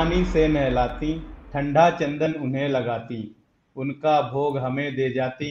पानी 0.00 0.24
से 0.24 0.46
नहलाती, 0.48 1.12
ठंडा 1.52 1.90
चंदन 1.90 2.32
उन्हें 2.34 2.68
लगाती। 2.68 3.16
उनका 3.76 4.20
भोग 4.22 4.56
हमें 4.58 4.94
दे 4.96 5.08
जाती, 5.10 5.48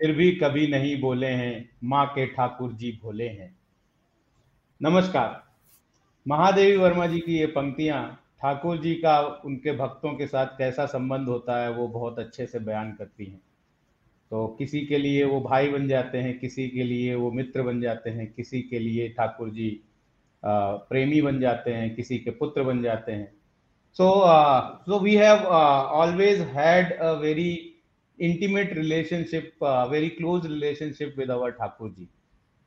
फिर 0.00 0.12
भी 0.12 0.30
कभी 0.32 0.66
नहीं 0.66 1.00
बोले 1.00 1.26
हैं, 1.26 1.70
माँ 1.84 2.04
के 2.06 2.26
ठाकुर 2.26 2.72
जी 2.72 2.92
भोले 3.02 3.28
हैं। 3.28 3.50
नमस्कार। 4.80 5.42
महादेवी 6.26 6.76
वर्मा 6.76 7.06
जी 7.06 7.18
की 7.20 7.38
ये 7.38 7.46
पंक्तियाँ, 7.46 8.02
ठाकुर 8.42 8.78
जी 8.78 8.94
का 8.94 9.18
उनके 9.44 9.72
भक्तों 9.72 10.14
के 10.14 10.26
साथ 10.26 10.46
कैसा 10.58 10.86
संबंध 10.86 11.28
होता 11.28 11.60
है, 11.62 11.72
वो 11.72 11.88
बहुत 11.88 12.18
अच्छे 12.18 12.46
से 12.46 12.58
बयान 12.58 12.92
करती 12.92 13.24
हैं। 13.24 13.40
तो 14.30 14.46
किसी 14.58 14.84
के 14.86 14.98
लिए 14.98 15.24
वो 15.24 15.40
भाई 15.40 15.68
बन 15.68 15.88
जाते 15.88 16.18
हैं, 16.18 16.38
किसी 16.38 16.68
के 16.68 16.84
लिए 16.84 17.14
वो 17.14 17.32
मित्र 17.32 17.62
बन 17.62 17.80
जाते 17.80 18.10
हैं, 18.10 18.32
किसी 18.32 18.62
के 18.62 18.78
लिए 18.78 19.08
ठाकुर 19.08 19.50
जी 19.50 19.80
प्रेमी 20.44 21.20
बन 21.22 21.40
जाते 21.40 21.74
हैं, 21.74 21.94
किसी 21.94 22.18
के 22.18 22.30
पुत्र 22.30 22.62
बन 22.62 22.82
जाते 22.82 23.12
हैं। 23.12 23.39
So, 23.92 24.22
uh, 24.22 24.78
so 24.86 24.98
we 24.98 25.14
have 25.16 25.42
uh, 25.44 25.48
always 25.98 26.38
had 26.38 26.96
a 27.00 27.18
very 27.18 27.76
intimate 28.18 28.76
relationship, 28.76 29.54
uh, 29.60 29.88
very 29.88 30.10
close 30.10 30.44
relationship 30.44 31.16
with 31.16 31.30
our 31.30 31.52
Thakurji. 31.52 32.08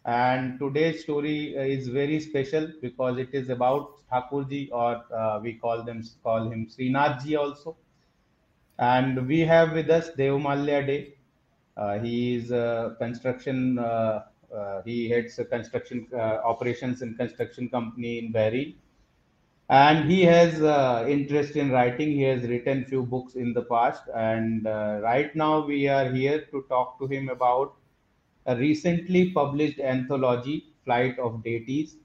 And 0.05 0.59
today's 0.59 1.01
story 1.01 1.55
is 1.55 1.87
very 1.87 2.19
special 2.19 2.67
because 2.81 3.17
it 3.17 3.29
is 3.33 3.49
about 3.49 3.91
Thakurji, 4.11 4.69
or 4.71 5.01
uh, 5.13 5.39
we 5.41 5.53
call 5.53 5.83
them 5.83 6.03
call 6.23 6.49
him 6.51 6.67
Srinathji 6.67 7.37
also. 7.39 7.77
And 8.79 9.27
we 9.27 9.39
have 9.41 9.71
with 9.71 9.89
us 9.89 10.09
Devamalya 10.17 10.85
De. 10.85 11.13
Uh, 11.77 11.99
he 11.99 12.35
is 12.35 12.51
a 12.51 12.95
construction. 12.99 13.79
Uh, 13.79 14.23
he 14.85 15.09
heads 15.09 15.39
a 15.39 15.45
construction 15.45 16.07
operations 16.13 17.01
and 17.01 17.17
construction 17.17 17.69
company 17.69 18.19
in 18.19 18.31
Bahrain 18.33 18.75
and 19.73 20.09
he 20.09 20.23
has 20.23 20.59
interest 21.09 21.55
in 21.55 21.71
writing. 21.71 22.11
He 22.11 22.23
has 22.23 22.43
written 22.43 22.85
few 22.85 23.03
books 23.03 23.35
in 23.35 23.53
the 23.53 23.63
past. 23.63 24.03
And 24.15 24.65
right 24.65 25.35
now 25.35 25.65
we 25.65 25.87
are 25.87 26.09
here 26.11 26.45
to 26.51 26.65
talk 26.69 26.99
to 26.99 27.07
him 27.07 27.29
about 27.29 27.75
a 28.45 28.55
recently 28.55 29.31
published 29.31 29.79
anthology, 29.79 30.65
Flight 30.85 31.17
of 31.17 31.43
Deities. 31.43 31.95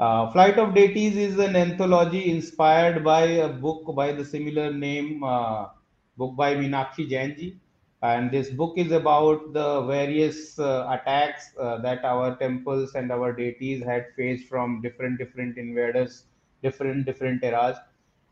Uh, 0.00 0.30
Flight 0.32 0.58
of 0.58 0.74
Deities 0.74 1.16
is 1.16 1.38
an 1.38 1.54
anthology 1.54 2.30
inspired 2.30 3.04
by 3.04 3.22
a 3.22 3.48
book 3.48 3.94
by 3.94 4.12
the 4.12 4.24
similar 4.24 4.72
name, 4.72 5.22
uh, 5.22 5.66
book 6.16 6.34
by 6.36 6.54
Meenakshi 6.54 7.10
Jainji 7.10 7.56
and 8.02 8.32
this 8.32 8.50
book 8.50 8.74
is 8.76 8.90
about 8.90 9.52
the 9.52 9.82
various 9.82 10.58
uh, 10.58 10.88
attacks 10.90 11.52
uh, 11.58 11.78
that 11.78 12.04
our 12.04 12.36
temples 12.36 12.94
and 12.96 13.12
our 13.12 13.32
deities 13.32 13.82
had 13.84 14.06
faced 14.16 14.48
from 14.48 14.82
different 14.82 15.18
different 15.18 15.56
invaders 15.56 16.24
different 16.62 17.06
different 17.06 17.42
eras. 17.42 17.76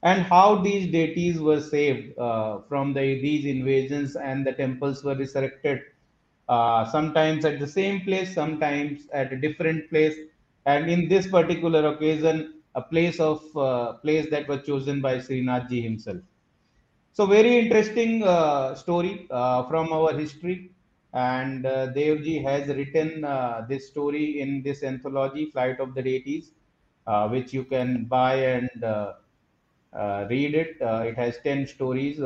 And 0.02 0.22
how 0.22 0.56
these 0.56 0.90
deities 0.90 1.38
were 1.38 1.60
saved 1.60 2.18
uh, 2.18 2.60
from 2.68 2.94
the, 2.94 3.20
these 3.20 3.44
invasions 3.44 4.16
and 4.16 4.46
the 4.46 4.52
temples 4.52 5.04
were 5.04 5.14
resurrected. 5.14 5.80
Uh, 6.48 6.90
sometimes 6.90 7.44
at 7.44 7.60
the 7.60 7.66
same 7.66 8.00
place 8.00 8.34
sometimes 8.34 9.02
at 9.12 9.32
a 9.32 9.36
different 9.36 9.88
place. 9.90 10.16
And 10.66 10.90
in 10.90 11.08
this 11.08 11.26
particular 11.26 11.94
occasion 11.94 12.54
a 12.74 12.82
place 12.82 13.20
of 13.20 13.42
uh, 13.56 13.94
place 13.94 14.30
that 14.30 14.48
was 14.48 14.64
chosen 14.64 15.00
by 15.00 15.18
Srinathji 15.18 15.82
himself. 15.82 16.18
So 17.12 17.26
very 17.26 17.58
interesting 17.58 18.22
uh, 18.22 18.74
story 18.74 19.26
uh, 19.30 19.68
from 19.68 19.92
our 19.92 20.16
history. 20.16 20.70
And 21.12 21.66
uh, 21.66 21.88
Devji 21.88 22.42
has 22.44 22.68
written 22.68 23.24
uh, 23.24 23.66
this 23.68 23.88
story 23.88 24.40
in 24.40 24.62
this 24.62 24.84
anthology, 24.84 25.50
Flight 25.50 25.80
of 25.80 25.94
the 25.94 26.02
Deities, 26.02 26.52
which 27.30 27.52
you 27.52 27.64
can 27.64 28.04
buy 28.04 28.34
and 28.34 28.84
uh, 28.84 29.12
uh, 29.92 30.26
read 30.30 30.54
it. 30.54 30.76
it 30.80 31.16
has 31.16 31.38
10 31.44 31.66
stories 31.66 32.18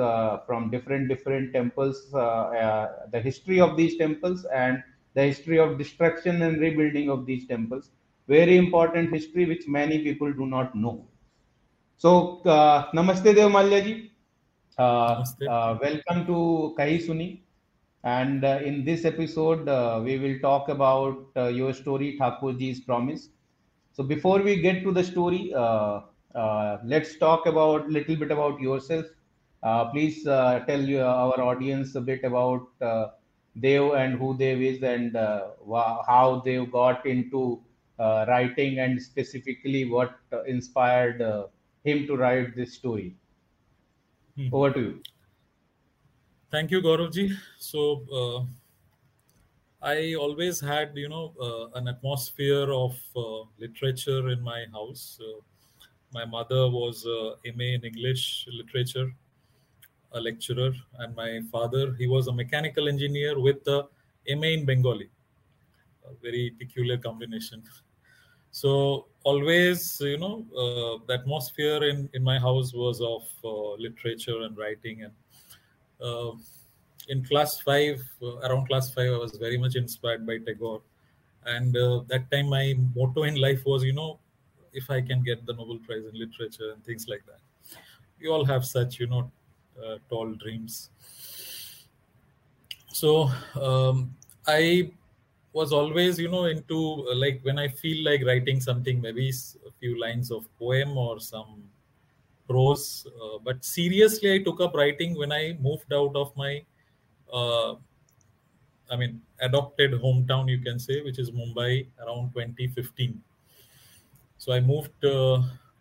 from 0.47 0.71
different, 0.71 1.09
different 1.09 1.53
temples, 1.53 2.11
the 2.13 3.21
history 3.23 3.61
of 3.61 3.77
these 3.77 3.97
temples 3.97 4.45
and 4.55 4.83
the 5.15 5.23
history 5.23 5.59
of 5.59 5.79
destruction 5.79 6.43
and 6.43 6.61
rebuilding 6.61 7.09
of 7.09 7.25
these 7.27 7.47
temples. 7.47 7.91
Very 8.27 8.57
important 8.57 9.13
history 9.13 9.45
which 9.45 9.69
many 9.69 10.03
people 10.03 10.33
do 10.33 10.47
not 10.47 10.75
know. 10.75 11.07
So, 11.97 12.43
Namaste 12.45 13.35
Devamalya 13.35 13.85
ji. 13.85 14.11
Uh, 14.77 15.25
uh, 15.49 15.79
welcome 15.81 16.27
to 16.27 16.75
Kahi 16.77 16.99
Suni. 17.07 17.41
And 18.03 18.45
uh, 18.45 18.59
in 18.65 18.85
this 18.85 19.05
episode, 19.05 19.67
we 20.05 20.19
will 20.19 20.39
talk 20.41 20.69
about 20.69 21.29
your 21.55 21.73
story, 21.73 22.19
Thakurji's 22.21 22.81
Promise. 22.81 23.29
So 23.95 24.03
before 24.03 24.43
we 24.43 24.61
get 24.61 24.83
to 24.83 24.91
the 24.91 25.05
story, 25.05 25.53
uh, 25.55 26.01
uh, 26.35 26.79
let's 26.85 27.17
talk 27.17 27.47
about 27.47 27.87
a 27.87 27.89
little 27.89 28.17
bit 28.17 28.33
about 28.33 28.61
yourself. 28.61 29.07
Uh, 29.63 29.85
please 29.91 30.25
tell 30.25 30.81
you, 30.81 31.01
our 31.01 31.41
audience 31.41 31.95
a 31.95 32.01
bit 32.01 32.25
about 32.25 32.67
Dev 33.61 33.93
and 33.93 34.19
who 34.19 34.37
Dev 34.37 34.61
is 34.61 34.83
and 34.83 35.15
how 35.17 36.43
Dev 36.45 36.73
got 36.73 37.07
into 37.07 37.63
writing 38.01 38.81
and 38.81 39.01
specifically 39.01 39.89
what 39.89 40.19
inspired 40.49 41.23
him 41.85 42.07
to 42.09 42.17
write 42.17 42.57
this 42.57 42.75
story. 42.75 43.15
Hmm. 44.37 44.49
Over 44.53 44.73
to 44.73 44.81
you. 44.81 45.03
Thank 46.51 46.73
you, 46.73 46.83
Gauravji. 46.83 47.37
So, 47.59 48.03
uh, 48.13 48.45
I 49.85 50.15
always 50.15 50.61
had, 50.61 50.93
you 50.97 51.11
know, 51.11 51.35
uh, 51.39 51.79
an 51.79 51.89
atmosphere 51.89 52.73
of 52.73 52.99
uh, 53.15 53.45
literature 53.59 54.31
in 54.31 54.41
my 54.41 54.65
house. 54.73 55.21
my 56.11 56.25
mother 56.25 56.71
was 56.71 57.05
a 57.05 57.21
MA 57.57 57.69
in 57.77 57.85
English 57.85 58.47
literature, 58.51 59.13
a 60.13 60.21
lecturer, 60.21 60.73
and 61.01 61.15
my 61.15 61.41
father, 61.53 61.95
he 61.99 62.07
was 62.07 62.29
a 62.29 62.33
mechanical 62.33 62.89
engineer 62.89 63.39
with 63.39 63.67
a 63.67 63.83
MA 64.39 64.51
in 64.59 64.65
Bengali. 64.65 65.11
A 66.09 66.15
very 66.23 66.51
peculiar 66.59 66.97
combination. 66.97 67.63
So 68.63 69.07
always, 69.25 70.01
you 70.01 70.17
know, 70.17 70.47
uh, 70.63 71.05
the 71.09 71.15
atmosphere 71.15 71.83
in, 71.83 72.09
in 72.15 72.23
my 72.23 72.39
house 72.39 72.73
was 72.73 73.01
of 73.01 73.25
uh, 73.45 73.73
literature 73.87 74.43
and 74.43 74.57
writing. 74.57 75.03
And 75.03 75.13
uh, 76.01 76.35
in 77.09 77.25
class 77.25 77.61
five, 77.61 78.03
around 78.43 78.67
class 78.67 78.93
five, 78.93 79.13
I 79.13 79.19
was 79.19 79.37
very 79.37 79.59
much 79.59 79.77
inspired 79.77 80.27
by 80.27 80.39
Tagore. 80.39 80.83
And 81.47 81.77
uh, 81.77 82.03
that 82.09 82.31
time, 82.31 82.49
my 82.49 82.75
motto 82.95 83.25
in 83.25 83.37
life 83.37 83.65
was, 83.67 83.85
you 83.85 83.93
know, 83.93 84.19
if 84.73 84.91
I 84.91 85.01
can 85.01 85.23
get 85.23 85.45
the 85.47 85.53
Nobel 85.53 85.79
Prize 85.87 86.05
in 86.11 86.19
literature 86.19 86.73
and 86.73 86.85
things 86.85 87.07
like 87.09 87.25
that. 87.27 87.41
We 88.21 88.29
all 88.29 88.45
have 88.45 88.65
such, 88.65 88.99
you 88.99 89.07
know, 89.07 89.31
uh, 89.85 89.99
tall 90.09 90.33
dreams. 90.35 90.91
So 92.93 93.31
um, 93.61 94.15
I 94.47 94.91
was 95.55 95.73
always 95.73 96.19
you 96.19 96.29
know 96.29 96.45
into 96.47 97.07
uh, 97.09 97.15
like 97.15 97.41
when 97.43 97.59
i 97.61 97.69
feel 97.69 98.05
like 98.05 98.25
writing 98.27 98.61
something 98.61 99.01
maybe 99.01 99.29
a 99.31 99.71
few 99.79 99.99
lines 100.01 100.33
of 100.33 100.47
poem 100.59 100.99
or 100.99 101.21
some 101.21 101.63
prose 102.49 103.07
uh, 103.23 103.39
but 103.43 103.65
seriously 103.65 104.35
i 104.35 104.39
took 104.43 104.61
up 104.61 104.75
writing 104.75 105.17
when 105.17 105.31
i 105.31 105.57
moved 105.61 105.93
out 105.93 106.15
of 106.17 106.37
my 106.37 106.61
i 108.91 108.97
mean 108.97 109.21
adopted 109.41 109.93
hometown 109.93 110.49
you 110.49 110.61
can 110.61 110.79
say 110.79 111.01
which 111.03 111.19
is 111.19 111.31
mumbai 111.31 111.87
around 112.05 112.33
2015 112.33 113.23
so 114.39 114.53
i 114.53 114.61
moved 114.61 115.05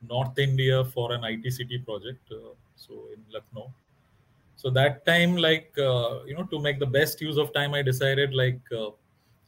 north 0.09 0.37
india 0.39 0.83
for 0.85 1.11
an 1.13 1.23
itct 1.23 1.85
project 1.85 2.31
uh, 2.31 2.53
so 2.75 2.93
in 3.13 3.23
lucknow 3.31 3.71
so 4.55 4.69
that 4.69 5.05
time 5.05 5.35
like 5.35 5.71
uh, 5.77 6.23
you 6.25 6.35
know 6.35 6.43
to 6.43 6.59
make 6.59 6.79
the 6.79 6.85
best 6.85 7.21
use 7.21 7.37
of 7.37 7.53
time 7.53 7.73
i 7.73 7.81
decided 7.81 8.33
like 8.33 8.61
uh, 8.71 8.89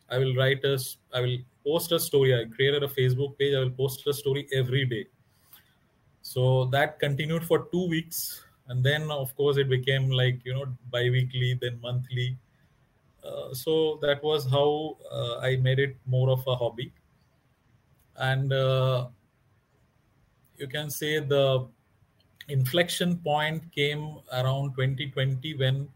I 0.10 0.18
will 0.20 0.36
write 0.36 0.64
a, 0.64 0.78
I 1.14 1.22
will 1.22 1.38
post 1.66 1.92
a 1.92 2.00
story. 2.00 2.40
I 2.40 2.46
created 2.46 2.84
a 2.84 2.88
Facebook 2.88 3.38
page. 3.38 3.56
I 3.56 3.60
will 3.60 3.72
post 3.72 4.06
a 4.08 4.14
story 4.14 4.48
every 4.54 4.86
day. 4.86 5.08
So 6.22 6.66
that 6.66 7.00
continued 7.00 7.44
for 7.44 7.68
two 7.72 7.88
weeks, 7.88 8.45
and 8.68 8.84
then 8.84 9.12
of 9.12 9.36
course 9.36 9.58
it 9.58 9.70
became 9.70 10.10
like 10.10 10.40
you 10.44 10.54
know 10.54 10.66
bi-weekly, 10.92 11.58
then 11.62 11.80
monthly. 11.82 12.38
Uh, 13.24 13.54
so 13.54 13.98
that 14.02 14.24
was 14.24 14.50
how 14.50 14.98
uh, 15.12 15.40
I 15.40 15.56
made 15.58 15.80
it 15.80 15.96
more 16.06 16.30
of 16.30 16.44
a 16.48 16.56
hobby, 16.56 16.92
and 18.18 18.54
uh, 18.54 19.08
you 20.58 20.68
can 20.68 20.90
say 20.90 21.20
the 21.20 21.68
inflection 22.48 23.18
point 23.18 23.64
came 23.72 24.18
around 24.32 24.76
2020 24.76 25.58
when 25.58 25.88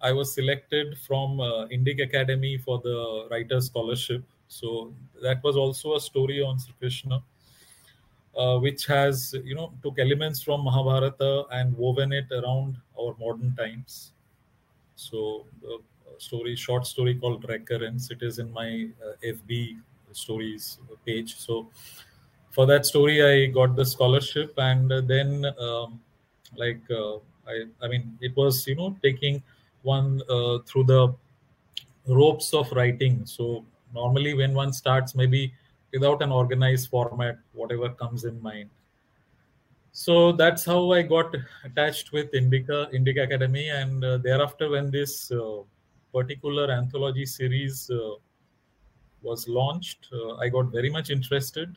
I 0.00 0.12
was 0.12 0.34
selected 0.34 0.98
from 0.98 1.40
uh, 1.40 1.66
Indic 1.66 2.02
Academy 2.02 2.58
for 2.58 2.80
the 2.82 3.28
Writer 3.30 3.60
Scholarship. 3.60 4.24
So 4.48 4.92
that 5.22 5.42
was 5.42 5.56
also 5.56 5.96
a 5.96 6.00
story 6.00 6.42
on 6.42 6.58
Sri 6.58 6.74
Krishna, 6.78 7.22
uh, 8.36 8.58
which 8.58 8.86
has 8.86 9.34
you 9.44 9.54
know 9.54 9.72
took 9.82 9.98
elements 9.98 10.42
from 10.42 10.64
Mahabharata 10.64 11.44
and 11.50 11.76
woven 11.76 12.12
it 12.12 12.26
around 12.32 12.76
our 12.98 13.14
modern 13.18 13.54
times. 13.56 14.12
So 14.96 15.46
the 15.60 15.80
story, 16.18 16.54
short 16.56 16.86
story 16.86 17.14
called 17.14 17.44
Recurrence. 17.48 18.10
It 18.10 18.22
is 18.22 18.38
in 18.38 18.52
my 18.52 18.88
uh, 19.04 19.14
FB 19.24 19.78
stories 20.12 20.78
page. 21.06 21.36
So 21.36 21.68
for 22.50 22.66
that 22.66 22.86
story, 22.86 23.22
I 23.22 23.46
got 23.46 23.76
the 23.76 23.84
scholarship, 23.84 24.54
and 24.56 24.90
then 24.90 25.46
um, 25.58 26.00
like 26.56 26.82
uh, 26.90 27.16
I, 27.48 27.64
I 27.82 27.88
mean, 27.88 28.18
it 28.20 28.36
was 28.36 28.66
you 28.66 28.76
know 28.76 28.96
taking 29.02 29.42
one 29.82 30.22
uh, 30.28 30.58
through 30.66 30.84
the 30.84 31.14
ropes 32.06 32.52
of 32.54 32.70
writing. 32.72 33.26
So 33.26 33.64
normally, 33.94 34.34
when 34.34 34.54
one 34.54 34.72
starts, 34.72 35.14
maybe 35.14 35.52
without 35.92 36.22
an 36.22 36.32
organized 36.32 36.88
format, 36.90 37.38
whatever 37.52 37.88
comes 37.90 38.24
in 38.24 38.40
mind. 38.42 38.70
So 39.92 40.32
that's 40.32 40.64
how 40.64 40.92
I 40.92 41.02
got 41.02 41.34
attached 41.64 42.12
with 42.12 42.32
Indica 42.34 42.88
Indica 42.92 43.22
Academy, 43.24 43.68
and 43.68 44.02
uh, 44.02 44.18
thereafter, 44.18 44.70
when 44.70 44.90
this 44.90 45.30
uh, 45.30 45.62
particular 46.12 46.70
anthology 46.70 47.26
series 47.26 47.90
uh, 47.90 48.14
was 49.22 49.46
launched, 49.48 50.08
uh, 50.12 50.36
I 50.36 50.48
got 50.48 50.72
very 50.72 50.88
much 50.88 51.10
interested. 51.10 51.76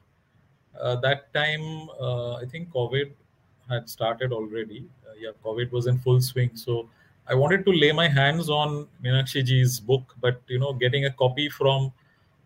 Uh, 0.79 0.95
that 0.97 1.33
time, 1.33 1.89
I 2.01 2.45
think 2.49 2.71
COVID 2.71 3.11
had 3.69 3.89
started 3.89 4.31
already. 4.31 4.85
yeah, 5.19 5.31
COVID 5.43 5.71
was 5.71 5.87
in 5.87 5.97
full 5.99 6.21
swing, 6.21 6.51
so 6.53 6.89
I 7.27 7.33
wanted 7.33 7.65
to 7.65 7.71
lay 7.71 7.91
my 7.91 8.07
hands 8.07 8.49
on 8.49 8.87
Meenakshi 9.03 9.43
ji's 9.43 9.79
book, 9.79 10.15
but 10.21 10.41
you 10.47 10.59
know, 10.59 10.73
getting 10.73 11.05
a 11.05 11.11
copy 11.11 11.49
from 11.49 11.91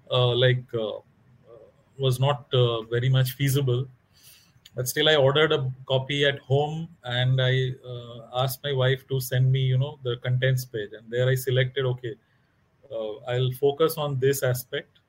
uh, 0.10 0.34
like 0.34 0.64
uh, 0.74 1.00
was 2.00 2.20
not 2.20 2.54
uh, 2.54 2.82
very 2.84 3.10
much 3.10 3.32
feasible. 3.32 3.88
But 4.76 4.88
still, 4.88 5.10
I 5.10 5.16
ordered 5.16 5.52
a 5.52 5.72
copy 5.88 6.26
at 6.26 6.40
home, 6.40 6.88
and 7.04 7.42
I 7.42 7.72
uh, 7.86 8.44
asked 8.44 8.64
my 8.64 8.72
wife 8.72 9.08
to 9.08 9.20
send 9.20 9.52
me, 9.52 9.60
you 9.60 9.78
know, 9.78 10.00
the 10.04 10.18
contents 10.18 10.66
page, 10.66 10.92
and 10.98 11.10
there 11.12 11.28
I 11.28 11.36
selected, 11.36 11.86
okay, 11.86 12.16
uh, 12.92 13.16
I'll 13.28 13.52
focus 13.52 13.98
on 13.98 14.20
this 14.20 14.44
aspect 14.44 15.00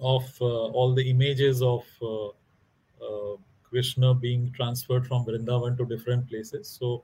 of 0.00 0.24
uh, 0.40 0.44
all 0.44 0.94
the 0.94 1.08
images 1.08 1.62
of 1.62 1.84
Krishna 3.74 4.14
being 4.14 4.52
transferred 4.52 5.04
from 5.04 5.24
Vrindavan 5.24 5.76
to 5.76 5.84
different 5.84 6.28
places. 6.28 6.68
So 6.68 7.02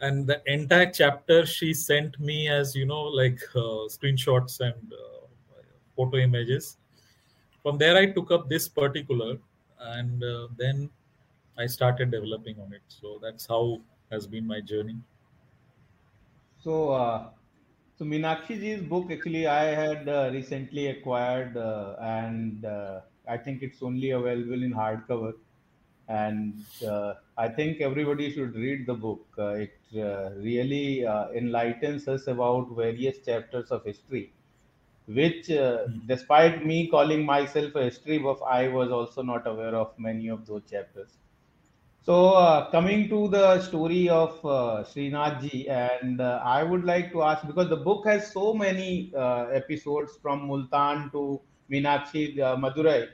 and 0.00 0.26
the 0.26 0.42
entire 0.46 0.90
chapter 0.90 1.46
she 1.46 1.72
sent 1.72 2.18
me 2.18 2.48
as 2.48 2.74
you 2.74 2.84
know 2.84 3.02
like 3.02 3.40
uh, 3.54 3.86
screenshots 3.94 4.58
and 4.60 4.92
uh, 4.92 5.26
photo 5.96 6.16
images 6.16 6.78
from 7.62 7.78
there 7.78 7.96
i 7.96 8.06
took 8.06 8.30
up 8.30 8.48
this 8.48 8.68
particular 8.68 9.36
and 9.96 10.22
uh, 10.24 10.48
then 10.56 10.90
i 11.58 11.66
started 11.66 12.10
developing 12.10 12.58
on 12.60 12.72
it. 12.72 12.82
So 12.88 13.18
that's 13.22 13.46
how 13.46 13.80
has 14.10 14.26
been 14.26 14.46
my 14.46 14.60
journey. 14.60 14.96
So 16.62 16.90
uh, 16.90 17.30
so 17.98 18.04
Meenakshi 18.04 18.60
ji's 18.60 18.82
book 18.82 19.10
actually 19.10 19.46
I 19.46 19.64
had 19.64 20.08
uh, 20.08 20.30
recently 20.32 20.88
acquired 20.88 21.56
uh, 21.56 21.96
and 22.00 22.64
uh, 22.64 23.00
I 23.28 23.36
think 23.36 23.62
it's 23.62 23.82
only 23.82 24.10
available 24.10 24.62
in 24.62 24.72
hardcover. 24.72 25.32
And 26.08 26.64
uh, 26.86 27.14
I 27.38 27.48
think 27.48 27.80
everybody 27.80 28.32
should 28.32 28.54
read 28.54 28.86
the 28.86 28.94
book. 28.94 29.26
It 29.38 29.78
really 29.92 31.06
enlightens 31.34 32.08
us 32.08 32.26
about 32.26 32.74
various 32.76 33.18
chapters 33.24 33.70
of 33.70 33.84
history, 33.84 34.32
which, 35.06 35.48
mm. 35.48 36.06
despite 36.06 36.64
me 36.64 36.88
calling 36.88 37.24
myself 37.24 37.74
a 37.74 37.84
history 37.84 38.18
buff, 38.18 38.42
I 38.42 38.68
was 38.68 38.90
also 38.90 39.22
not 39.22 39.46
aware 39.46 39.74
of 39.74 39.98
many 39.98 40.28
of 40.28 40.46
those 40.46 40.62
chapters. 40.70 41.10
So, 42.04 42.30
uh, 42.30 42.70
coming 42.70 43.08
to 43.10 43.28
the 43.28 43.60
story 43.62 44.08
of 44.08 44.44
uh, 44.44 44.82
Srinathji, 44.82 45.70
and 45.70 46.20
I 46.20 46.64
would 46.64 46.84
like 46.84 47.12
to 47.12 47.22
ask 47.22 47.46
because 47.46 47.68
the 47.68 47.76
book 47.76 48.06
has 48.06 48.32
so 48.32 48.52
many 48.52 49.12
episodes 49.14 50.18
from 50.20 50.48
Multan 50.48 51.10
to 51.12 51.40
Meenakshi, 51.70 52.36
Madurai 52.36 53.08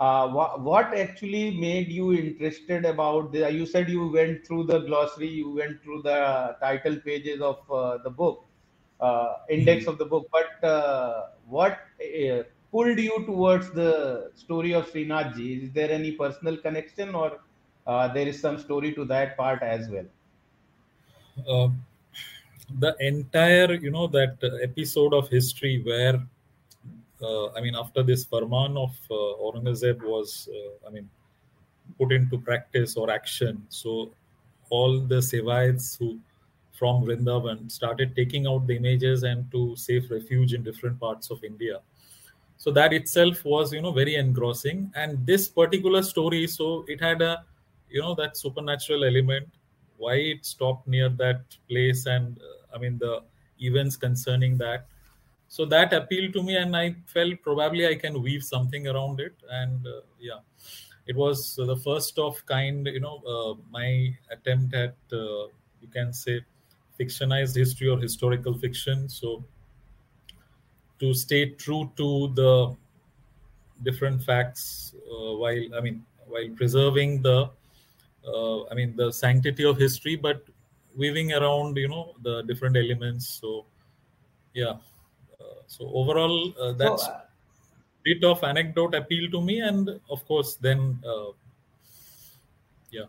uh, 0.00 0.26
what, 0.28 0.60
what 0.62 0.96
actually 0.96 1.50
made 1.50 1.88
you 1.88 2.12
interested 2.14 2.86
about 2.86 3.32
the 3.32 3.52
you 3.52 3.66
said 3.66 3.88
you 3.88 4.08
went 4.08 4.46
through 4.46 4.64
the 4.64 4.78
glossary 4.80 5.28
you 5.28 5.50
went 5.54 5.82
through 5.82 6.00
the 6.02 6.56
title 6.60 6.96
pages 6.96 7.42
of 7.42 7.58
uh, 7.70 7.98
the 7.98 8.08
book 8.08 8.46
uh, 8.48 8.49
index 9.48 9.82
mm-hmm. 9.82 9.90
of 9.90 9.98
the 9.98 10.04
book 10.04 10.28
but 10.30 10.68
uh, 10.68 11.26
what 11.46 11.78
uh, 12.00 12.42
pulled 12.70 12.98
you 12.98 13.24
towards 13.26 13.70
the 13.70 14.30
story 14.34 14.72
of 14.72 14.90
Srinathji? 14.90 15.64
Is 15.64 15.72
there 15.72 15.90
any 15.90 16.12
personal 16.12 16.56
connection 16.56 17.14
or 17.14 17.40
uh, 17.86 18.08
there 18.12 18.28
is 18.28 18.40
some 18.40 18.58
story 18.58 18.92
to 18.94 19.04
that 19.06 19.36
part 19.36 19.62
as 19.62 19.88
well? 19.88 20.06
Um, 21.48 21.84
the 22.78 22.94
entire, 23.00 23.72
you 23.74 23.90
know, 23.90 24.06
that 24.08 24.36
episode 24.62 25.14
of 25.14 25.28
history 25.28 25.82
where 25.84 26.20
uh, 27.22 27.52
I 27.52 27.60
mean, 27.60 27.74
after 27.76 28.02
this 28.02 28.24
Farman 28.24 28.76
of 28.76 28.96
uh, 29.10 29.14
Aurangzeb 29.14 30.02
was, 30.02 30.48
uh, 30.52 30.88
I 30.88 30.90
mean, 30.90 31.08
put 31.98 32.12
into 32.12 32.38
practice 32.38 32.96
or 32.96 33.10
action, 33.10 33.62
so 33.68 34.10
all 34.70 35.00
the 35.00 35.16
Sevaites 35.16 35.98
who 35.98 36.18
from 36.80 37.02
Vrindavan 37.04 37.70
started 37.70 38.16
taking 38.16 38.46
out 38.46 38.66
the 38.66 38.76
images 38.76 39.22
and 39.22 39.50
to 39.52 39.76
safe 39.76 40.10
refuge 40.10 40.54
in 40.54 40.62
different 40.62 40.98
parts 40.98 41.30
of 41.30 41.44
India. 41.44 41.80
So 42.56 42.70
that 42.70 42.94
itself 42.94 43.44
was, 43.44 43.72
you 43.72 43.82
know, 43.82 43.92
very 43.92 44.14
engrossing. 44.16 44.90
And 44.94 45.26
this 45.26 45.48
particular 45.48 46.02
story, 46.02 46.46
so 46.46 46.84
it 46.88 47.00
had 47.00 47.20
a, 47.22 47.44
you 47.90 48.00
know, 48.00 48.14
that 48.14 48.36
supernatural 48.36 49.04
element. 49.04 49.48
Why 49.98 50.14
it 50.14 50.46
stopped 50.46 50.88
near 50.88 51.10
that 51.10 51.42
place, 51.68 52.06
and 52.06 52.38
uh, 52.38 52.74
I 52.74 52.78
mean 52.78 52.96
the 52.98 53.22
events 53.60 53.96
concerning 53.96 54.56
that 54.56 54.86
so 55.48 55.66
that 55.66 55.92
appealed 55.92 56.32
to 56.32 56.42
me 56.48 56.56
and 56.56 56.76
i 56.76 56.94
felt 57.14 57.42
probably 57.42 57.86
i 57.86 57.94
can 57.94 58.22
weave 58.22 58.42
something 58.42 58.86
around 58.86 59.20
it 59.20 59.34
and 59.50 59.86
uh, 59.86 60.00
yeah 60.18 60.40
it 61.06 61.16
was 61.16 61.56
the 61.56 61.76
first 61.86 62.18
of 62.18 62.44
kind 62.46 62.86
you 62.86 63.00
know 63.00 63.16
uh, 63.34 63.52
my 63.78 63.88
attempt 64.30 64.72
at 64.74 64.94
uh, 65.12 65.44
you 65.82 65.88
can 65.92 66.12
say 66.12 66.40
fictionized 67.00 67.56
history 67.56 67.88
or 67.88 67.98
historical 67.98 68.54
fiction. 68.54 69.08
So 69.08 69.42
to 70.98 71.14
stay 71.14 71.50
true 71.50 71.90
to 71.96 72.28
the 72.34 72.76
different 73.82 74.22
facts 74.22 74.94
uh, 75.10 75.32
while 75.42 75.62
i 75.74 75.80
mean 75.80 76.04
while 76.26 76.48
preserving 76.54 77.22
the 77.22 77.48
uh, 78.28 78.64
i 78.64 78.74
mean 78.74 78.94
the 78.94 79.10
sanctity 79.10 79.64
of 79.64 79.78
history 79.78 80.16
but 80.16 80.44
weaving 80.96 81.32
around 81.32 81.76
you 81.76 81.88
know 81.88 82.14
the 82.22 82.42
different 82.42 82.76
elements. 82.76 83.40
So 83.40 83.66
yeah. 84.54 84.76
So 85.66 85.88
overall, 85.94 86.52
uh, 86.60 86.72
that's 86.72 87.04
so, 87.04 87.12
uh, 87.12 87.20
bit 88.02 88.24
of 88.24 88.42
anecdote 88.42 88.92
appeal 88.94 89.30
to 89.30 89.40
me, 89.40 89.60
and 89.60 90.00
of 90.10 90.26
course, 90.26 90.56
then 90.56 90.98
uh, 91.06 91.30
yeah. 92.90 93.04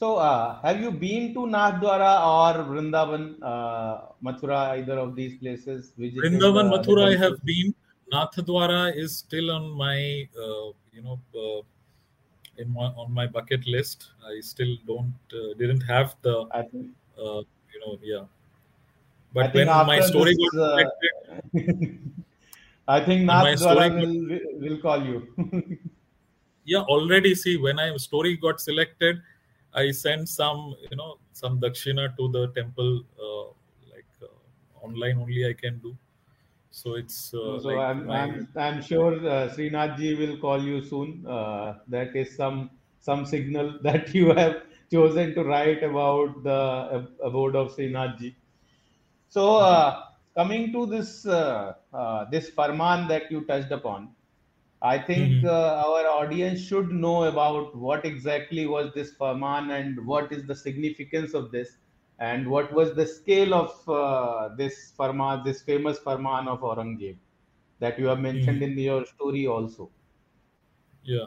So, 0.00 0.16
uh, 0.16 0.58
have 0.62 0.80
you 0.80 0.90
been 0.90 1.34
to 1.34 1.40
Nathdwara 1.40 2.12
or 2.34 2.64
Vrindavan, 2.64 3.36
uh, 3.42 3.98
Mathura, 4.24 4.60
either 4.78 4.98
of 4.98 5.14
these 5.14 5.36
places? 5.38 5.92
Vrindavan, 5.98 6.70
Mathura, 6.74 7.12
I 7.12 7.16
have 7.18 7.44
been. 7.44 7.74
Nathdwara 8.10 8.96
is 8.96 9.18
still 9.18 9.50
on 9.50 9.70
my, 9.72 10.26
uh, 10.34 10.72
you 10.90 11.02
know, 11.02 11.20
uh, 11.36 11.60
in 12.56 12.72
my 12.72 12.86
on 13.02 13.12
my 13.12 13.26
bucket 13.26 13.66
list. 13.66 14.06
I 14.26 14.40
still 14.40 14.74
don't 14.86 15.34
uh, 15.34 15.52
didn't 15.58 15.82
have 15.82 16.16
the, 16.22 16.46
think, 16.62 16.86
uh, 17.18 17.42
you 17.72 17.80
know, 17.84 17.98
yeah, 18.02 18.24
but 19.34 19.52
when 19.52 19.66
my 19.66 20.00
story 20.00 20.34
this, 20.34 20.50
got 20.54 20.86
I 22.88 23.00
think 23.04 23.26
Nath 23.26 23.60
will, 23.60 24.40
will 24.62 24.78
call 24.78 25.04
you. 25.04 25.18
yeah, 26.64 26.80
already 26.80 27.34
see 27.34 27.58
when 27.58 27.78
I 27.78 27.94
story 27.98 28.38
got 28.38 28.62
selected, 28.62 29.20
I 29.74 29.90
sent 29.90 30.28
some, 30.28 30.74
you 30.90 30.96
know, 30.96 31.18
some 31.32 31.60
dakshina 31.60 32.16
to 32.16 32.28
the 32.30 32.48
temple, 32.48 33.02
uh, 33.18 33.44
like 33.92 34.06
uh, 34.22 34.84
online 34.84 35.18
only 35.18 35.48
I 35.48 35.52
can 35.52 35.78
do. 35.78 35.96
So 36.72 36.94
it's 36.94 37.34
uh, 37.34 37.58
so 37.60 37.68
like 37.68 37.78
I'm, 37.78 38.06
my... 38.06 38.20
I'm 38.20 38.48
I'm 38.56 38.82
sure 38.82 39.14
uh, 39.14 39.48
Srinathji 39.54 40.18
will 40.18 40.36
call 40.38 40.62
you 40.62 40.82
soon. 40.82 41.26
Uh, 41.26 41.78
that 41.88 42.14
is 42.14 42.36
some 42.36 42.70
some 43.00 43.26
signal 43.26 43.78
that 43.82 44.14
you 44.14 44.32
have 44.34 44.62
chosen 44.90 45.34
to 45.34 45.44
write 45.44 45.82
about 45.82 46.42
the 46.42 47.08
abode 47.22 47.56
of 47.56 47.74
Srinathji. 47.76 48.34
So 49.28 49.56
uh, 49.56 50.02
coming 50.36 50.72
to 50.72 50.86
this 50.86 51.26
uh, 51.26 51.74
uh, 51.92 52.24
this 52.30 52.50
farman 52.50 53.08
that 53.08 53.30
you 53.30 53.42
touched 53.42 53.72
upon, 53.72 54.10
I 54.82 54.98
think 54.98 55.28
mm-hmm. 55.28 55.46
uh, 55.46 55.84
our 55.84 56.06
audience 56.08 56.60
should 56.60 56.90
know 56.90 57.24
about 57.24 57.76
what 57.76 58.06
exactly 58.06 58.66
was 58.66 58.92
this 58.94 59.12
farman 59.12 59.70
and 59.70 60.06
what 60.06 60.32
is 60.32 60.46
the 60.46 60.54
significance 60.54 61.34
of 61.34 61.50
this, 61.50 61.76
and 62.18 62.48
what 62.48 62.72
was 62.72 62.94
the 62.94 63.06
scale 63.06 63.52
of 63.52 63.88
uh, 63.88 64.54
this 64.56 64.92
farman, 64.96 65.42
this 65.44 65.60
famous 65.60 65.98
farman 65.98 66.48
of 66.48 66.60
Aurangzeb 66.60 67.16
that 67.78 67.98
you 67.98 68.06
have 68.06 68.20
mentioned 68.20 68.62
mm-hmm. 68.62 68.72
in 68.72 68.78
your 68.78 69.04
story 69.04 69.46
also. 69.46 69.90
Yeah. 71.02 71.26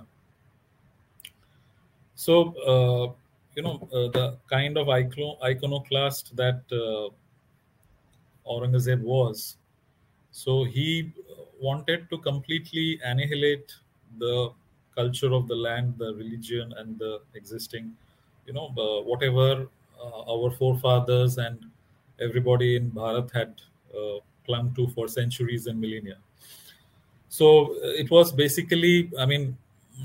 So 2.15 2.55
uh, 2.65 3.13
you 3.55 3.62
know 3.62 3.88
the 3.91 4.38
kind 4.50 4.77
of 4.77 4.89
iconoclast 4.89 6.36
that 6.36 6.63
Aurangzeb 8.48 9.01
was. 9.01 9.57
So 10.31 10.63
he 10.63 11.13
wanted 11.63 12.10
to 12.10 12.17
completely 12.17 13.00
annihilate 13.03 13.74
the 14.20 14.51
culture 14.96 15.32
of 15.34 15.48
the 15.48 15.55
land, 15.55 15.96
the 15.98 16.13
religion, 16.15 16.74
and 16.77 17.00
the 17.00 17.22
existing, 17.36 17.96
you 18.46 18.53
know, 18.53 18.67
uh, 18.77 19.01
whatever 19.01 19.67
uh, 20.03 20.34
our 20.34 20.51
forefathers 20.51 21.38
and 21.38 21.65
everybody 22.20 22.75
in 22.75 22.91
Bharat 22.91 23.32
had 23.32 23.53
uh, 23.98 24.20
clung 24.46 24.74
to 24.75 24.88
for 24.89 25.08
centuries 25.08 25.67
and 25.67 25.79
millennia. 25.79 26.17
So 27.29 27.75
uh, 27.77 28.01
it 28.03 28.12
was 28.12 28.32
basically, 28.32 29.10
I 29.17 29.25
mean, 29.25 29.58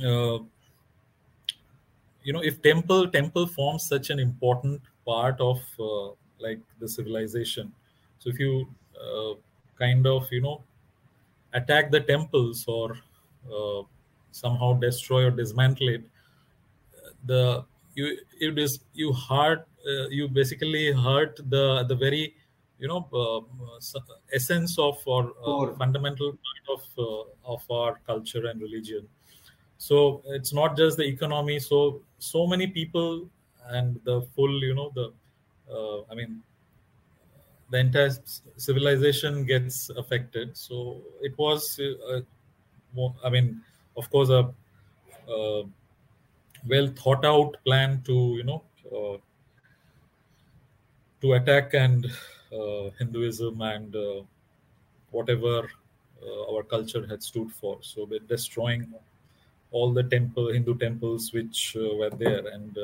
uh, 0.02 0.38
you 2.22 2.32
know, 2.32 2.42
if 2.42 2.62
temple 2.62 3.08
temple 3.08 3.46
forms 3.46 3.86
such 3.88 4.10
an 4.10 4.18
important 4.18 4.80
part 5.06 5.40
of 5.40 5.60
uh, 5.80 6.08
like 6.38 6.60
the 6.78 6.88
civilization, 6.88 7.72
so 8.18 8.30
if 8.30 8.38
you 8.38 8.68
kind 9.78 10.06
of 10.06 10.26
you 10.32 10.40
know 10.40 10.60
attack 11.58 11.90
the 11.90 12.00
temples 12.00 12.64
or 12.66 12.96
somehow 14.30 14.72
destroy 14.74 15.24
or 15.24 15.30
dismantle 15.30 15.88
it, 15.88 16.02
the 17.26 17.64
you 17.94 18.16
it 18.40 18.58
is 18.58 18.80
you 18.94 19.12
hurt 19.12 19.66
uh, 19.86 20.08
you 20.08 20.28
basically 20.28 20.92
hurt 20.92 21.40
the 21.54 21.84
the 21.84 21.96
very 22.04 22.34
you 22.78 22.88
know 22.88 23.00
uh, 23.22 23.40
essence 24.32 24.78
of 24.78 24.98
or 25.06 25.32
uh, 25.44 25.74
fundamental 25.76 26.32
part 26.46 26.64
of 26.76 26.82
uh, 27.06 27.54
of 27.54 27.70
our 27.70 28.00
culture 28.06 28.46
and 28.46 28.60
religion. 28.60 29.08
So 29.78 30.22
it's 30.26 30.52
not 30.52 30.76
just 30.76 30.96
the 30.96 31.04
economy. 31.04 31.58
So 31.58 32.02
so 32.18 32.46
many 32.46 32.66
people 32.66 33.28
and 33.70 34.00
the 34.04 34.22
full 34.34 34.62
you 34.62 34.74
know 34.74 34.90
the 34.94 35.12
uh, 35.70 36.00
i 36.10 36.14
mean 36.14 36.42
the 37.70 37.78
entire 37.78 38.10
civilization 38.56 39.44
gets 39.44 39.90
affected 39.90 40.56
so 40.56 41.02
it 41.22 41.36
was 41.38 41.80
uh, 41.80 42.20
i 43.24 43.30
mean 43.30 43.60
of 43.96 44.10
course 44.10 44.30
a 44.30 44.40
uh, 45.28 45.62
well 46.66 46.88
thought 46.96 47.24
out 47.24 47.56
plan 47.64 48.00
to 48.04 48.14
you 48.36 48.44
know 48.44 48.62
uh, 48.92 49.16
to 51.20 51.32
attack 51.34 51.74
and 51.74 52.06
uh, 52.52 52.90
Hinduism 52.98 53.60
and 53.60 53.94
uh, 53.94 54.22
whatever 55.10 55.68
uh, 56.22 56.54
our 56.54 56.62
culture 56.62 57.06
had 57.06 57.22
stood 57.22 57.50
for. 57.52 57.78
So 57.82 58.06
we're 58.08 58.20
destroying 58.20 58.94
all 59.70 59.92
the 59.92 60.04
temple 60.04 60.52
Hindu 60.52 60.78
temples 60.78 61.32
which 61.32 61.76
were 61.76 62.10
there, 62.10 62.46
and 62.48 62.76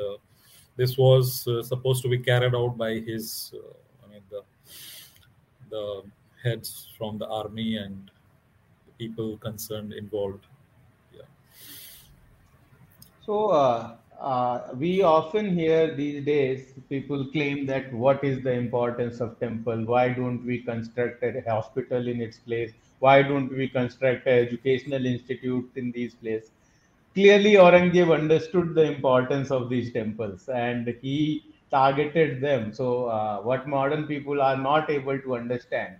this 0.75 0.97
was 0.97 1.47
supposed 1.67 2.03
to 2.03 2.09
be 2.09 2.19
carried 2.19 2.53
out 2.53 2.77
by 2.77 2.99
his, 2.99 3.53
the 4.35 4.43
the 5.69 6.03
heads 6.43 6.89
from 6.97 7.17
the 7.17 7.27
army 7.27 7.77
and 7.77 8.11
people 8.97 9.37
concerned 9.37 9.93
involved. 9.93 10.45
Yeah. 11.13 11.29
So 13.25 13.47
uh, 13.49 13.95
uh, 14.19 14.69
we 14.75 15.01
often 15.01 15.53
hear 15.53 15.93
these 15.95 16.23
days 16.25 16.73
people 16.89 17.25
claim 17.31 17.65
that 17.65 17.91
what 17.93 18.23
is 18.23 18.43
the 18.43 18.51
importance 18.51 19.19
of 19.19 19.37
temple 19.39 19.83
why 19.85 20.09
don't 20.09 20.45
we 20.45 20.59
construct 20.59 21.23
a 21.23 21.43
hospital 21.47 22.07
in 22.07 22.21
its 22.21 22.37
place 22.37 22.71
why 22.99 23.21
don't 23.21 23.51
we 23.51 23.67
construct 23.67 24.25
an 24.27 24.39
educational 24.45 25.05
institute 25.05 25.69
in 25.75 25.91
these 25.91 26.15
places 26.15 26.51
clearly 27.13 27.53
aurangzeb 27.65 28.13
understood 28.13 28.73
the 28.73 28.83
importance 28.83 29.51
of 29.51 29.69
these 29.69 29.91
temples 29.91 30.47
and 30.49 30.95
he 31.01 31.43
targeted 31.75 32.41
them. 32.41 32.73
So 32.73 33.05
uh, 33.05 33.41
what 33.41 33.67
modern 33.67 34.07
people 34.07 34.41
are 34.41 34.57
not 34.57 34.89
able 34.89 35.19
to 35.19 35.35
understand 35.35 35.97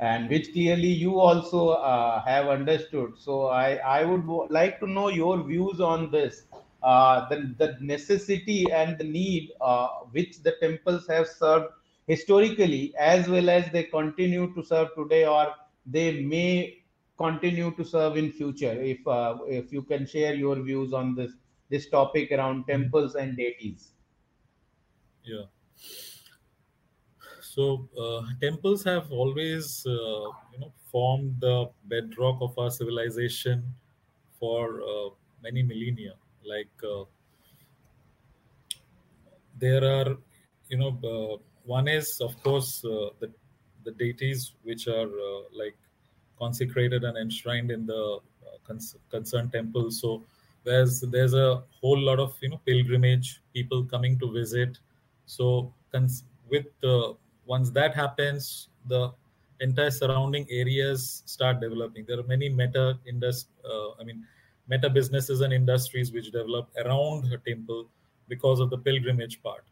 and 0.00 0.30
which 0.30 0.52
clearly 0.52 0.88
you 0.88 1.20
also 1.20 1.70
uh, 1.70 2.22
have 2.24 2.48
understood. 2.48 3.18
So 3.18 3.46
i 3.48 3.68
i 3.98 4.04
would 4.04 4.26
like 4.58 4.80
to 4.80 4.90
know 4.98 5.08
your 5.08 5.42
views 5.52 5.80
on 5.80 6.10
this. 6.10 6.42
Uh, 6.82 7.28
the, 7.28 7.54
the 7.58 7.76
necessity 7.80 8.60
and 8.72 8.96
the 8.98 9.04
need 9.04 9.50
uh, 9.60 9.88
which 10.12 10.42
the 10.42 10.54
temples 10.62 11.06
have 11.06 11.26
served 11.28 11.66
historically 12.06 12.94
as 12.98 13.28
well 13.28 13.50
as 13.50 13.70
they 13.74 13.84
continue 13.84 14.46
to 14.54 14.64
serve 14.64 14.88
today 14.96 15.26
or 15.26 15.52
they 15.84 16.22
may 16.22 16.78
continue 17.18 17.70
to 17.76 17.84
serve 17.84 18.16
in 18.16 18.32
future. 18.32 18.72
If 18.94 19.06
uh, 19.06 19.38
if 19.46 19.72
you 19.72 19.82
can 19.82 20.06
share 20.06 20.34
your 20.34 20.56
views 20.70 20.94
on 20.94 21.14
this 21.14 21.32
this 21.68 21.88
topic 21.90 22.32
around 22.32 22.66
temples 22.66 23.14
and 23.14 23.36
deities 23.36 23.92
yeah. 25.24 25.44
So 27.40 27.88
uh, 27.98 28.22
temples 28.40 28.84
have 28.84 29.10
always 29.10 29.84
uh, 29.86 29.90
you 30.52 30.58
know 30.60 30.72
formed 30.90 31.40
the 31.40 31.70
bedrock 31.84 32.38
of 32.40 32.58
our 32.58 32.70
civilization 32.70 33.74
for 34.38 34.82
uh, 34.82 35.10
many 35.42 35.62
millennia. 35.62 36.14
Like 36.44 36.72
uh, 36.82 37.04
there 39.58 39.84
are 39.84 40.16
you 40.68 40.78
know 40.78 40.92
uh, 41.12 41.36
one 41.64 41.88
is 41.88 42.08
of 42.20 42.40
course 42.42 42.84
uh, 42.84 43.10
the 43.20 43.28
the 43.84 43.92
deities 43.92 44.54
which 44.62 44.86
are 44.88 45.08
like 45.52 45.76
consecrated 46.38 47.04
and 47.04 47.16
enshrined 47.16 47.70
in 47.70 47.86
the 47.86 48.18
cons- 48.64 48.96
concerned 49.10 49.52
temple. 49.52 49.90
So 49.90 50.24
there's 50.64 51.00
there's 51.00 51.34
a 51.34 51.62
whole 51.80 51.98
lot 51.98 52.18
of 52.18 52.36
you 52.42 52.50
know 52.50 52.60
pilgrimage 52.66 53.40
people 53.54 53.84
coming 53.84 54.18
to 54.18 54.30
visit 54.32 54.78
so 55.26 55.72
cons- 55.92 56.24
with 56.48 56.66
once 57.46 57.70
that 57.70 57.94
happens 57.94 58.68
the 58.86 59.12
entire 59.60 59.90
surrounding 59.90 60.46
areas 60.50 61.22
start 61.26 61.60
developing 61.60 62.04
there 62.08 62.18
are 62.18 62.28
many 62.34 62.48
meta 62.48 62.98
indus 63.06 63.46
uh, 63.64 63.90
i 64.00 64.04
mean 64.04 64.24
meta 64.70 64.88
businesses 64.88 65.40
and 65.40 65.52
industries 65.52 66.12
which 66.12 66.30
develop 66.30 66.68
around 66.84 67.26
her 67.26 67.38
temple 67.38 67.88
because 68.28 68.60
of 68.60 68.70
the 68.70 68.78
pilgrimage 68.78 69.42
part. 69.42 69.64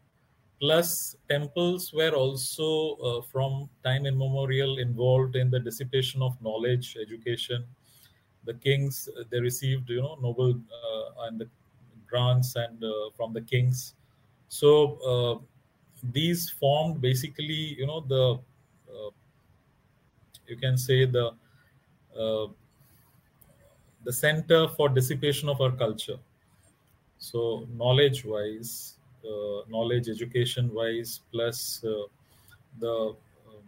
Plus, 0.59 1.15
temples 1.29 1.93
were 1.93 2.11
also 2.11 2.97
uh, 2.97 3.21
from 3.31 3.69
time 3.85 4.05
immemorial 4.05 4.77
involved 4.77 5.37
in 5.37 5.49
the 5.49 5.59
dissipation 5.59 6.21
of 6.21 6.39
knowledge, 6.41 6.97
education. 7.01 7.65
The 8.43 8.55
kings 8.55 9.07
uh, 9.17 9.23
they 9.31 9.39
received, 9.39 9.89
you 9.89 10.01
know, 10.01 10.17
noble 10.21 10.49
uh, 10.51 11.27
and 11.27 11.39
the 11.39 11.47
grants 12.05 12.55
and 12.57 12.83
uh, 12.83 13.09
from 13.15 13.31
the 13.31 13.41
kings. 13.41 13.95
So 14.49 14.69
uh, 15.11 15.35
these 16.11 16.49
formed 16.49 17.01
basically, 17.01 17.75
you 17.79 17.87
know, 17.87 18.01
the 18.01 18.39
uh, 18.91 19.11
you 20.47 20.57
can 20.57 20.77
say 20.77 21.05
the 21.05 21.31
the 24.03 24.13
center 24.13 24.67
for 24.67 24.89
dissipation 24.89 25.49
of 25.49 25.61
our 25.61 25.71
culture. 25.71 26.17
So, 27.17 27.67
knowledge 27.75 28.23
wise, 28.25 28.95
uh, 29.25 29.61
knowledge 29.69 30.07
education 30.07 30.73
wise, 30.73 31.21
plus 31.31 31.83
uh, 31.83 32.03
the, 32.79 33.15
um, 33.47 33.63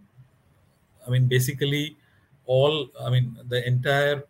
I 1.06 1.10
mean, 1.10 1.28
basically, 1.28 1.98
all, 2.46 2.90
I 3.00 3.10
mean, 3.10 3.38
the 3.50 3.66
entire 3.68 4.24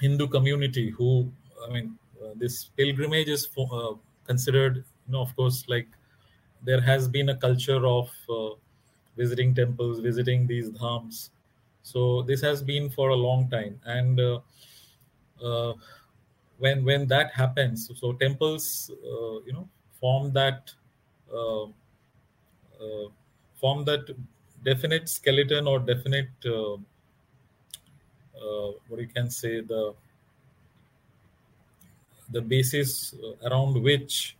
Hindu 0.00 0.28
community 0.28 0.90
who, 0.90 1.30
I 1.66 1.72
mean, 1.72 1.98
uh, 2.22 2.28
this 2.36 2.64
pilgrimage 2.76 3.28
is 3.28 3.46
for, 3.46 3.68
uh, 3.72 3.94
considered, 4.26 4.84
you 5.06 5.12
know, 5.12 5.20
of 5.20 5.34
course, 5.36 5.64
like 5.68 5.88
there 6.62 6.80
has 6.80 7.08
been 7.08 7.28
a 7.30 7.36
culture 7.36 7.86
of 7.86 8.10
uh, 8.28 8.50
visiting 9.16 9.54
temples, 9.54 10.00
visiting 10.00 10.46
these 10.46 10.70
dhams. 10.70 11.30
So, 11.82 12.22
this 12.22 12.40
has 12.42 12.62
been 12.62 12.90
for 12.90 13.10
a 13.10 13.14
long 13.14 13.48
time. 13.48 13.80
And 13.84 14.18
uh, 14.20 14.40
uh, 15.42 15.74
when 16.58 16.84
when 16.84 17.06
that 17.06 17.32
happens 17.32 17.90
so 18.00 18.12
temples 18.14 18.90
uh, 19.04 19.40
you 19.44 19.52
know 19.52 19.68
form 20.00 20.32
that 20.32 20.72
uh, 21.32 21.66
form 23.60 23.84
that 23.84 24.14
definite 24.64 25.08
skeleton 25.08 25.66
or 25.66 25.78
definite 25.78 26.30
what 28.88 29.00
you 29.00 29.08
can 29.08 29.28
say 29.30 29.60
the 29.60 29.94
the 32.30 32.40
basis 32.40 33.14
around 33.44 33.80
which 33.82 34.36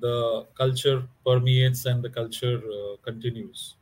the 0.00 0.46
culture 0.54 1.08
permeates 1.24 1.86
and 1.86 2.02
the 2.02 2.10
culture 2.10 2.60
uh, 2.78 2.96
continues 3.02 3.76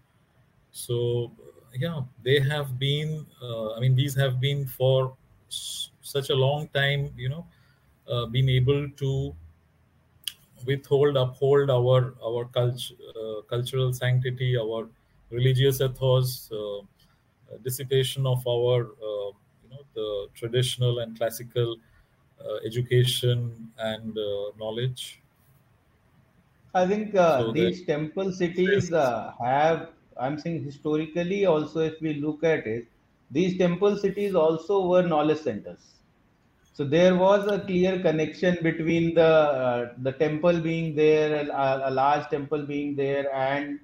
so 0.72 1.32
yeah 1.74 2.02
they 2.22 2.40
have 2.40 2.78
been 2.78 3.26
uh, 3.42 3.74
i 3.74 3.80
mean 3.80 3.94
these 3.94 4.14
have 4.14 4.40
been 4.40 4.66
for 4.66 5.16
such 6.02 6.30
a 6.30 6.34
long 6.34 6.68
time, 6.68 7.12
you 7.16 7.28
know, 7.28 7.46
uh, 8.08 8.26
been 8.26 8.48
able 8.48 8.88
to 8.90 9.34
withhold, 10.66 11.16
uphold 11.16 11.70
our 11.70 12.14
our 12.28 12.44
culture, 12.46 12.94
uh, 13.20 13.42
cultural 13.42 13.92
sanctity, 13.92 14.56
our 14.56 14.88
religious 15.30 15.80
ethos, 15.80 16.50
uh, 16.52 16.80
dissipation 17.62 18.26
of 18.26 18.46
our, 18.46 18.78
uh, 19.10 19.30
you 19.62 19.68
know, 19.70 19.82
the 19.94 20.28
traditional 20.34 21.00
and 21.00 21.16
classical 21.18 21.76
uh, 22.40 22.56
education 22.66 23.72
and 23.78 24.18
uh, 24.18 24.52
knowledge. 24.58 25.20
I 26.74 26.86
think 26.86 27.12
so 27.14 27.52
these 27.52 27.80
that, 27.80 27.92
temple 27.92 28.32
cities 28.32 28.90
have. 28.90 29.88
I'm 30.16 30.38
saying 30.38 30.64
historically 30.64 31.46
also, 31.46 31.80
if 31.80 32.00
we 32.00 32.14
look 32.14 32.44
at 32.44 32.66
it, 32.66 32.86
these 33.30 33.58
temple 33.58 33.96
cities 33.96 34.34
also 34.34 34.86
were 34.86 35.02
knowledge 35.02 35.38
centers 35.38 35.94
So 36.72 36.84
there 36.84 37.14
was 37.16 37.46
a 37.46 37.60
clear 37.60 38.00
connection 38.00 38.58
between 38.62 39.14
the 39.14 39.30
uh, 39.30 39.92
the 40.02 40.12
temple 40.12 40.60
being 40.60 40.94
there, 40.96 41.48
a, 41.48 41.82
a, 41.90 41.90
large 41.90 42.28
temple 42.28 42.66
being 42.66 42.96
there, 42.96 43.32
and 43.34 43.78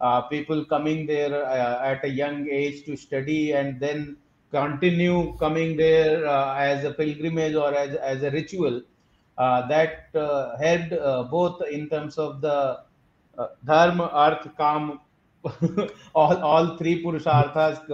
uh, 0.00 0.22
people 0.22 0.64
coming 0.64 1.06
there 1.06 1.44
uh, 1.44 1.92
at 1.92 2.04
a 2.04 2.08
young 2.08 2.48
age 2.48 2.84
to 2.86 2.96
study, 2.96 3.52
and 3.52 3.78
then 3.80 4.16
continue 4.50 5.36
coming 5.38 5.76
there 5.76 6.26
uh, 6.26 6.54
as 6.54 6.84
a 6.84 6.92
pilgrimage 6.92 7.54
or 7.54 7.74
as, 7.74 7.94
as 7.96 8.22
a 8.22 8.30
ritual 8.30 8.78
uh, 8.78 8.82
that 9.40 10.08
uh, 10.14 10.56
had 10.58 10.90
both 11.30 11.62
in 11.70 11.88
terms 11.88 12.18
of 12.18 12.40
the 12.40 12.80
dharma, 13.64 14.04
arth, 14.12 14.48
kam, 14.56 15.00
all, 16.14 16.36
all 16.42 16.76
three 16.76 17.02
purusharthas 17.02 17.88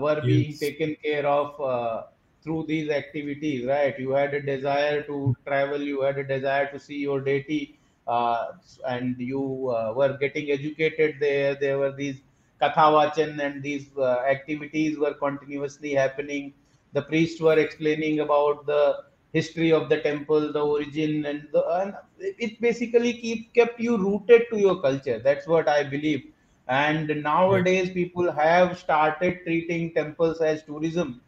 were 0.00 0.22
being 0.26 0.56
taken 0.58 0.96
care 1.02 1.26
of 1.26 2.06
through 2.42 2.64
these 2.66 2.88
activities, 2.88 3.66
right? 3.66 3.98
You 3.98 4.12
had 4.12 4.34
a 4.34 4.40
desire 4.40 5.02
to 5.02 5.36
travel, 5.46 5.80
you 5.82 6.02
had 6.02 6.18
a 6.18 6.24
desire 6.24 6.70
to 6.72 6.78
see 6.78 6.96
your 6.96 7.20
deity, 7.20 7.78
uh, 8.06 8.52
and 8.88 9.16
you 9.18 9.70
uh, 9.70 9.92
were 9.94 10.16
getting 10.18 10.50
educated 10.50 11.16
there. 11.20 11.54
There 11.54 11.78
were 11.78 11.92
these 11.92 12.20
kathavachan 12.60 13.38
and 13.40 13.62
these 13.62 13.88
uh, 13.96 14.22
activities 14.28 14.98
were 14.98 15.14
continuously 15.14 15.92
happening. 15.94 16.52
The 16.92 17.02
priests 17.02 17.40
were 17.40 17.58
explaining 17.58 18.20
about 18.20 18.66
the 18.66 19.04
history 19.32 19.72
of 19.72 19.88
the 19.88 20.00
temple, 20.00 20.52
the 20.52 20.60
origin, 20.60 21.24
and, 21.26 21.46
the, 21.52 21.64
and 21.80 21.94
it 22.18 22.60
basically 22.60 23.12
keep, 23.12 23.54
kept 23.54 23.80
you 23.80 23.96
rooted 23.96 24.42
to 24.50 24.58
your 24.58 24.80
culture. 24.82 25.18
That's 25.18 25.46
what 25.46 25.68
I 25.68 25.84
believe. 25.84 26.24
And 26.68 27.08
nowadays, 27.22 27.90
people 27.90 28.30
have 28.30 28.78
started 28.78 29.40
treating 29.44 29.92
temples 29.92 30.40
as 30.40 30.62
tourism. 30.62 31.20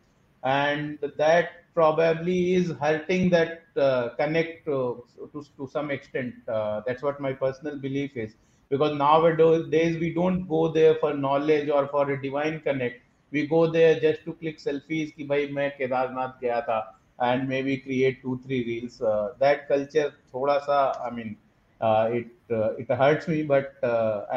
And 0.45 0.99
that 1.17 1.51
probably 1.75 2.55
is 2.55 2.71
hurting 2.73 3.31
that 3.31 3.63
uh, 3.77 4.11
connect 4.11 4.69
uh, 4.69 4.95
to, 5.33 5.45
to 5.57 5.69
some 5.69 5.91
extent. 5.91 6.35
Uh, 6.49 6.83
that's 6.87 7.03
what 7.03 7.21
my 7.21 7.33
personal 7.33 7.79
belief 7.79 8.17
is. 8.17 8.35
Because 8.69 8.97
nowadays 8.97 9.99
we 9.99 10.15
don't 10.15 10.47
go 10.49 10.69
there 10.69 10.95
for 10.97 11.15
knowledge 11.15 11.69
or 11.69 11.89
for 11.89 12.11
a 12.11 12.23
divine 12.23 12.61
connect. 12.61 13.03
We 13.31 13.47
go 13.47 13.71
there 13.71 13.99
just 13.99 14.25
to 14.25 14.35
click 14.35 14.59
selfies 14.59 15.15
ki 15.17 15.25
bhai 15.25 15.47
main 15.47 15.73
kedarnath 15.79 16.41
gaya 16.41 16.63
tha 16.67 16.79
and 17.19 17.49
maybe 17.49 17.77
create 17.79 18.23
two 18.23 18.41
three 18.45 18.65
reels. 18.65 19.01
Uh, 19.01 19.35
that 19.39 19.69
culture 19.69 20.15
thoda 20.33 20.57
sa 20.65 20.79
i 21.07 21.11
mean 21.11 21.37
uh, 21.81 22.09
it 22.13 22.31
uh, 22.51 22.73
it 22.83 22.89
hurts 23.03 23.29
me 23.29 23.43
but 23.43 23.75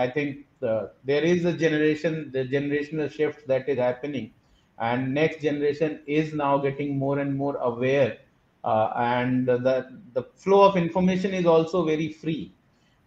i 0.04 0.10
think 0.10 0.46
there 1.04 1.24
is 1.24 1.46
a 1.46 1.54
generation 1.54 2.32
the 2.32 2.44
generational 2.46 3.12
shift 3.12 3.48
that 3.48 3.68
is 3.70 3.78
happening. 3.78 4.34
And 4.78 5.14
next 5.14 5.42
generation 5.42 6.02
is 6.06 6.34
now 6.34 6.58
getting 6.58 6.98
more 6.98 7.20
and 7.20 7.34
more 7.38 7.56
aware 7.58 8.18
uh, 8.64 8.92
and 8.98 9.48
the 9.48 10.02
the 10.14 10.24
flow 10.24 10.64
of 10.68 10.76
information 10.76 11.34
is 11.34 11.46
also 11.46 11.86
very 11.86 12.12
free. 12.12 12.54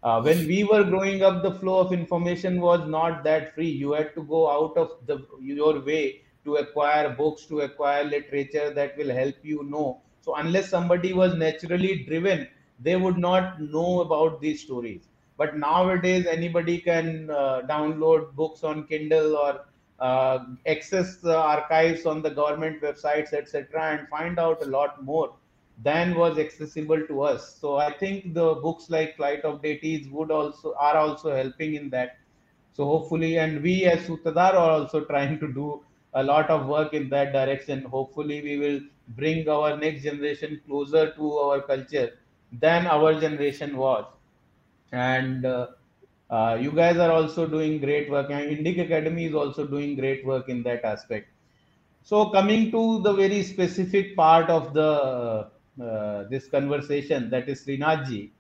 Uh, 0.03 0.23
when 0.23 0.47
we 0.47 0.63
were 0.65 0.85
growing 0.85 1.23
up 1.23 1.43
the 1.43 1.53
flow 1.53 1.79
of 1.81 1.93
information 1.93 2.61
was 2.61 2.89
not 2.89 3.25
that 3.25 3.55
free. 3.55 3.69
You 3.69 3.93
had 3.93 4.15
to 4.15 4.23
go 4.23 4.49
out 4.51 4.77
of 4.77 4.91
the 5.07 5.27
your 5.41 5.81
way 5.85 6.23
to 6.49 6.57
acquire 6.65 7.11
books 7.23 7.47
to 7.53 7.61
acquire 7.69 8.05
literature 8.17 8.69
that 8.81 8.97
will 8.99 9.15
help 9.21 9.51
you 9.55 9.63
know 9.75 9.89
so 10.21 10.35
unless 10.43 10.69
somebody 10.77 11.13
was 11.23 11.35
naturally 11.47 11.95
driven 12.11 12.47
they 12.89 12.97
would 12.97 13.19
not 13.29 13.61
know 13.77 14.01
about 14.07 14.41
these 14.41 14.61
stories 14.63 15.09
but 15.39 15.57
nowadays 15.57 16.27
anybody 16.27 16.79
can 16.79 17.31
uh, 17.31 17.63
download 17.75 18.35
books 18.35 18.65
on 18.65 18.87
kindle 18.87 19.37
or 19.37 19.61
uh, 20.01 20.45
access 20.67 21.25
archives 21.25 22.07
on 22.07 22.23
the 22.23 22.31
government 22.31 22.81
websites, 22.83 23.33
etc., 23.33 23.99
and 23.99 24.09
find 24.09 24.39
out 24.39 24.63
a 24.63 24.67
lot 24.67 25.03
more 25.05 25.35
than 25.83 26.15
was 26.15 26.39
accessible 26.39 27.01
to 27.07 27.23
us. 27.23 27.57
So 27.61 27.77
I 27.77 27.93
think 27.93 28.35
the 28.35 28.55
books 28.55 28.91
like 28.91 29.17
Flight 29.17 29.43
of 29.45 29.63
Deities 29.63 30.09
would 30.09 30.31
also 30.31 30.75
are 30.79 30.97
also 30.97 31.35
helping 31.35 31.75
in 31.75 31.91
that. 31.91 32.19
So 32.73 32.85
hopefully, 32.85 33.39
and 33.39 33.63
we 33.63 33.85
as 33.85 34.07
Sutradhar 34.07 34.55
are 34.55 34.71
also 34.71 35.05
trying 35.13 35.39
to 35.41 35.53
do 35.53 35.83
a 36.21 36.23
lot 36.23 36.51
of 36.51 36.67
work 36.67 36.95
in 36.95 37.09
that 37.11 37.33
direction. 37.33 37.83
Hopefully, 37.97 38.43
we 38.43 38.59
will 38.59 38.81
bring 39.17 39.49
our 39.49 39.77
next 39.77 40.03
generation 40.03 40.61
closer 40.67 41.11
to 41.19 41.33
our 41.39 41.61
culture 41.61 42.09
than 42.53 42.87
our 42.87 43.19
generation 43.21 43.77
was. 43.77 44.05
And 44.93 45.45
uh, 45.47 45.67
uh, 46.31 46.59
you 46.61 46.73
guys 46.73 46.97
are 46.97 47.11
also 47.11 47.47
doing 47.47 47.79
great 47.81 48.11
work, 48.11 48.31
and 48.31 48.57
Indic 48.57 48.81
Academy 48.85 49.27
is 49.27 49.35
also 49.35 49.67
doing 49.67 49.97
great 49.97 50.27
work 50.27 50.49
in 50.49 50.63
that 50.65 50.85
aspect. 50.85 51.29
So, 52.03 52.31
coming 52.31 52.71
to 52.71 53.03
the 53.03 53.13
very 53.13 53.43
specific 53.43 54.17
part 54.17 54.51
of 54.51 54.73
the 54.75 55.49
uh, 55.83 56.25
this 56.29 56.49
conversation, 56.49 57.31
that 57.31 57.49
is 57.49 57.65
Srinathji, 57.65 58.31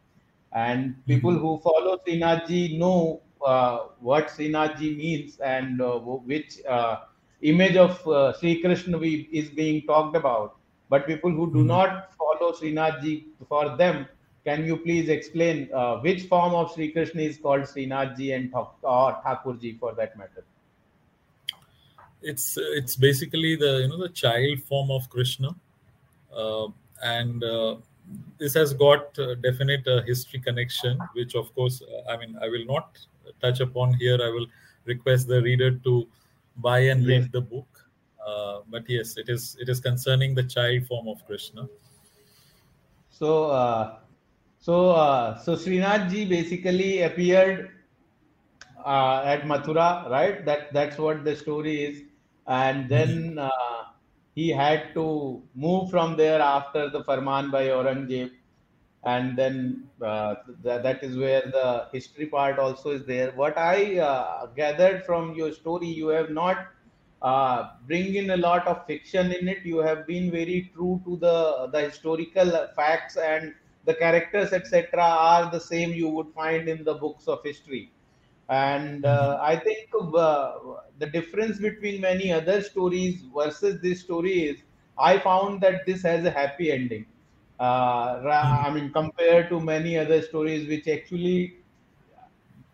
and 0.53 0.95
people 1.07 1.33
mm-hmm. 1.33 1.41
who 1.41 1.59
follow 1.61 1.99
Srinathji 2.07 2.79
know 2.79 3.21
uh, 3.45 3.79
what 4.01 4.29
Srinathji 4.29 4.97
means 4.97 5.38
and 5.38 5.81
uh, 5.81 5.99
which 5.99 6.59
uh, 6.69 6.97
image 7.42 7.77
of 7.77 8.07
uh, 8.07 8.33
Sri 8.38 8.61
Krishna 8.61 8.98
we, 8.98 9.29
is 9.33 9.48
being 9.51 9.83
talked 9.87 10.16
about. 10.16 10.57
But 10.88 11.07
people 11.07 11.31
who 11.31 11.46
do 11.53 11.59
mm-hmm. 11.59 11.66
not 11.66 12.12
follow 12.14 12.53
Srinathji, 12.53 13.24
for 13.48 13.77
them, 13.77 14.07
can 14.44 14.64
you 14.64 14.79
please 14.79 15.09
explain 15.09 15.68
uh, 15.74 15.98
which 15.98 16.22
form 16.24 16.55
of 16.55 16.72
Sri 16.72 16.90
Krishna 16.90 17.22
is 17.22 17.37
called 17.37 17.62
Srinathji 17.62 18.35
and 18.35 18.53
or 18.55 19.20
Thakurji 19.24 19.79
for 19.79 19.94
that 19.94 20.16
matter? 20.16 20.44
It's 22.22 22.57
it's 22.59 22.96
basically 22.96 23.57
the 23.57 23.81
you 23.83 23.88
know 23.88 23.98
the 23.98 24.09
child 24.09 24.61
form 24.62 24.90
of 24.90 25.09
Krishna, 25.09 25.51
uh, 26.37 26.66
and 27.03 27.44
uh, 27.44 27.77
this 28.38 28.55
has 28.55 28.72
got 28.72 29.14
definite 29.42 29.87
uh, 29.87 30.03
history 30.03 30.40
connection, 30.40 30.98
which 31.12 31.37
of 31.37 31.55
course 31.55 31.83
uh, 31.83 32.11
I 32.11 32.16
mean 32.16 32.37
I 32.42 32.48
will 32.48 32.64
not 32.64 32.98
touch 33.40 33.61
upon 33.61 33.94
here. 33.94 34.18
I 34.20 34.31
will 34.31 34.46
request 34.87 35.29
the 35.29 35.42
reader 35.42 35.70
to 35.70 36.09
buy 36.59 36.81
and 36.81 37.03
yes. 37.03 37.09
read 37.09 37.33
the 37.33 37.40
book. 37.40 37.87
Uh, 38.27 38.61
but 38.68 38.85
yes, 38.88 39.16
it 39.16 39.29
is 39.29 39.57
it 39.61 39.68
is 39.68 39.81
concerning 39.81 40.35
the 40.35 40.42
child 40.42 40.87
form 40.87 41.09
of 41.09 41.25
Krishna. 41.27 41.68
So 43.11 43.99
so, 44.61 44.90
uh, 44.90 45.38
so 45.38 45.55
Srinath 45.55 46.11
ji 46.11 46.25
basically 46.25 47.03
appeared 47.03 47.71
uh, 48.85 49.23
at 49.25 49.42
Mathura, 49.42 50.11
right? 50.11 50.44
That 50.44 50.73
that's 50.73 50.99
what 50.99 51.25
the 51.25 51.37
story 51.37 51.85
is, 51.85 52.03
and 52.47 52.88
mm-hmm. 52.88 52.88
then 52.88 53.38
uh, 53.38 53.83
he 54.35 54.51
had 54.51 54.94
to 54.94 55.42
move 55.55 55.90
from 55.90 56.16
there 56.16 56.40
after 56.40 56.90
the 56.90 57.05
Farman 57.05 57.51
by 57.51 57.68
Aurangzeb, 57.68 58.31
and 59.05 59.37
then 59.37 59.85
uh, 60.03 60.35
th- 60.63 60.83
that 60.83 61.03
is 61.03 61.17
where 61.17 61.43
the 61.43 61.87
history 61.93 62.27
part 62.27 62.59
also 62.59 62.91
is 62.91 63.05
there. 63.07 63.33
What 63.33 63.57
I 63.59 63.99
uh, 63.99 64.47
gathered 64.57 65.05
from 65.05 65.35
your 65.35 65.53
story, 65.53 65.87
you 65.87 66.09
have 66.09 66.31
not 66.31 66.67
uh, 67.23 67.71
bring 67.87 68.15
in 68.15 68.31
a 68.31 68.37
lot 68.37 68.67
of 68.67 68.87
fiction 68.87 69.33
in 69.33 69.49
it. 69.49 69.59
You 69.65 69.79
have 69.79 70.07
been 70.07 70.31
very 70.31 70.71
true 70.75 71.01
to 71.05 71.17
the 71.17 71.69
the 71.73 71.81
historical 71.81 72.51
facts 72.77 73.17
and 73.17 73.55
the 73.85 73.95
characters 73.95 74.53
etc 74.53 75.01
are 75.03 75.51
the 75.51 75.61
same 75.61 75.91
you 75.93 76.09
would 76.09 76.29
find 76.35 76.69
in 76.69 76.85
the 76.85 76.95
books 76.95 77.27
of 77.27 77.43
history 77.43 77.91
and 78.49 79.05
uh, 79.05 79.39
mm-hmm. 79.39 79.43
i 79.51 79.57
think 79.57 79.89
uh, 80.17 80.53
the 80.99 81.07
difference 81.07 81.59
between 81.59 82.01
many 82.01 82.33
other 82.33 82.61
stories 82.63 83.25
versus 83.37 83.81
this 83.83 84.01
story 84.01 84.37
is 84.51 84.59
i 84.99 85.19
found 85.19 85.61
that 85.61 85.87
this 85.87 86.03
has 86.03 86.25
a 86.25 86.31
happy 86.31 86.71
ending 86.73 87.07
uh, 87.61 88.21
i 88.66 88.71
mean 88.71 88.92
compared 88.92 89.49
to 89.49 89.61
many 89.61 89.97
other 89.99 90.21
stories 90.23 90.68
which 90.68 90.87
actually 90.88 91.57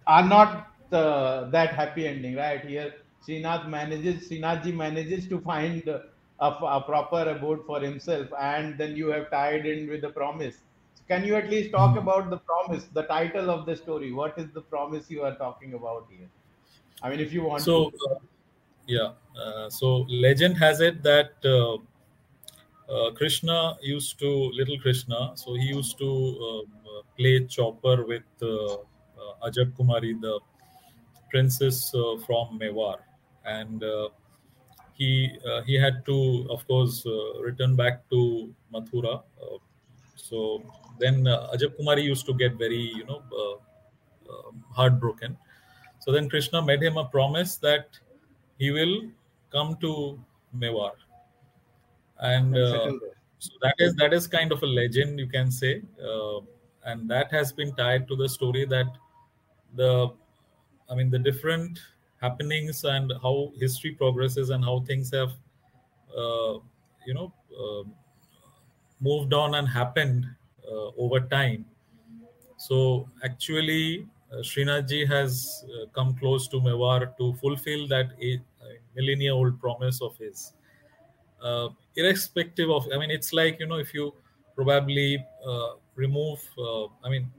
are 0.07 0.27
not 0.27 0.69
uh, 0.93 1.49
that 1.51 1.75
happy 1.75 2.07
ending 2.07 2.37
right 2.37 2.65
here 2.65 2.93
Srinath 3.27 3.69
manages 3.69 4.29
Srinathji 4.29 4.75
manages 4.75 5.27
to 5.29 5.41
find 5.41 5.89
a, 5.89 6.03
a 6.41 6.81
proper 6.83 7.23
abode 7.31 7.65
for 7.67 7.81
himself 7.81 8.29
and 8.39 8.77
then 8.77 8.95
you 8.95 9.07
have 9.09 9.31
tied 9.31 9.65
in 9.65 9.89
with 9.89 10.03
the 10.03 10.11
promise 10.11 10.57
can 11.09 11.25
you 11.25 11.37
at 11.37 11.51
least 11.51 11.71
talk 11.71 11.93
hmm. 11.93 11.99
about 11.99 12.31
the 12.31 12.39
promise, 12.39 12.85
the 12.93 13.03
title 13.03 13.51
of 13.51 13.67
the 13.67 13.77
story? 13.77 14.13
What 14.13 14.39
is 14.39 14.49
the 14.55 14.63
promise 14.63 15.11
you 15.11 15.23
are 15.23 15.35
talking 15.37 15.75
about 15.75 16.07
here? 16.11 16.29
I 17.03 17.11
mean, 17.11 17.21
if 17.21 17.33
you 17.33 17.45
want 17.45 17.63
so, 17.63 17.91
to. 17.91 17.97
Uh, 18.11 18.19
yeah. 18.87 19.11
Uh, 19.39 19.69
so, 19.69 20.07
legend 20.09 20.57
has 20.57 20.81
it 20.81 21.03
that 21.03 21.33
uh, 22.89 22.93
uh 22.93 23.11
Krishna 23.13 23.77
used 23.83 24.19
to, 24.21 24.51
little 24.55 24.79
Krishna, 24.79 25.33
so 25.35 25.55
he 25.55 25.67
used 25.67 25.99
to 25.99 26.09
um, 26.09 26.73
uh, 26.87 27.03
play 27.17 27.41
chaupar 27.41 28.07
with 28.07 28.23
uh, 28.43 28.77
Ajab 29.47 29.73
Kumari, 29.77 30.21
the 30.21 30.41
princess 31.31 31.91
from 32.27 32.59
Mewar. 32.61 32.99
And 33.45 33.83
he 34.95 35.39
he 35.67 35.75
had 35.75 36.07
to, 36.07 36.47
of 36.51 36.67
course, 36.67 37.05
return 37.41 37.77
back 37.77 38.09
to 38.11 38.55
Mathura. 38.73 39.23
so 40.17 40.63
then 40.99 41.27
uh, 41.27 41.51
Ajab 41.55 41.79
Kumari 41.79 42.03
used 42.03 42.27
to 42.27 42.35
get 42.35 42.55
very, 42.55 42.93
you 42.97 43.05
know, 43.05 43.23
uh, 43.33 43.55
uh, 44.33 44.51
heartbroken. 44.73 45.37
So 46.01 46.13
then 46.13 46.29
Krishna 46.29 46.63
made 46.63 46.83
him 46.83 46.97
a 46.97 47.05
promise 47.05 47.57
that 47.57 47.89
he 48.59 48.71
will 48.71 49.03
come 49.51 49.77
to 49.81 50.19
Mewar. 50.57 50.93
And 52.25 52.57
uh, 52.57 52.91
so 53.39 53.51
that 53.63 53.75
is 53.79 53.95
that 53.97 54.13
is 54.13 54.27
kind 54.27 54.51
of 54.53 54.63
a 54.63 54.67
legend 54.67 55.19
you 55.21 55.27
can 55.27 55.51
say. 55.51 55.83
Uh, 56.03 56.41
and 56.85 57.09
that 57.11 57.31
has 57.31 57.53
been 57.53 57.75
tied 57.77 58.09
to 58.09 58.17
the 58.17 58.29
story 58.29 58.65
that 58.67 58.87
the 59.75 60.09
i 60.91 60.95
mean 60.95 61.11
the 61.11 61.19
different 61.19 61.81
happenings 62.21 62.85
and 62.85 63.13
how 63.23 63.53
history 63.59 63.93
progresses 63.93 64.51
and 64.51 64.65
how 64.65 64.81
things 64.91 65.11
have 65.11 65.33
uh, 66.17 66.55
you 67.07 67.15
know 67.15 67.33
uh, 67.63 67.83
moved 69.01 69.35
on 69.35 69.55
and 69.57 69.69
happened 69.69 70.27
uh, 70.67 70.89
over 70.97 71.21
time. 71.21 71.65
So 72.57 73.09
actually 73.23 74.07
uh, 74.33 74.37
Srinathji 74.37 75.07
has 75.09 75.65
uh, 75.69 75.87
come 75.95 76.15
close 76.17 76.49
to 76.49 76.57
Mewar 76.61 77.17
to 77.19 77.35
fulfill 77.35 77.87
that 77.89 78.13
millennia 78.97 79.35
old 79.35 79.61
promise 79.61 80.01
of 80.01 80.17
his. 80.17 80.55
Uh, 81.45 81.69
irrespective 81.97 82.71
of, 82.71 82.89
I 82.95 82.99
mean, 82.99 83.11
it's 83.11 83.33
like, 83.33 83.61
you 83.61 83.67
know, 83.67 83.77
if 83.77 83.93
you 83.93 84.15
probably 84.57 85.25
uh, 85.47 85.73
remove, 85.95 86.41
uh, 86.59 86.87
I 87.05 87.11
mean, 87.11 87.31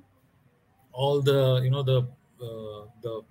all 0.93 1.21
the, 1.21 1.61
you 1.63 1.71
know, 1.71 1.83
the, 1.83 1.99
uh, 2.41 2.85
the, 3.01 3.21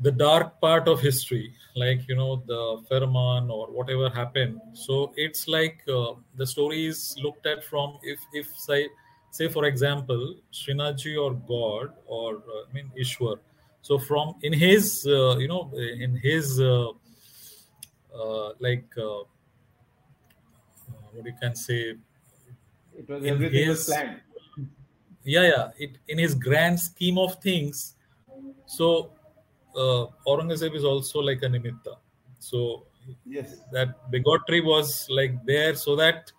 the 0.00 0.10
dark 0.10 0.60
part 0.60 0.88
of 0.88 1.00
history, 1.00 1.54
like, 1.76 2.08
you 2.08 2.16
know, 2.16 2.42
the 2.46 2.82
Farman 2.88 3.50
or 3.50 3.68
whatever 3.68 4.10
happened. 4.10 4.60
So 4.72 5.12
it's 5.16 5.46
like 5.46 5.82
the 5.86 6.46
story 6.46 6.86
is 6.86 7.16
looked 7.22 7.46
at 7.46 7.64
from, 7.64 7.98
if, 8.02 8.18
if, 8.32 8.48
say, 8.56 8.88
say 9.34 9.48
for 9.48 9.64
example 9.64 10.22
Srinathji 10.52 11.14
or 11.24 11.32
God 11.54 11.92
or 12.06 12.36
uh, 12.36 12.68
I 12.68 12.72
mean 12.72 12.90
Ishwar. 12.96 13.38
So 13.82 13.98
from 13.98 14.34
in 14.42 14.52
his 14.52 15.06
uh, 15.06 15.36
you 15.38 15.48
know 15.48 15.62
in 16.04 16.16
his 16.16 16.60
uh, 16.60 16.90
uh 16.90 16.92
like 18.58 18.86
uh, 18.96 19.20
uh, 19.20 19.24
what 21.12 21.26
you 21.26 21.34
can 21.40 21.54
say 21.54 21.94
it 22.96 23.08
was 23.08 23.24
everything 23.24 23.66
his, 23.66 23.68
was 23.68 23.84
planned. 23.86 24.20
Yeah, 25.24 25.42
yeah. 25.42 25.68
It 25.78 25.98
in 26.08 26.18
his 26.18 26.34
grand 26.34 26.78
scheme 26.78 27.18
of 27.18 27.40
things. 27.40 27.94
So 28.66 29.10
uh, 29.76 30.06
Aurangzeb 30.26 30.74
is 30.74 30.84
also 30.84 31.20
like 31.20 31.42
a 31.42 31.46
nimitta. 31.46 31.96
So 32.38 32.84
yes, 33.26 33.60
that 33.72 34.10
bigotry 34.10 34.60
was 34.60 35.06
like 35.10 35.44
there 35.44 35.74
so 35.74 35.96
that 35.96 36.32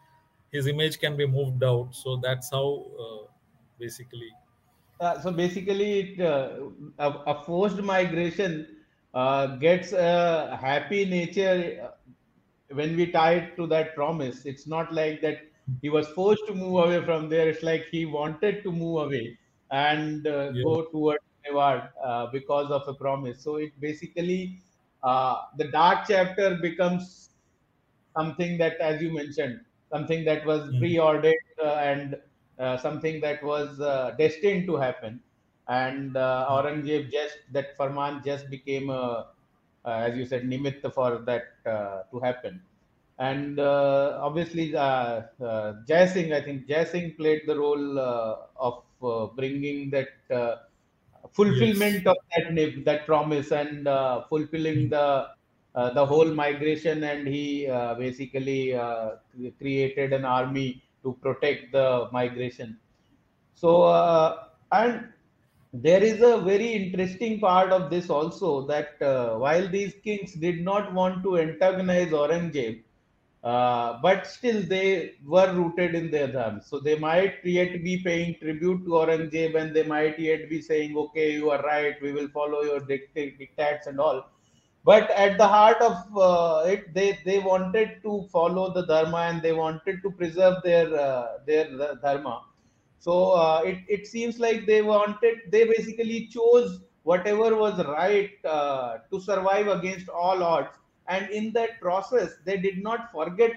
his 0.52 0.68
image 0.68 1.00
can 1.00 1.18
be 1.18 1.28
moved 1.28 1.64
out. 1.64 1.90
So 1.92 2.18
that's 2.18 2.52
how 2.52 2.86
uh, 3.00 3.28
basically. 3.80 4.32
Uh, 5.00 5.20
so 5.20 5.32
basically, 5.32 6.00
it, 6.00 6.22
uh, 6.22 6.70
a, 7.00 7.10
a, 7.10 7.44
forced 7.44 7.82
migration 7.82 8.75
uh, 9.16 9.56
gets 9.56 9.94
a 9.94 10.58
happy 10.62 11.06
nature 11.06 11.82
uh, 11.84 12.76
when 12.76 12.96
we 12.96 13.12
tie 13.12 13.34
it 13.36 13.56
to 13.58 13.68
that 13.68 13.96
promise. 13.96 14.46
It's 14.46 14.68
not 14.68 14.94
like 14.94 15.22
that 15.22 15.40
he 15.82 15.90
was 15.90 16.08
forced 16.10 16.46
to 16.48 16.54
move 16.54 16.86
away 16.86 17.04
from 17.04 17.30
there. 17.30 17.50
It's 17.50 17.64
like 17.64 17.86
he 17.92 18.06
wanted 18.06 18.62
to 18.64 18.72
move 18.72 19.06
away 19.06 19.38
and 19.72 20.28
uh, 20.28 20.52
yeah. 20.54 20.64
go 20.64 20.84
towards 20.84 21.24
Mewar 21.48 21.90
because 22.32 22.70
of 22.70 22.88
a 22.88 22.94
promise. 22.94 23.42
So 23.42 23.56
it 23.56 23.72
basically 23.80 24.60
the 25.04 25.70
dark 25.72 26.06
chapter 26.08 26.60
becomes 26.62 27.30
something 28.16 28.58
that, 28.58 28.78
as 28.80 29.02
you 29.02 29.12
mentioned, 29.14 29.62
something 29.92 30.26
that 30.26 30.46
was 30.46 30.62
mm. 30.70 30.80
preordained 30.80 31.36
uh, 31.64 31.76
and 31.76 32.18
uh, 32.60 32.78
something 32.78 33.22
that 33.22 33.44
was 33.44 33.80
uh, 33.80 34.16
destined 34.18 34.66
to 34.68 34.76
happen. 34.76 35.20
And 35.68 36.16
uh, 36.16 36.46
hmm. 36.48 36.54
Aurangzeb 36.54 37.12
just 37.12 37.38
that 37.52 37.76
Farman 37.78 38.22
just 38.24 38.50
became, 38.50 38.90
a, 38.90 39.28
as 39.86 40.16
you 40.16 40.26
said, 40.26 40.44
nimitta 40.44 40.94
for 40.94 41.20
that 41.26 41.64
to 42.12 42.20
happen. 42.20 42.62
And 43.18 43.60
obviously, 43.60 44.76
uh, 44.76 45.22
Jai 45.88 46.06
Singh, 46.06 46.34
I 46.34 46.42
think 46.42 46.68
Jai 46.68 46.84
Singh 46.84 47.14
played 47.14 47.44
the 47.48 47.58
role 47.58 48.00
of 48.00 49.36
bringing 49.36 49.90
that 49.92 50.10
fulfillment 51.34 52.04
yes. 52.04 52.08
of 52.08 52.18
that 52.56 52.86
that 52.86 53.06
promise 53.06 53.52
and 53.52 53.88
uh, 53.88 54.24
fulfilling 54.30 54.88
mm. 54.88 54.90
the 54.90 55.28
uh, 55.76 55.90
the 55.94 56.06
whole 56.06 56.32
migration 56.34 57.04
and 57.04 57.28
he 57.28 57.68
uh, 57.68 57.94
basically 57.96 58.74
uh, 58.74 59.12
created 59.60 60.14
an 60.14 60.24
army 60.24 60.82
to 61.04 61.18
protect 61.22 61.72
the 61.72 62.08
migration 62.12 62.78
so 63.56 63.70
and 64.72 65.10
there 65.82 66.04
is 66.04 66.22
a 66.22 66.38
very 66.42 66.74
interesting 66.74 67.40
part 67.40 67.72
of 67.72 67.90
this 67.90 68.10
also 68.10 68.66
that 68.68 69.02
uh, 69.02 69.36
while 69.38 69.68
these 69.68 69.94
kings 70.04 70.34
did 70.34 70.62
not 70.62 70.94
want 70.94 71.24
to 71.24 71.38
antagonize 71.38 72.10
Aurangzeb, 72.10 72.82
uh, 73.44 74.00
but 74.02 74.26
still 74.26 74.62
they 74.64 75.14
were 75.26 75.54
rooted 75.54 75.94
in 75.94 76.10
their 76.10 76.28
dharma. 76.28 76.62
So 76.64 76.80
they 76.80 76.98
might 76.98 77.36
yet 77.44 77.84
be 77.84 78.02
paying 78.04 78.36
tribute 78.42 78.86
to 78.86 78.92
Aurangzeb 78.92 79.56
and 79.56 79.76
they 79.76 79.84
might 79.84 80.18
yet 80.20 80.50
be 80.50 80.62
saying, 80.62 80.98
okay, 80.98 81.34
you 81.34 81.52
are 81.52 81.62
right, 81.62 82.02
we 82.02 82.12
will 82.12 82.30
follow 82.30 82.62
your 82.64 82.80
dictates 82.80 83.88
and 83.88 84.00
all 84.00 84.26
but 84.86 85.10
at 85.12 85.38
the 85.38 85.48
heart 85.48 85.82
of 85.82 85.96
uh, 86.16 86.64
it 86.72 86.94
they 86.94 87.20
they 87.26 87.40
wanted 87.40 88.02
to 88.04 88.28
follow 88.32 88.72
the 88.74 88.86
dharma 88.86 89.22
and 89.30 89.42
they 89.42 89.52
wanted 89.52 90.02
to 90.04 90.12
preserve 90.12 90.62
their 90.64 90.88
uh, 91.06 91.26
their 91.48 91.68
dharma 92.04 92.36
so 93.06 93.16
uh, 93.34 93.62
it, 93.64 93.80
it 93.88 94.08
seems 94.08 94.40
like 94.40 94.66
they 94.66 94.82
wanted 94.82 95.36
they 95.52 95.64
basically 95.66 96.28
chose 96.36 96.80
whatever 97.04 97.56
was 97.56 97.76
right 97.86 98.32
uh, 98.44 98.98
to 99.12 99.20
survive 99.22 99.68
against 99.68 100.10
all 100.10 100.42
odds. 100.44 100.76
And 101.08 101.30
in 101.30 101.54
that 101.54 101.80
process 101.80 102.32
they 102.46 102.58
did 102.58 102.82
not 102.82 103.12
forget 103.12 103.52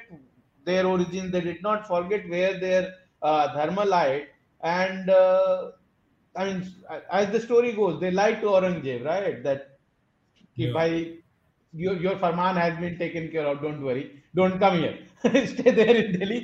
their 0.66 0.86
origin. 0.86 1.30
They 1.30 1.40
did 1.40 1.62
not 1.62 1.88
forget 1.88 2.28
where 2.28 2.60
their 2.60 2.92
uh, 3.22 3.54
dharma 3.54 3.86
lied. 3.86 4.26
And 4.62 5.08
uh, 5.08 5.70
i 6.36 6.44
mean 6.44 6.58
as 7.10 7.30
the 7.34 7.40
story 7.40 7.72
goes 7.72 7.94
they 8.00 8.10
lied 8.10 8.40
to 8.42 8.48
aurangzeb 8.56 9.06
right? 9.12 9.42
That 9.42 9.78
yeah. 10.56 10.72
by 10.74 10.88
your 11.72 11.94
your 12.06 12.18
farman 12.18 12.56
has 12.64 12.78
been 12.84 12.98
taken 12.98 13.30
care 13.36 13.46
of 13.52 13.62
don't 13.62 13.82
worry 13.88 14.04
don't 14.38 14.58
come 14.64 14.78
here 14.82 14.96
stay 15.52 15.70
there 15.80 15.96
in 16.04 16.12
delhi 16.20 16.38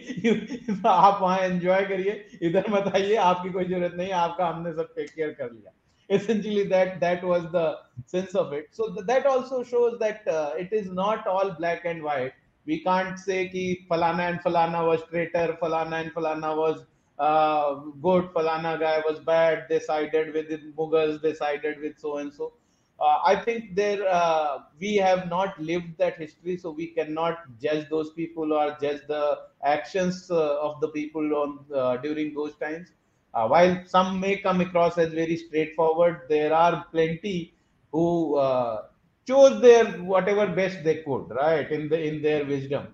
आप 0.86 1.18
वहाँ 1.22 1.38
enjoy 1.38 1.84
करिए 1.92 2.14
इधर 2.48 2.70
मत 2.70 2.92
आइए 2.94 3.16
आपकी 3.30 3.50
कोई 3.56 3.64
ज़रूरत 3.64 3.94
नहीं 3.98 4.12
आपका 4.26 4.46
हमने 4.48 4.72
सब 4.80 4.94
टेक 4.96 5.10
केयर 5.14 5.30
कर 5.40 5.50
लिया 5.52 5.72
essentially 6.14 6.64
that 6.70 7.00
that 7.00 7.22
was 7.24 7.44
the 7.52 7.66
sense 8.14 8.34
of 8.40 8.52
it 8.56 8.66
so 8.78 8.88
th- 8.94 9.06
that 9.10 9.26
also 9.26 9.60
shows 9.68 9.94
that 10.00 10.26
uh, 10.28 10.50
it 10.64 10.72
is 10.72 10.90
not 10.90 11.26
all 11.26 11.52
black 11.60 11.86
and 11.92 12.02
white 12.02 12.34
we 12.66 12.76
can't 12.88 13.18
say 13.18 13.38
ki 13.54 13.86
falana 13.92 14.26
and 14.32 14.40
falana 14.40 14.82
was 14.88 15.06
traitor 15.12 15.46
falana 15.62 16.00
and 16.00 16.12
falana 16.18 16.50
was 16.56 16.84
uh, 17.18 17.74
good 18.08 18.28
falana 18.36 18.74
guy 18.84 19.00
was 19.08 19.18
bad 19.20 19.64
they 19.70 19.80
sided 19.88 20.34
with 20.34 20.48
the 20.48 20.58
mughals 20.82 21.22
they 21.22 21.34
sided 21.34 21.80
with 21.80 21.98
so 21.98 22.18
and 22.18 22.34
so 22.34 22.52
uh, 23.00 23.18
I 23.24 23.36
think 23.36 23.74
there 23.74 24.06
uh, 24.08 24.58
we 24.78 24.96
have 24.96 25.28
not 25.28 25.60
lived 25.60 25.98
that 25.98 26.16
history, 26.16 26.56
so 26.56 26.70
we 26.70 26.88
cannot 26.88 27.38
judge 27.60 27.88
those 27.90 28.12
people 28.12 28.52
or 28.52 28.76
judge 28.80 29.00
the 29.08 29.40
actions 29.64 30.30
uh, 30.30 30.58
of 30.60 30.80
the 30.80 30.88
people 30.88 31.34
on 31.34 31.58
uh, 31.74 31.96
during 31.98 32.34
those 32.34 32.54
times. 32.56 32.88
Uh, 33.34 33.48
while 33.48 33.82
some 33.86 34.20
may 34.20 34.36
come 34.36 34.60
across 34.60 34.96
as 34.96 35.12
very 35.12 35.36
straightforward, 35.36 36.22
there 36.28 36.54
are 36.54 36.84
plenty 36.92 37.52
who 37.90 38.36
uh, 38.36 38.82
chose 39.26 39.60
their 39.60 39.86
whatever 40.02 40.46
best 40.46 40.84
they 40.84 41.02
could, 41.02 41.28
right, 41.30 41.70
in 41.72 41.88
the 41.88 42.00
in 42.00 42.22
their 42.22 42.44
wisdom. 42.46 42.88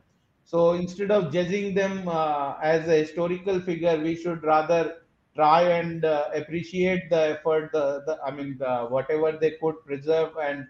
So 0.45 0.73
instead 0.73 1.11
of 1.11 1.33
judging 1.33 1.75
them 1.75 2.09
as 2.09 2.89
a 2.89 2.97
historical 2.97 3.61
figure, 3.61 3.99
we 3.99 4.17
should 4.17 4.43
rather 4.43 5.00
try 5.41 5.63
and 5.81 6.05
uh, 6.05 6.25
appreciate 6.41 7.05
the 7.15 7.23
effort 7.35 7.71
the, 7.77 7.85
the 8.07 8.15
i 8.29 8.31
mean 8.37 8.51
the, 8.63 8.73
whatever 8.95 9.31
they 9.43 9.53
could 9.63 9.77
preserve 9.91 10.33
and 10.49 10.67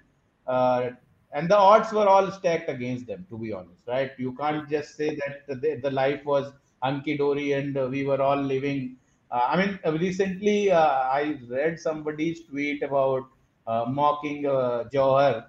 uh, 0.46 0.90
and 1.32 1.48
the 1.52 1.56
odds 1.56 1.92
were 1.98 2.08
all 2.14 2.30
stacked 2.38 2.68
against 2.76 3.06
them 3.06 3.26
to 3.30 3.38
be 3.38 3.52
honest 3.52 3.82
right? 3.86 4.12
You 4.18 4.32
can't 4.40 4.68
just 4.68 4.96
say 4.96 5.10
that 5.20 5.60
the, 5.62 5.80
the 5.82 5.90
life 5.90 6.24
was 6.24 6.52
hunky 6.82 7.16
dory 7.16 7.52
and 7.52 7.76
uh, 7.76 7.88
we 7.90 8.04
were 8.04 8.20
all 8.20 8.40
living. 8.54 8.96
Uh, 9.30 9.46
i 9.52 9.56
mean 9.60 9.78
recently 10.00 10.70
uh, 10.72 11.00
i 11.18 11.38
read 11.48 11.78
somebody's 11.78 12.38
tweet 12.48 12.82
about 12.82 13.24
uh, 13.66 13.84
mocking 13.88 14.46
uh, 14.46 14.84
Jauhar 14.94 15.46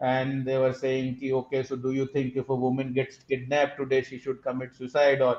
and 0.00 0.44
they 0.46 0.58
were 0.58 0.72
saying 0.72 1.18
okay 1.40 1.62
so 1.62 1.76
do 1.76 1.92
you 1.92 2.06
think 2.14 2.36
if 2.36 2.48
a 2.48 2.54
woman 2.54 2.92
gets 2.92 3.18
kidnapped 3.28 3.76
today 3.78 4.02
she 4.02 4.18
should 4.18 4.42
commit 4.42 4.74
suicide? 4.74 5.20
Or 5.22 5.36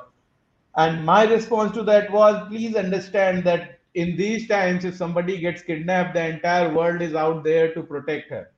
and 0.76 1.06
my 1.06 1.24
response 1.26 1.74
to 1.74 1.84
that 1.84 2.12
was 2.12 2.48
please 2.48 2.76
understand 2.76 3.44
that 3.46 3.80
in 3.94 4.16
these 4.16 4.48
times, 4.48 4.86
if 4.86 4.96
somebody 4.96 5.38
gets 5.40 5.62
kidnapped, 5.62 6.14
the 6.14 6.26
entire 6.26 6.74
world 6.74 7.02
is 7.02 7.14
out 7.14 7.44
there 7.44 7.74
to 7.74 7.84
protect 7.84 8.30
her, 8.30 8.52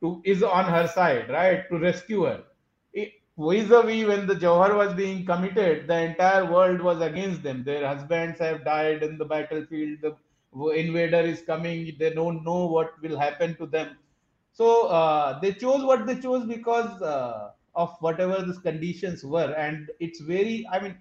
to 0.00 0.22
is 0.24 0.42
on 0.42 0.64
her 0.64 0.88
side, 0.88 1.28
right? 1.28 1.68
To 1.70 1.78
rescue 1.78 2.24
her. 2.24 2.44
Vis-a-vis 3.38 4.06
when 4.06 4.26
the 4.26 4.34
Jauhar 4.34 4.76
was 4.76 4.94
being 4.94 5.24
committed, 5.24 5.86
the 5.88 5.98
entire 6.02 6.50
world 6.50 6.80
was 6.80 7.00
against 7.00 7.42
them. 7.42 7.64
Their 7.64 7.86
husbands 7.86 8.38
have 8.40 8.64
died 8.64 9.02
in 9.02 9.16
the 9.18 9.24
battlefield. 9.24 9.98
The 10.02 10.14
invader 10.68 11.20
is 11.20 11.40
coming. 11.42 11.96
They 11.98 12.12
don't 12.12 12.44
know 12.44 12.66
what 12.66 13.00
will 13.00 13.18
happen 13.18 13.56
to 13.56 13.66
them. 13.66 13.96
So 14.52 14.86
uh, 14.88 15.40
they 15.40 15.52
chose 15.52 15.82
what 15.82 16.06
they 16.06 16.18
chose 16.20 16.46
because 16.46 17.00
uh, 17.00 17.52
of 17.74 17.96
whatever 18.00 18.42
these 18.42 18.58
conditions 18.58 19.24
were 19.24 19.52
and 19.56 19.90
it's 19.98 20.20
very 20.20 20.66
i 20.70 20.80
mean 20.80 20.94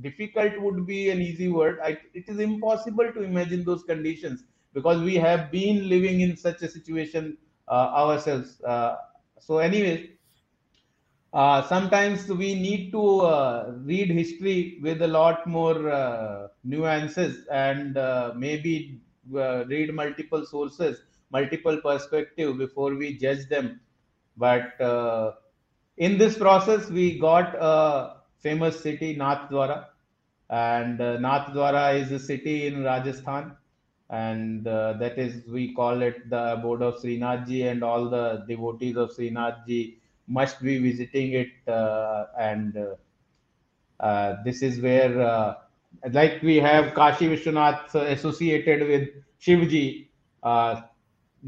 difficult 0.00 0.60
would 0.60 0.86
be 0.86 1.10
an 1.10 1.20
easy 1.20 1.48
word. 1.48 1.78
I, 1.82 1.98
it 2.14 2.28
is 2.28 2.38
impossible 2.38 3.12
to 3.12 3.22
imagine 3.22 3.64
those 3.64 3.84
conditions 3.84 4.44
because 4.72 5.00
we 5.02 5.16
have 5.16 5.50
been 5.50 5.88
living 5.88 6.20
in 6.20 6.36
such 6.36 6.62
a 6.62 6.68
situation 6.68 7.38
uh, 7.68 7.92
ourselves. 7.94 8.60
Uh, 8.62 8.96
so 9.38 9.58
anyway 9.58 10.10
uh, 11.32 11.62
sometimes 11.66 12.28
we 12.28 12.54
need 12.54 12.92
to 12.92 13.20
uh, 13.22 13.72
read 13.78 14.08
history 14.10 14.78
with 14.82 15.02
a 15.02 15.08
lot 15.08 15.46
more 15.46 15.88
uh, 15.90 16.48
nuances 16.62 17.46
and 17.48 17.96
uh, 17.98 18.32
maybe 18.36 19.00
read 19.30 19.92
multiple 19.92 20.44
sources 20.46 21.02
multiple 21.30 21.80
perspective 21.80 22.56
before 22.58 22.94
we 22.94 23.16
judge 23.18 23.48
them. 23.48 23.80
But 24.36 24.74
in 25.96 26.18
this 26.18 26.38
process, 26.38 26.90
we 26.90 27.18
got 27.18 27.54
a 27.56 28.13
famous 28.44 28.80
city, 28.86 29.16
Nathdwara. 29.16 29.86
And 30.50 31.00
uh, 31.00 31.16
Nathdwara 31.26 32.00
is 32.00 32.12
a 32.12 32.20
city 32.30 32.66
in 32.68 32.84
Rajasthan. 32.84 33.56
And 34.10 34.68
uh, 34.68 34.92
that 35.00 35.18
is, 35.18 35.42
we 35.48 35.74
call 35.74 36.02
it 36.02 36.28
the 36.30 36.52
abode 36.54 36.82
of 36.82 37.02
Srinathji, 37.02 37.60
and 37.70 37.82
all 37.82 38.08
the 38.10 38.44
devotees 38.46 38.96
of 38.96 39.10
Srinathji 39.16 39.96
must 40.28 40.62
be 40.62 40.78
visiting 40.78 41.32
it. 41.32 41.52
Uh, 41.66 42.26
and 42.38 42.76
uh, 42.76 44.04
uh, 44.04 44.36
this 44.44 44.62
is 44.62 44.80
where, 44.80 45.20
uh, 45.20 45.54
like 46.12 46.42
we 46.42 46.56
have 46.56 46.94
Kashi 46.94 47.28
Vishwanath 47.28 47.94
associated 47.94 48.86
with 48.88 49.08
Shivji, 49.40 50.08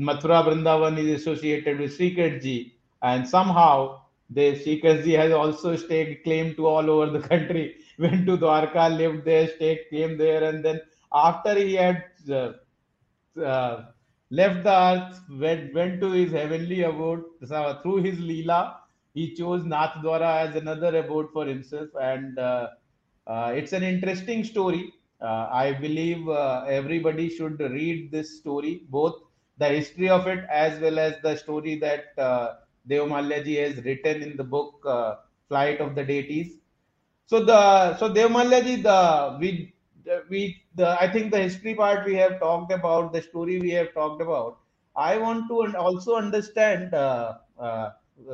Mathura 0.07 0.45
Vrindavan 0.47 0.99
is 0.99 1.21
associated 1.21 1.79
with 1.79 1.97
Srikantji, 1.99 2.73
and 3.03 3.29
somehow 3.29 4.01
they 4.29 4.55
Shrikantji 4.55 5.17
has 5.17 5.33
also 5.33 5.77
staked 5.77 6.25
claim 6.25 6.55
to 6.57 6.67
all 6.67 6.91
over 6.91 7.19
the 7.19 7.27
country. 7.27 7.77
Went 7.99 8.27
to 8.27 8.37
Dwarka, 8.37 8.95
lived 8.97 9.25
there, 9.25 9.49
staked 9.49 9.91
claim 9.91 10.19
there, 10.19 10.45
and 10.45 10.65
then 10.65 10.81
after 11.15 11.55
he 11.55 11.75
had 11.75 12.05
uh, 12.31 12.53
uh, 13.41 13.87
left 14.31 14.65
the 14.65 14.73
earth, 14.73 15.21
went, 15.31 15.73
went 15.73 16.01
to 16.01 16.11
his 16.11 16.33
heavenly 16.33 16.83
abode 16.83 17.25
through 17.83 18.03
his 18.03 18.19
lila. 18.19 18.81
He 19.15 19.35
chose 19.35 19.63
Nathdwara 19.63 20.49
as 20.49 20.57
another 20.57 20.99
abode 20.99 21.31
for 21.33 21.47
himself, 21.47 21.89
and 22.01 22.39
uh, 22.39 22.69
uh 23.27 23.53
it's 23.57 23.73
an 23.73 23.83
interesting 23.83 24.45
story. 24.45 24.93
Uh, 25.23 25.49
I 25.51 25.73
believe 25.73 26.29
uh, 26.29 26.65
everybody 26.69 27.31
should 27.31 27.59
read 27.61 28.11
this 28.11 28.39
story, 28.39 28.83
both 28.91 29.15
the 29.57 29.69
history 29.69 30.11
of 30.11 30.27
it 30.27 30.45
as 30.51 30.79
well 30.81 30.99
as 30.99 31.15
the 31.23 31.37
story 31.37 31.79
that 31.79 32.13
Devamalyaji 32.89 33.57
has 33.65 33.85
written 33.85 34.23
in 34.23 34.37
the 34.37 34.45
book 34.45 34.75
uh, 34.87 35.17
Flight 35.49 35.81
of 35.81 35.95
the 35.95 36.05
Deities. 36.05 36.59
So 37.27 37.45
the 37.45 37.97
so 37.97 38.13
Devamalyaji 38.13 38.83
the 38.83 39.39
we 39.41 39.73
we 40.29 40.63
the 40.75 40.97
I 41.01 41.11
think 41.11 41.33
the 41.33 41.41
history 41.41 41.75
part 41.75 42.07
we 42.07 42.15
have 42.15 42.39
talked 42.41 42.73
about 42.73 43.13
the 43.13 43.23
story 43.23 43.59
we 43.59 43.71
have 43.71 43.93
talked 43.95 44.23
about. 44.23 44.59
I 44.95 45.19
want 45.19 45.49
to 45.49 45.77
also 45.77 46.17
understand 46.17 46.95
uh, 46.95 47.39
uh, 47.59 47.91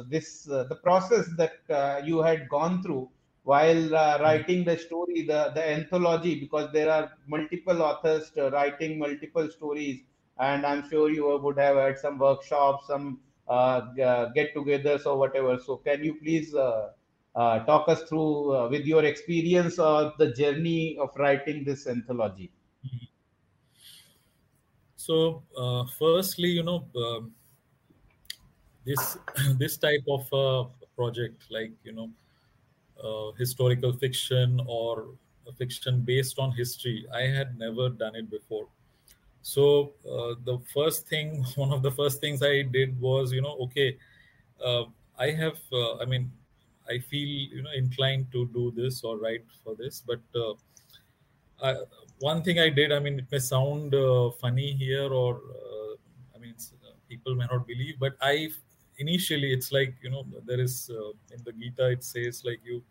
this 0.08 0.48
uh, 0.48 0.64
the 0.64 0.76
process 0.76 1.26
that 1.36 1.58
uh, 1.70 2.00
you 2.04 2.22
had 2.22 2.48
gone 2.48 2.82
through 2.82 3.08
while 3.44 3.96
uh, 3.96 4.18
writing 4.20 4.64
the 4.64 4.76
story 4.76 5.22
the 5.22 5.50
the 5.54 5.64
anthology 5.76 6.38
because 6.38 6.72
there 6.72 6.90
are 6.90 7.12
multiple 7.26 7.82
authors 7.82 8.30
writing 8.52 8.98
multiple 8.98 9.48
stories 9.50 10.00
and 10.38 10.64
i'm 10.64 10.88
sure 10.88 11.10
you 11.10 11.26
would 11.44 11.58
have 11.58 11.76
had 11.76 11.98
some 11.98 12.18
workshops 12.18 12.86
some 12.86 13.06
uh, 13.08 13.31
get-togethers 13.48 15.06
or 15.06 15.18
whatever. 15.18 15.58
So 15.58 15.76
can 15.76 16.04
you 16.04 16.14
please 16.14 16.54
uh, 16.54 16.90
uh, 17.34 17.60
talk 17.60 17.88
us 17.88 18.02
through 18.04 18.68
with 18.70 18.84
your 18.84 19.04
experience 19.04 19.78
of 19.78 20.12
the 20.18 20.32
journey 20.32 20.96
of 20.98 21.10
writing 21.16 21.64
this 21.64 21.86
anthology? 21.86 22.50
So, 24.96 25.42
firstly, 25.98 26.50
you 26.50 26.62
know, 26.62 26.86
um, 26.96 27.32
this 28.84 29.18
this 29.58 29.76
type 29.76 30.04
of 30.08 30.32
uh, 30.32 30.68
project 30.96 31.44
like 31.50 31.72
you 31.84 31.92
know 31.92 32.10
uh, 33.02 33.32
historical 33.38 33.92
fiction 33.92 34.60
or 34.66 35.08
fiction 35.58 36.00
based 36.00 36.38
on 36.38 36.52
history 36.52 37.04
i 37.14 37.22
had 37.22 37.58
never 37.58 37.88
done 37.88 38.14
it 38.14 38.30
before 38.30 38.66
so 39.42 39.92
uh, 40.08 40.34
the 40.44 40.58
first 40.72 41.08
thing 41.08 41.44
one 41.56 41.72
of 41.72 41.82
the 41.82 41.90
first 41.90 42.20
things 42.20 42.42
i 42.42 42.62
did 42.62 42.98
was 43.00 43.32
you 43.32 43.42
know 43.42 43.56
okay 43.60 43.96
uh, 44.64 44.84
i 45.18 45.30
have 45.30 45.58
uh, 45.72 45.96
i 45.98 46.04
mean 46.04 46.30
i 46.88 46.98
feel 46.98 47.28
you 47.28 47.62
know 47.62 47.72
inclined 47.72 48.30
to 48.32 48.46
do 48.54 48.72
this 48.76 49.02
or 49.02 49.18
write 49.18 49.44
for 49.62 49.74
this 49.74 50.02
but 50.06 50.20
uh, 50.34 50.54
I, 51.62 51.76
one 52.20 52.42
thing 52.42 52.60
i 52.60 52.68
did 52.68 52.92
i 52.92 52.98
mean 52.98 53.18
it 53.18 53.26
may 53.30 53.40
sound 53.40 53.94
uh, 53.94 54.30
funny 54.30 54.72
here 54.72 55.12
or 55.12 55.34
uh, 55.36 55.94
i 56.34 56.38
mean 56.38 56.54
people 57.08 57.34
may 57.34 57.46
not 57.50 57.66
believe 57.66 57.96
but 57.98 58.14
i 58.20 58.48
initially 58.98 59.52
it's 59.52 59.72
like 59.72 59.94
you 60.02 60.10
know 60.10 60.24
there 60.46 60.60
is 60.60 60.90
in 61.32 61.42
the 61.44 61.52
gita 61.52 61.90
it 61.90 62.04
says 62.04 62.44
like 62.44 62.60
you 62.64 62.82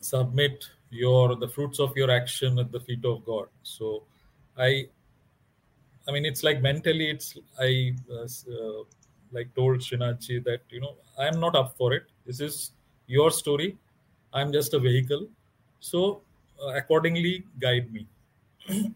submit 0.00 0.68
your 0.92 1.34
the 1.36 1.48
fruits 1.48 1.80
of 1.80 1.96
your 1.96 2.10
action 2.10 2.58
at 2.58 2.70
the 2.70 2.80
feet 2.80 3.04
of 3.04 3.24
god. 3.24 3.48
So 3.62 4.04
i 4.58 4.86
i 6.08 6.12
mean 6.12 6.26
it's 6.26 6.42
like 6.42 6.60
mentally 6.60 7.08
it's 7.10 7.38
i 7.60 7.94
uh, 8.10 8.24
uh, 8.24 8.82
like 9.32 9.54
told 9.54 9.78
Srinathji 9.78 10.44
that 10.44 10.60
you 10.68 10.80
know 10.80 10.94
i 11.18 11.26
am 11.26 11.40
not 11.40 11.56
up 11.56 11.76
for 11.76 11.92
it. 11.94 12.04
This 12.26 12.40
is 12.40 12.72
your 13.06 13.30
story. 13.30 13.76
I'm 14.32 14.52
just 14.52 14.74
a 14.74 14.78
vehicle. 14.78 15.28
So 15.80 16.22
uh, 16.62 16.74
accordingly 16.74 17.44
guide 17.58 17.92
me. 17.92 18.06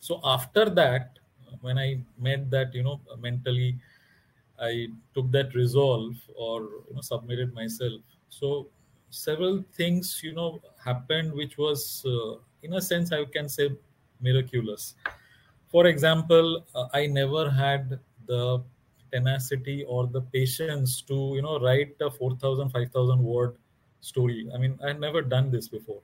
So 0.00 0.20
after 0.24 0.68
that 0.68 1.18
when 1.60 1.78
i 1.78 2.00
made 2.18 2.50
that 2.50 2.74
you 2.74 2.82
know 2.82 3.00
mentally 3.20 3.78
i 4.60 4.88
took 5.14 5.30
that 5.30 5.54
resolve 5.54 6.16
or 6.34 6.62
you 6.88 6.94
know 6.94 7.00
submitted 7.00 7.54
myself. 7.54 8.00
So 8.28 8.66
several 9.12 9.62
things 9.74 10.20
you 10.24 10.32
know 10.34 10.60
happened 10.82 11.32
which 11.32 11.58
was 11.58 12.04
uh, 12.06 12.36
in 12.62 12.74
a 12.74 12.80
sense 12.80 13.12
i 13.12 13.24
can 13.24 13.48
say 13.48 13.70
miraculous. 14.20 14.94
For 15.70 15.86
example 15.86 16.64
uh, 16.74 16.86
i 16.94 17.06
never 17.06 17.50
had 17.50 17.98
the 18.26 18.62
tenacity 19.12 19.84
or 19.84 20.06
the 20.06 20.22
patience 20.22 21.02
to 21.02 21.32
you 21.36 21.42
know 21.42 21.58
write 21.60 21.94
a 22.00 22.10
4000 22.10 22.70
5000 22.70 23.22
word 23.22 23.56
story. 24.00 24.48
I 24.54 24.58
mean 24.58 24.78
i 24.82 24.88
had 24.88 25.00
never 25.00 25.22
done 25.22 25.50
this 25.50 25.68
before. 25.68 26.00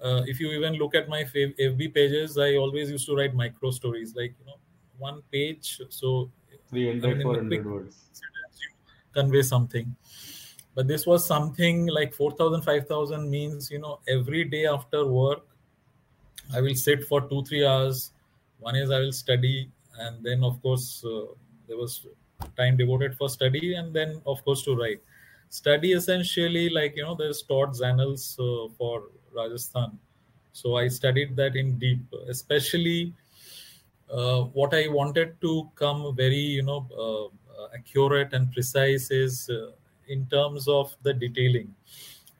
Uh, 0.00 0.22
if 0.26 0.38
you 0.38 0.52
even 0.52 0.74
look 0.74 0.94
at 0.94 1.08
my 1.08 1.24
fb 1.24 1.92
pages 1.92 2.38
i 2.38 2.54
always 2.54 2.88
used 2.88 3.06
to 3.06 3.16
write 3.16 3.34
micro 3.34 3.70
stories 3.72 4.14
like 4.14 4.32
you 4.38 4.46
know 4.46 4.58
one 4.98 5.22
page 5.32 5.80
so 5.88 6.30
300 6.70 7.10
I 7.10 7.14
mean, 7.14 7.22
400 7.22 7.66
words. 7.66 7.96
convey 9.12 9.42
something 9.42 9.96
but 10.78 10.86
this 10.86 11.06
was 11.06 11.26
something 11.26 11.86
like 11.88 12.14
4000 12.14 12.62
5000 12.62 13.28
means 13.28 13.68
you 13.68 13.80
know 13.80 13.98
every 14.06 14.44
day 14.44 14.64
after 14.72 15.04
work 15.04 15.40
i 16.54 16.60
will 16.60 16.76
sit 16.82 17.02
for 17.04 17.20
2 17.22 17.42
3 17.48 17.66
hours. 17.66 18.12
One 18.66 18.76
is 18.76 18.92
i 18.98 19.00
will 19.00 19.16
study 19.16 19.72
and 20.04 20.24
then 20.24 20.44
of 20.48 20.60
course 20.62 21.04
uh, 21.04 21.24
there 21.66 21.76
was 21.76 22.06
time 22.60 22.76
devoted 22.76 23.16
for 23.16 23.28
study 23.28 23.74
and 23.74 23.92
then 23.92 24.22
of 24.24 24.44
course 24.44 24.62
to 24.66 24.76
write. 24.76 25.00
Study 25.48 25.90
essentially 25.94 26.68
like 26.68 26.96
you 26.96 27.02
know 27.02 27.16
there's 27.16 27.42
Tod's 27.42 27.82
annals 27.82 28.36
uh, 28.38 28.68
for 28.78 29.02
rajasthan. 29.34 29.98
So 30.52 30.76
i 30.76 30.86
studied 30.98 31.34
that 31.40 31.56
in 31.56 31.76
deep 31.80 32.14
especially 32.36 33.14
uh, 34.12 34.42
what 34.60 34.78
i 34.82 34.86
wanted 35.00 35.34
to 35.40 35.52
come 35.74 36.14
very 36.22 36.46
you 36.60 36.62
know 36.70 36.80
uh, 37.06 37.66
accurate 37.80 38.32
and 38.32 38.52
precise 38.52 39.10
is 39.10 39.50
uh, 39.50 39.72
in 40.08 40.26
terms 40.26 40.68
of 40.68 40.94
the 41.02 41.12
detailing. 41.12 41.74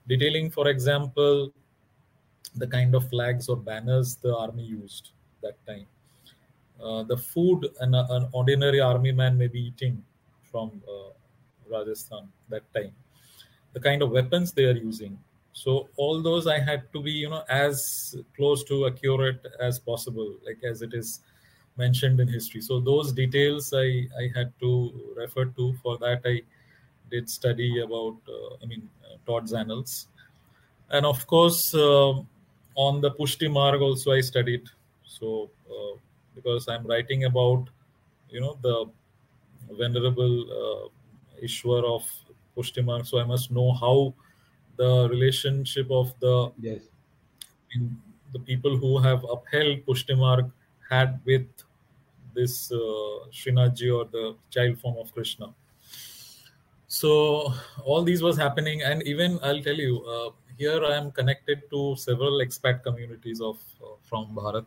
Detailing, 0.08 0.50
for 0.50 0.68
example, 0.68 1.52
the 2.56 2.66
kind 2.66 2.94
of 2.94 3.08
flags 3.08 3.48
or 3.48 3.56
banners 3.56 4.16
the 4.16 4.34
army 4.36 4.64
used 4.64 5.10
that 5.42 5.54
time. 5.66 5.86
Uh, 6.82 7.02
the 7.02 7.16
food 7.16 7.68
an, 7.80 7.94
an, 7.94 8.28
ordinary 8.32 8.80
army 8.80 9.12
man 9.12 9.36
may 9.36 9.48
be 9.48 9.60
eating 9.60 10.02
from 10.50 10.80
uh, 10.88 11.10
Rajasthan 11.70 12.28
that 12.48 12.62
time. 12.72 12.92
The 13.72 13.80
kind 13.80 14.02
of 14.02 14.10
weapons 14.10 14.52
they 14.52 14.64
are 14.64 14.76
using. 14.76 15.18
So 15.52 15.88
all 15.96 16.22
those 16.22 16.46
I 16.46 16.60
had 16.60 16.92
to 16.92 17.02
be, 17.02 17.10
you 17.10 17.30
know, 17.30 17.42
as 17.48 18.16
close 18.36 18.62
to 18.64 18.86
accurate 18.86 19.44
as 19.60 19.78
possible, 19.78 20.36
like 20.46 20.58
as 20.62 20.82
it 20.82 20.94
is 20.94 21.20
mentioned 21.76 22.20
in 22.20 22.28
history. 22.28 22.60
So 22.60 22.80
those 22.80 23.12
details 23.12 23.72
I, 23.74 24.06
I 24.20 24.30
had 24.34 24.52
to 24.60 25.14
refer 25.16 25.46
to. 25.46 25.74
For 25.82 25.98
that 25.98 26.22
I 26.24 26.42
did 27.10 27.28
study 27.28 27.80
about, 27.80 28.16
uh, 28.28 28.56
I 28.62 28.66
mean, 28.66 28.88
uh, 29.04 29.16
Tod's 29.26 29.52
annals. 29.52 30.08
And 30.90 31.04
of 31.04 31.26
course, 31.26 31.74
uh, 31.74 32.12
on 32.74 33.00
the 33.00 33.10
Pushti 33.10 33.50
Marg 33.50 33.80
also 33.80 34.12
I 34.12 34.20
studied. 34.20 34.68
So, 35.04 35.50
because 36.34 36.68
I'm 36.68 36.86
writing 36.86 37.24
about, 37.24 37.68
you 38.30 38.40
know, 38.40 38.56
the 38.62 38.86
venerable 39.76 40.90
Ishwar 41.42 41.84
of 41.84 42.04
Pushtimarg, 42.56 43.06
so 43.06 43.18
I 43.18 43.24
must 43.24 43.50
know 43.50 43.72
how 43.72 44.14
the 44.76 45.08
relationship 45.08 45.90
of 45.90 46.14
the 46.20 46.52
yes 46.60 46.82
in 47.72 47.96
the 48.32 48.38
people 48.38 48.76
who 48.76 48.98
have 48.98 49.24
upheld 49.24 49.84
Pushtimarg 49.86 50.50
had 50.88 51.20
with 51.24 51.46
this 52.34 52.70
uh, 52.72 52.76
Srinathji 53.32 53.94
or 53.94 54.04
the 54.04 54.36
child 54.50 54.78
form 54.78 54.96
of 54.98 55.12
Krishna. 55.12 55.52
So 56.88 57.52
all 57.84 58.02
these 58.02 58.22
was 58.22 58.36
happening, 58.36 58.82
and 58.82 59.02
even 59.04 59.38
I'll 59.42 59.62
tell 59.62 59.76
you, 59.76 60.04
uh, 60.04 60.30
here 60.56 60.84
I 60.84 60.94
am 60.96 61.12
connected 61.12 61.68
to 61.70 61.94
several 61.96 62.40
expat 62.44 62.82
communities 62.82 63.40
of 63.40 63.58
uh, 63.82 63.94
from 64.02 64.34
Bharat. 64.34 64.66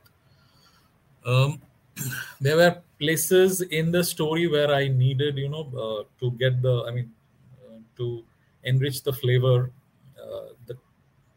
Um, 1.25 1.61
there 2.41 2.55
were 2.57 2.81
places 2.99 3.61
in 3.61 3.91
the 3.91 4.03
story 4.03 4.47
where 4.47 4.73
I 4.73 4.87
needed, 4.87 5.37
you 5.37 5.49
know, 5.49 5.65
uh, 5.85 6.03
to 6.19 6.31
get 6.31 6.61
the, 6.61 6.85
I 6.87 6.91
mean, 6.91 7.13
uh, 7.65 7.79
to 7.97 8.25
enrich 8.63 9.03
the 9.03 9.13
flavor, 9.13 9.71
uh, 10.21 10.49
the 10.67 10.77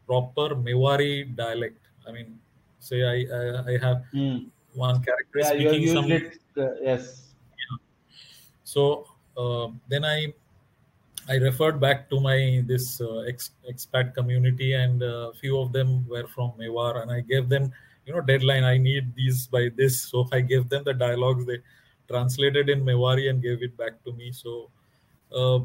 proper 0.05 0.55
Mewari 0.55 1.35
dialect. 1.35 1.79
I 2.07 2.11
mean, 2.11 2.39
say 2.79 3.01
I 3.03 3.17
I, 3.35 3.73
I 3.73 3.77
have 3.79 4.05
Hmm. 4.11 4.47
one 4.73 5.01
character 5.03 5.41
yeah 5.43 5.53
speaking 5.53 5.87
some. 5.87 6.05
it 6.11 6.39
uh, 6.57 6.73
yes 6.81 7.35
So 8.63 9.07
uh, 9.37 9.69
then 9.87 10.03
I 10.05 10.33
I 11.27 11.35
referred 11.35 11.79
back 11.79 12.09
to 12.11 12.19
my 12.19 12.63
this 12.67 13.01
uh, 13.01 13.19
ex, 13.21 13.51
expat 13.69 14.13
community, 14.13 14.73
and 14.73 15.01
a 15.01 15.31
few 15.39 15.57
of 15.59 15.73
them 15.73 16.07
were 16.07 16.27
from 16.27 16.51
Mewar, 16.59 17.01
and 17.01 17.11
I 17.11 17.21
gave 17.21 17.49
them 17.49 17.71
you 18.05 18.13
know 18.13 18.21
deadline. 18.21 18.63
I 18.63 18.77
need 18.77 19.15
these 19.15 19.47
by 19.47 19.69
this, 19.75 20.01
so 20.01 20.27
I 20.31 20.41
gave 20.41 20.69
them 20.69 20.83
the 20.83 20.93
dialogues. 20.93 21.45
They 21.45 21.59
translated 22.07 22.69
in 22.69 22.85
Mewari 22.85 23.29
and 23.29 23.41
gave 23.41 23.63
it 23.63 23.75
back 23.75 24.03
to 24.03 24.13
me. 24.13 24.31
So 24.31 24.69
uh, 25.35 25.59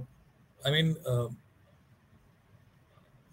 I 0.64 0.70
mean. 0.70 0.96
Uh, 1.07 1.29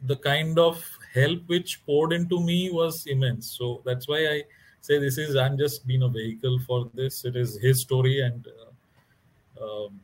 the 0.04 0.16
kind 0.18 0.60
of 0.60 0.84
help 1.14 1.42
which 1.48 1.84
poured 1.86 2.14
into 2.14 2.40
me 2.40 2.70
was 2.72 3.06
immense. 3.08 3.48
So 3.58 3.82
that's 3.86 4.08
why 4.08 4.28
I 4.28 4.44
say 4.82 5.00
this 5.00 5.18
is 5.18 5.36
I'm 5.36 5.58
just 5.58 5.88
being 5.88 6.04
a 6.04 6.10
vehicle 6.10 6.60
for 6.68 6.90
this. 6.94 7.26
It 7.26 7.36
is 7.36 7.58
his 7.60 7.82
story, 7.82 8.22
and 8.22 8.48
uh, 8.48 9.86
um, 9.86 10.00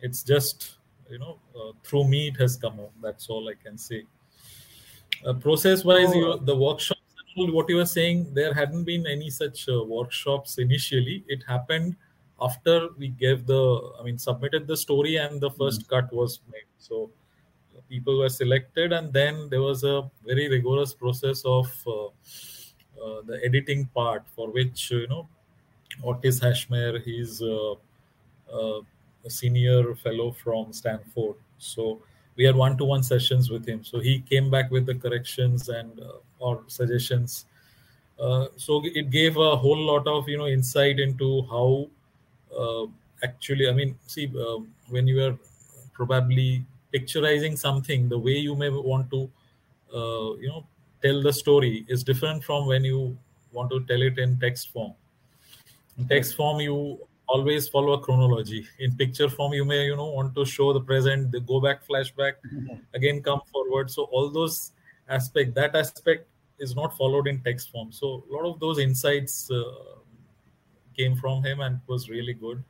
it's 0.00 0.22
just 0.22 0.76
you 1.10 1.18
know 1.18 1.38
uh, 1.58 1.72
through 1.82 2.04
me 2.08 2.28
it 2.28 2.36
has 2.36 2.56
come 2.56 2.80
out. 2.80 2.90
That's 3.02 3.28
all 3.28 3.48
I 3.48 3.54
can 3.62 3.78
say. 3.78 4.04
Uh, 5.24 5.32
process-wise, 5.34 6.10
So- 6.10 6.14
you, 6.14 6.40
the 6.44 6.56
workshops, 6.56 7.00
what 7.36 7.68
you 7.68 7.76
were 7.76 7.86
saying, 7.86 8.32
there 8.34 8.52
hadn't 8.52 8.84
been 8.84 9.06
any 9.06 9.30
such 9.30 9.68
uh, 9.68 9.82
workshops 9.82 10.58
initially. 10.58 11.24
It 11.26 11.42
happened 11.46 11.96
after 12.40 12.88
we 12.98 13.08
gave 13.08 13.46
the, 13.46 13.92
I 13.98 14.02
mean, 14.02 14.18
submitted 14.18 14.66
the 14.66 14.76
story 14.76 15.16
and 15.16 15.40
the 15.40 15.50
1st 15.50 15.88
cut 15.88 16.12
was 16.12 16.40
made. 16.52 16.68
So 16.78 17.10
people 17.88 18.18
were 18.18 18.28
selected, 18.28 18.92
and 18.92 19.12
then 19.12 19.48
there 19.50 19.62
was 19.62 19.84
a 19.84 20.10
very 20.24 20.48
rigorous 20.48 20.94
process 20.94 21.42
of 21.44 21.66
uh, 21.86 22.06
uh, 22.06 23.22
the 23.26 23.40
editing 23.44 23.86
part, 23.94 24.24
for 24.34 24.50
which 24.50 24.90
you 24.90 25.06
know 25.08 25.28
Otis 26.02 26.40
Haschemeyer, 26.40 27.02
he's 27.02 27.42
uh, 27.42 27.72
uh, 28.52 28.80
a 29.24 29.30
senior 29.30 29.94
fellow 29.96 30.32
from 30.32 30.72
Stanford. 30.72 31.36
So 31.58 32.02
we 32.36 32.44
had 32.44 32.56
one-to-one 32.56 33.02
sessions 33.02 33.50
with 33.50 33.66
him. 33.66 33.84
So 33.84 34.00
he 34.00 34.20
came 34.20 34.50
back 34.50 34.70
with 34.70 34.86
the 34.86 34.94
corrections 34.94 35.68
and 35.68 36.00
uh, 36.00 36.18
or 36.38 36.62
suggestions. 36.66 37.46
Uh, 38.18 38.46
so 38.56 38.82
it 38.84 39.10
gave 39.10 39.36
a 39.36 39.56
whole 39.56 39.78
lot 39.78 40.06
of 40.06 40.28
you 40.28 40.38
know 40.38 40.46
insight 40.46 41.00
into 41.00 41.42
how 41.50 41.88
uh, 42.56 42.86
actually, 43.22 43.68
I 43.68 43.72
mean, 43.72 43.96
see, 44.06 44.30
uh, 44.38 44.58
when 44.88 45.06
you 45.06 45.24
are 45.24 45.36
probably 45.92 46.64
picturizing 46.92 47.58
something, 47.58 48.08
the 48.08 48.18
way 48.18 48.32
you 48.32 48.54
may 48.54 48.68
want 48.68 49.10
to, 49.10 49.30
uh, 49.94 50.34
you 50.36 50.48
know, 50.48 50.66
tell 51.02 51.22
the 51.22 51.32
story 51.32 51.84
is 51.88 52.04
different 52.04 52.44
from 52.44 52.66
when 52.66 52.84
you 52.84 53.16
want 53.52 53.70
to 53.70 53.84
tell 53.84 54.02
it 54.02 54.18
in 54.18 54.38
text 54.38 54.72
form. 54.72 54.92
In 55.98 56.08
text 56.08 56.36
form, 56.36 56.60
you 56.60 56.98
always 57.26 57.68
follow 57.68 57.92
a 57.94 58.00
chronology. 58.00 58.66
In 58.78 58.96
picture 58.96 59.28
form, 59.28 59.52
you 59.52 59.64
may, 59.64 59.86
you 59.86 59.96
know, 59.96 60.06
want 60.10 60.34
to 60.34 60.44
show 60.44 60.72
the 60.72 60.80
present, 60.80 61.32
the 61.32 61.40
go 61.40 61.60
back, 61.60 61.86
flashback, 61.86 62.34
again 62.94 63.22
come 63.22 63.40
forward. 63.52 63.90
So 63.90 64.04
all 64.04 64.30
those 64.30 64.72
aspect, 65.08 65.54
that 65.54 65.74
aspect 65.74 66.26
is 66.58 66.76
not 66.76 66.96
followed 66.96 67.26
in 67.26 67.40
text 67.40 67.70
form. 67.70 67.92
So 67.92 68.24
a 68.30 68.34
lot 68.34 68.52
of 68.52 68.60
those 68.60 68.78
insights 68.78 69.50
uh, 69.50 69.62
came 70.96 71.16
from 71.16 71.42
him 71.44 71.60
and 71.60 71.80
was 71.86 72.08
really 72.08 72.34
good. 72.34 72.62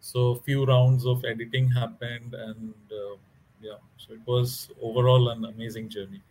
So 0.00 0.36
few 0.36 0.64
rounds 0.64 1.06
of 1.06 1.24
editing 1.24 1.68
happened, 1.68 2.34
and 2.34 2.74
uh, 2.92 3.16
yeah, 3.60 3.78
so 3.96 4.14
it 4.14 4.20
was 4.26 4.70
overall 4.80 5.30
an 5.30 5.44
amazing 5.44 5.88
journey. 5.88 6.22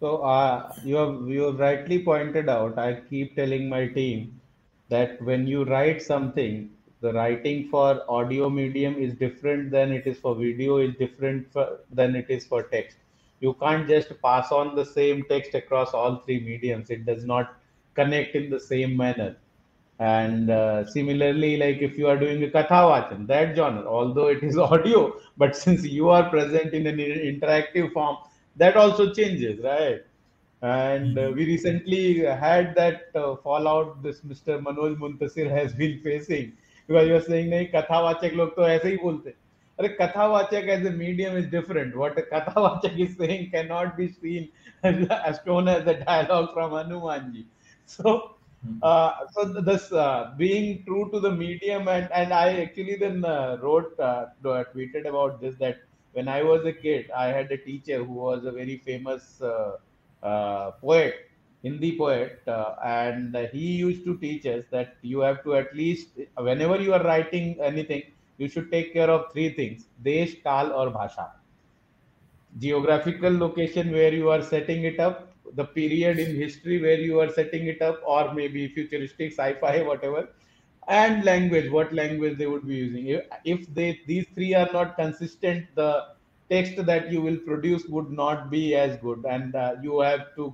So 0.00 0.18
uh, 0.18 0.72
you 0.82 0.96
have 0.96 1.28
you 1.28 1.42
have 1.42 1.58
rightly 1.58 2.02
pointed 2.02 2.48
out. 2.48 2.78
I 2.78 3.00
keep 3.10 3.36
telling 3.36 3.68
my 3.68 3.86
team 3.86 4.40
that 4.88 5.20
when 5.22 5.46
you 5.46 5.64
write 5.64 6.02
something, 6.02 6.70
the 7.00 7.12
writing 7.12 7.68
for 7.68 8.02
audio 8.08 8.48
medium 8.48 8.96
is 8.96 9.14
different 9.14 9.70
than 9.70 9.92
it 9.92 10.06
is 10.06 10.18
for 10.18 10.34
video. 10.34 10.78
Is 10.78 10.94
different 10.96 11.52
for, 11.52 11.80
than 11.92 12.16
it 12.16 12.30
is 12.30 12.46
for 12.46 12.62
text. 12.62 12.96
You 13.40 13.54
can't 13.54 13.86
just 13.86 14.12
pass 14.22 14.50
on 14.50 14.74
the 14.74 14.84
same 14.84 15.24
text 15.28 15.54
across 15.54 15.92
all 15.92 16.16
three 16.24 16.40
mediums. 16.40 16.90
It 16.90 17.04
does 17.04 17.24
not 17.24 17.54
connect 17.94 18.34
in 18.34 18.50
the 18.50 18.60
same 18.60 18.96
manner. 18.96 19.36
And 19.98 20.50
uh, 20.50 20.86
similarly, 20.86 21.56
like 21.56 21.78
if 21.78 21.96
you 21.96 22.06
are 22.08 22.18
doing 22.18 22.42
a 22.44 22.48
kathavachan, 22.48 23.26
that 23.28 23.56
genre, 23.56 23.86
although 23.86 24.28
it 24.28 24.42
is 24.42 24.58
audio, 24.70 25.14
but 25.36 25.56
since 25.56 25.84
you 25.84 26.08
are 26.10 26.28
present 26.28 26.74
in 26.74 26.86
an 26.86 26.98
interactive 26.98 27.92
form, 27.92 28.16
that 28.56 28.76
also 28.76 29.12
changes, 29.12 29.62
right? 29.62 30.02
And 30.62 31.18
uh, 31.18 31.32
we 31.34 31.44
recently 31.46 32.20
had 32.24 32.74
that 32.76 33.10
uh, 33.14 33.36
fallout 33.36 34.02
this 34.02 34.20
Mr. 34.20 34.62
Manoj 34.62 34.96
Muntashir 34.96 35.50
has 35.50 35.72
been 35.72 36.00
facing 36.04 36.52
because 36.86 37.08
you 37.08 37.14
was 37.14 37.26
saying, 37.26 37.50
"Nahi 37.50 37.72
kathawachak 37.72 38.36
log 38.36 38.54
to 38.56 38.64
aise 38.64 38.82
hi 38.82 38.96
bolte." 38.96 39.34
अरे 39.78 39.88
कथावाचक 39.96 40.68
as 40.74 40.84
medium 40.98 41.36
is 41.36 41.46
different. 41.54 41.96
What 42.02 42.14
what 42.14 42.28
कथावाचक 42.32 42.98
is 42.98 43.10
is 43.10 43.16
saying 43.18 43.50
cannot 43.50 43.96
be 43.96 44.08
seen 44.08 44.48
as 44.82 45.40
shown 45.44 45.68
as 45.68 45.86
a 45.86 45.94
dialogue 46.04 46.52
from 46.54 46.70
Hanumanji. 46.70 47.44
So 47.84 48.14
hmm. 48.62 48.78
uh, 48.82 49.10
so 49.32 49.44
this 49.68 49.92
uh, 49.92 50.32
being 50.38 50.82
true 50.86 51.10
to 51.10 51.20
the 51.20 51.30
medium 51.30 51.88
and 51.88 52.08
and 52.20 52.32
i 52.32 52.46
actually 52.62 52.96
then 53.02 53.24
uh, 53.24 53.58
wrote 53.62 54.00
uh, 54.00 54.24
tweeted 54.44 55.06
about 55.10 55.40
this 55.40 55.54
that 55.64 55.84
when 56.18 56.28
i 56.36 56.42
was 56.42 56.66
a 56.70 56.72
kid 56.72 57.10
i 57.24 57.26
had 57.36 57.52
a 57.52 57.58
teacher 57.66 57.98
who 58.02 58.16
was 58.24 58.44
a 58.44 58.52
very 58.58 58.76
famous 58.88 59.28
uh, 59.50 59.76
poet 60.80 61.26
Hindi 61.62 61.96
poet 61.96 62.42
uh, 62.46 62.74
and 62.84 63.36
he 63.52 63.76
used 63.76 64.04
to 64.04 64.16
teach 64.18 64.46
us 64.46 64.64
that 64.70 64.96
you 65.02 65.20
have 65.20 65.42
to 65.44 65.54
at 65.56 65.74
least 65.74 66.10
whenever 66.36 66.80
you 66.80 66.92
are 66.94 67.02
writing 67.02 67.56
anything 67.60 68.02
you 68.38 68.48
should 68.48 68.70
take 68.70 68.92
care 68.92 69.10
of 69.10 69.32
three 69.32 69.48
things 69.54 69.86
desh 70.02 70.34
kal 70.44 70.72
or 70.72 70.90
bhasha. 70.90 71.32
Geographical 72.58 73.36
location 73.36 73.90
where 73.90 74.12
you 74.12 74.30
are 74.30 74.42
setting 74.42 74.84
it 74.84 75.00
up 75.00 75.32
the 75.54 75.64
period 75.64 76.18
in 76.18 76.36
history 76.36 76.80
where 76.80 77.00
you 77.00 77.20
are 77.20 77.30
setting 77.30 77.66
it 77.66 77.82
up 77.82 78.00
or 78.06 78.32
maybe 78.34 78.68
futuristic 78.68 79.32
sci-fi 79.32 79.82
whatever 79.82 80.28
and 80.88 81.24
language 81.24 81.70
what 81.70 81.92
language 81.92 82.38
they 82.38 82.46
would 82.46 82.66
be 82.66 82.76
using. 82.76 83.06
If, 83.06 83.24
if 83.44 83.74
they 83.74 84.00
these 84.06 84.26
three 84.34 84.54
are 84.54 84.68
not 84.72 84.96
consistent 84.96 85.66
the 85.74 86.15
text 86.50 86.84
that 86.86 87.10
you 87.12 87.20
will 87.20 87.38
produce 87.38 87.84
would 87.88 88.10
not 88.10 88.50
be 88.50 88.74
as 88.74 88.96
good 88.98 89.24
and 89.28 89.54
uh, 89.54 89.74
you 89.82 90.00
have 90.00 90.34
to 90.36 90.52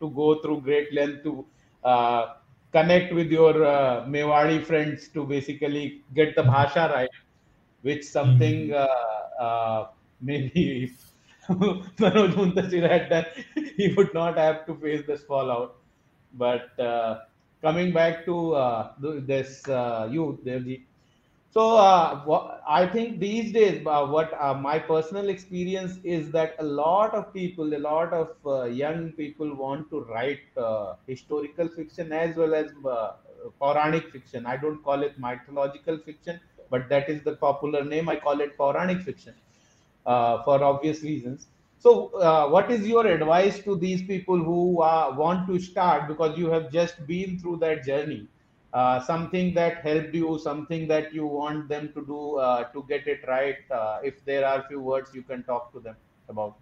to 0.00 0.10
go 0.10 0.40
through 0.42 0.60
great 0.62 0.92
length 0.92 1.22
to 1.22 1.46
uh, 1.84 2.34
connect 2.72 3.12
with 3.14 3.30
your 3.30 3.64
uh, 3.64 4.04
Mewari 4.06 4.64
friends 4.64 5.08
to 5.08 5.24
basically 5.24 6.02
get 6.14 6.34
the 6.34 6.42
bhasha 6.42 6.90
right 6.94 7.10
which 7.82 8.04
something 8.04 8.72
uh, 8.72 8.86
uh, 9.40 9.86
maybe 10.20 10.84
if 10.84 11.12
Manoj 11.48 12.88
had 12.90 13.08
done, 13.08 13.24
he 13.76 13.94
would 13.96 14.12
not 14.12 14.36
have 14.36 14.66
to 14.66 14.74
face 14.76 15.02
this 15.06 15.22
fallout. 15.24 15.76
But 16.34 16.78
uh, 16.78 17.20
coming 17.62 17.92
back 17.92 18.26
to 18.26 18.54
uh, 18.54 18.92
this 19.00 19.66
uh, 19.68 20.08
youth, 20.10 20.44
Devji. 20.44 20.82
So 21.58 21.76
uh, 21.76 22.60
I 22.68 22.86
think 22.86 23.18
these 23.18 23.52
days, 23.52 23.84
uh, 23.84 24.06
what 24.06 24.32
uh, 24.40 24.54
my 24.54 24.78
personal 24.78 25.28
experience 25.28 25.98
is 26.04 26.30
that 26.30 26.54
a 26.60 26.62
lot 26.64 27.14
of 27.14 27.32
people, 27.34 27.74
a 27.74 27.80
lot 27.86 28.12
of 28.12 28.28
uh, 28.46 28.64
young 28.66 29.10
people 29.12 29.54
want 29.56 29.90
to 29.90 30.02
write 30.04 30.38
uh, 30.56 30.94
historical 31.08 31.68
fiction 31.68 32.12
as 32.12 32.36
well 32.36 32.54
as 32.54 32.70
uh, 32.86 33.12
Puranic 33.60 34.08
fiction. 34.12 34.46
I 34.46 34.56
don't 34.56 34.82
call 34.84 35.02
it 35.02 35.18
mythological 35.18 35.98
fiction, 35.98 36.40
but 36.70 36.88
that 36.90 37.08
is 37.08 37.24
the 37.24 37.34
popular 37.36 37.84
name. 37.84 38.08
I 38.08 38.16
call 38.16 38.40
it 38.40 38.56
Puranic 38.56 39.02
fiction 39.02 39.34
for 40.04 40.62
obvious 40.62 41.02
reasons. 41.02 41.48
So, 41.78 41.92
what 42.50 42.70
is 42.70 42.86
your 42.86 43.06
advice 43.06 43.58
to 43.64 43.76
these 43.76 44.02
people 44.02 44.38
who 44.38 44.74
want 44.76 45.48
to 45.48 45.58
start 45.58 46.06
because 46.08 46.38
you 46.38 46.50
have 46.50 46.70
just 46.70 47.04
been 47.06 47.38
through 47.40 47.56
that 47.58 47.84
journey? 47.84 48.28
Uh, 48.72 49.00
something 49.00 49.54
that 49.54 49.78
helped 49.78 50.14
you, 50.14 50.38
something 50.38 50.86
that 50.88 51.12
you 51.12 51.26
want 51.26 51.68
them 51.68 51.92
to 51.94 52.04
do 52.04 52.36
uh, 52.36 52.64
to 52.72 52.84
get 52.88 53.06
it 53.06 53.20
right. 53.26 53.56
Uh, 53.70 53.98
if 54.02 54.24
there 54.24 54.46
are 54.46 54.64
few 54.68 54.80
words 54.80 55.10
you 55.14 55.22
can 55.22 55.42
talk 55.44 55.72
to 55.72 55.80
them 55.80 55.96
about. 56.28 56.56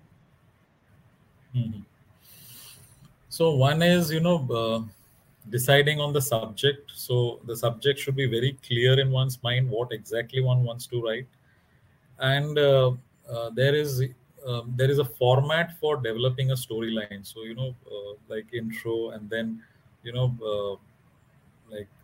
Mhm. 1.54 1.84
So 3.28 3.54
one 3.54 3.82
is, 3.82 4.10
you 4.12 4.20
know, 4.20 4.36
uh, 4.50 4.82
deciding 5.50 6.00
on 6.00 6.12
the 6.12 6.20
subject. 6.20 6.92
So 6.94 7.40
the 7.44 7.56
subject 7.56 7.98
should 7.98 8.16
be 8.16 8.26
very 8.26 8.56
clear 8.66 8.98
in 9.00 9.10
one's 9.10 9.42
mind 9.42 9.70
what 9.70 9.92
exactly 9.92 10.40
one 10.40 10.62
wants 10.64 10.86
to 10.88 11.02
write, 11.02 11.26
and 12.18 12.58
uh, 12.58 12.92
uh, 13.28 13.50
there 13.50 13.74
is 13.74 14.02
um, 14.46 14.72
there 14.76 14.90
is 14.90 14.98
a 14.98 15.04
format 15.04 15.76
for 15.80 15.96
developing 15.96 16.52
a 16.52 16.54
storyline. 16.54 17.26
So 17.26 17.42
you 17.42 17.54
know, 17.54 17.74
like 18.28 18.46
intro, 18.52 19.10
and 19.10 19.28
then 19.28 19.62
you 20.02 20.12
know, 20.12 20.78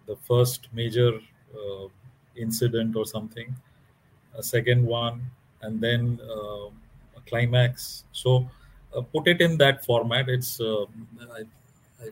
the 0.07 0.17
first 0.17 0.69
major 0.73 1.21
uh, 1.55 1.87
incident 2.37 2.97
or 2.97 3.05
something, 3.07 3.55
a 4.37 4.43
second 4.43 4.85
one, 4.85 5.23
and 5.63 5.81
then 5.81 6.21
uh, 6.23 6.67
a 7.17 7.21
climax. 7.27 8.05
So 8.13 8.49
uh, 8.97 9.03
put 9.03 9.29
it 9.29 9.41
in 9.41 9.57
that 9.59 9.85
format. 9.85 10.29
It's 10.29 10.61
uh, 10.61 10.85
I, 11.33 11.41
I, 12.03 12.09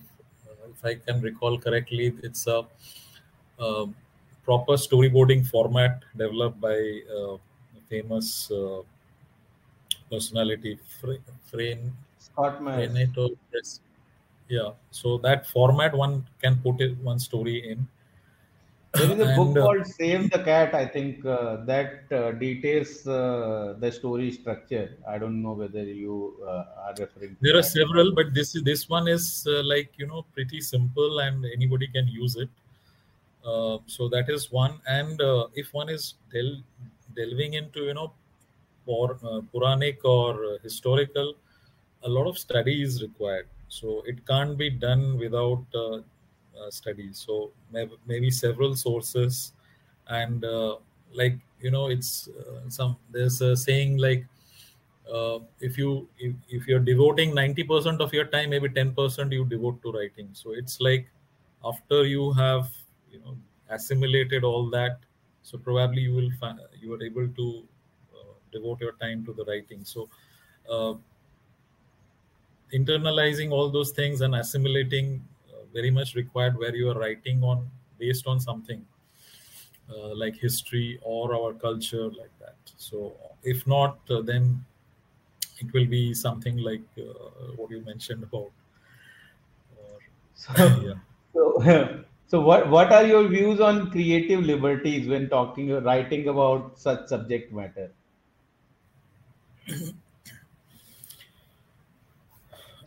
if 0.71 0.85
I 0.85 0.95
can 0.95 1.21
recall 1.21 1.59
correctly, 1.59 2.15
it's 2.23 2.47
a, 2.47 2.67
uh 3.59 3.87
proper 4.45 4.73
storyboarding 4.73 5.47
format 5.47 6.03
developed 6.17 6.61
by 6.61 7.01
uh, 7.17 7.35
a 7.35 7.81
famous 7.89 8.51
uh, 8.51 8.81
personality, 10.11 10.79
Fra- 11.01 11.19
Frame 11.51 11.97
Scott 12.19 12.63
Myers. 12.63 12.89
Renato. 12.89 13.29
Yes. 13.55 13.81
Yeah. 14.51 14.73
So 14.91 15.17
that 15.19 15.47
format 15.47 15.95
one 15.95 16.29
can 16.43 16.61
put 16.61 16.81
it 16.83 16.99
one 16.99 17.19
story 17.19 17.71
in. 17.71 17.89
There 18.93 19.11
is 19.11 19.21
a 19.21 19.27
book 19.27 19.49
And, 19.49 19.59
uh, 19.59 19.67
called 19.67 19.87
Save 19.87 20.31
the 20.31 20.43
Cat. 20.45 20.75
I 20.75 20.87
think 20.87 21.25
uh, 21.25 21.65
that 21.65 22.13
uh, 22.13 22.33
details 22.33 23.07
uh, 23.07 23.77
the 23.79 23.91
story 23.91 24.31
structure. 24.33 24.99
I 25.09 25.19
don't 25.19 25.43
know 25.43 25.53
whether 25.53 25.85
you 25.85 26.39
uh, 26.43 26.65
are 26.87 26.95
referring 26.99 27.37
to 27.37 27.47
There 27.47 27.57
are 27.57 27.63
that. 27.63 27.71
several, 27.73 28.15
but 28.15 28.35
this 28.35 28.55
is 28.55 28.63
this 28.63 28.89
one 28.89 29.09
is 29.09 29.47
uh, 29.49 29.63
like 29.65 29.93
you 29.97 30.07
know 30.07 30.23
pretty 30.35 30.61
simple 30.61 31.21
and 31.21 31.45
anybody 31.47 31.89
can 31.89 32.07
use 32.09 32.37
it. 32.37 32.49
So 33.87 34.09
that 34.09 34.29
is 34.29 34.51
one. 34.51 34.81
And 34.87 35.21
uh, 35.21 35.49
if 35.55 35.73
one 35.73 35.89
is 35.89 36.15
del- 36.33 36.63
delving 37.15 37.55
into 37.55 37.81
you 37.85 37.95
know 37.95 38.13
uh, 38.89 39.41
Puranic 39.53 40.05
or 40.05 40.59
historical, 40.63 41.35
a 42.03 42.09
lot 42.09 42.27
of 42.27 42.39
study 42.39 42.83
is 42.83 43.03
required. 43.03 43.49
So 43.71 44.03
it 44.07 44.27
can't 44.27 44.59
be 44.59 44.71
done 44.71 45.19
without 45.19 45.65
uh, 45.75 45.99
uh, 46.59 46.71
studies. 46.71 47.19
So 47.27 47.53
may- 47.73 47.91
maybe 48.07 48.31
several 48.31 48.77
sources, 48.77 49.55
and 50.09 50.45
uh, 50.45 50.79
like 51.13 51.39
you 51.61 51.71
know, 51.73 51.89
it's 51.89 52.29
uh, 52.29 52.69
some 52.71 52.99
there's 53.11 53.41
a 53.43 53.57
saying 53.57 53.99
like 53.99 54.27
uh, 55.13 55.41
if 55.61 55.77
you 55.79 56.09
if, 56.19 56.35
if 56.49 56.67
you're 56.69 56.85
devoting 56.93 57.35
90% 57.35 58.01
of 58.01 58.13
your 58.13 58.27
time 58.27 58.51
maybe 58.51 58.69
10% 58.69 59.33
you 59.33 59.45
devote 59.45 59.83
to 59.83 59.93
writing 59.93 60.29
so 60.33 60.53
it's 60.53 60.81
like 60.81 61.09
after 61.65 62.05
you 62.05 62.33
have 62.33 62.71
you 63.11 63.21
know 63.21 63.37
assimilated 63.71 64.45
all 64.45 64.69
that 64.71 65.01
so 65.43 65.59
probably 65.59 66.03
you 66.03 66.15
will 66.15 66.31
find 66.41 66.61
you 66.81 66.95
are 66.95 67.03
able 67.03 67.29
to 67.41 67.67
uh, 68.15 68.33
devote 68.53 68.81
your 68.81 68.93
time 69.05 69.25
to 69.25 69.33
the 69.33 69.45
writing 69.45 69.85
so 69.85 70.09
uh, 70.69 70.95
internalizing 72.73 73.51
all 73.51 73.71
those 73.71 73.91
things 73.91 74.21
and 74.21 74.35
assimilating 74.35 75.23
uh, 75.49 75.65
very 75.73 75.91
much 75.91 76.15
required 76.15 76.57
where 76.57 76.75
you 76.75 76.89
are 76.91 76.99
writing 76.99 77.43
on 77.43 77.69
based 77.99 78.27
on 78.27 78.41
something 78.41 78.85
uh, 79.91 80.15
like 80.15 80.37
history 80.37 80.99
or 81.03 81.35
our 81.35 81.53
culture 81.55 82.09
like 82.11 82.33
that 82.39 82.57
so 82.77 83.13
if 83.43 83.67
not 83.67 83.99
uh, 84.11 84.21
then 84.23 84.65
it 85.59 85.73
will 85.73 85.87
be 85.87 86.15
something 86.15 86.59
like 86.59 86.83
uh, 86.99 87.53
what 87.57 87.71
you 87.71 87.81
mentioned 87.85 88.23
about 88.23 88.51
or 89.77 89.99
So, 90.35 90.53
yeah 90.87 90.99
so, 91.35 92.05
so 92.27 92.41
what 92.41 92.69
what 92.71 92.93
are 92.93 93.05
your 93.07 93.27
views 93.29 93.61
on 93.61 93.91
creative 93.91 94.43
liberties 94.43 95.09
when 95.09 95.29
talking 95.29 95.73
or 95.73 95.81
writing 95.81 96.29
about 96.29 96.79
such 96.79 97.09
subject 97.09 97.53
matter? 97.53 97.91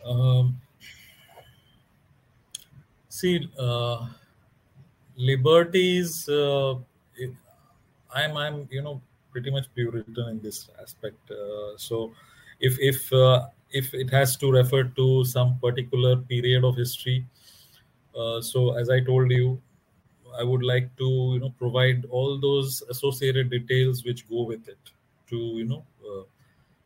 um, 0.05 0.59
see 3.09 3.49
uh, 3.59 4.07
liberties 5.15 6.27
uh, 6.29 6.75
i'm 8.15 8.37
i'm 8.37 8.67
you 8.71 8.81
know 8.81 9.01
pretty 9.31 9.51
much 9.51 9.65
puritan 9.73 10.29
in 10.29 10.39
this 10.41 10.69
aspect. 10.81 11.31
Uh, 11.31 11.75
so 11.75 12.11
if 12.59 12.77
if 12.79 13.11
uh, 13.11 13.47
if 13.71 13.93
it 13.93 14.09
has 14.11 14.37
to 14.37 14.51
refer 14.51 14.83
to 14.83 15.25
some 15.25 15.57
particular 15.59 16.15
period 16.17 16.63
of 16.63 16.75
history 16.75 17.25
uh, 18.17 18.39
so 18.41 18.77
as 18.77 18.89
i 18.89 18.99
told 18.99 19.31
you 19.31 19.59
i 20.39 20.43
would 20.43 20.63
like 20.63 20.95
to 20.97 21.09
you 21.33 21.39
know 21.39 21.53
provide 21.57 22.05
all 22.09 22.39
those 22.39 22.83
associated 22.89 23.49
details 23.49 24.03
which 24.05 24.27
go 24.29 24.43
with 24.43 24.67
it 24.67 24.93
to 25.27 25.37
you 25.61 25.65
know 25.65 25.83
uh, 26.09 26.23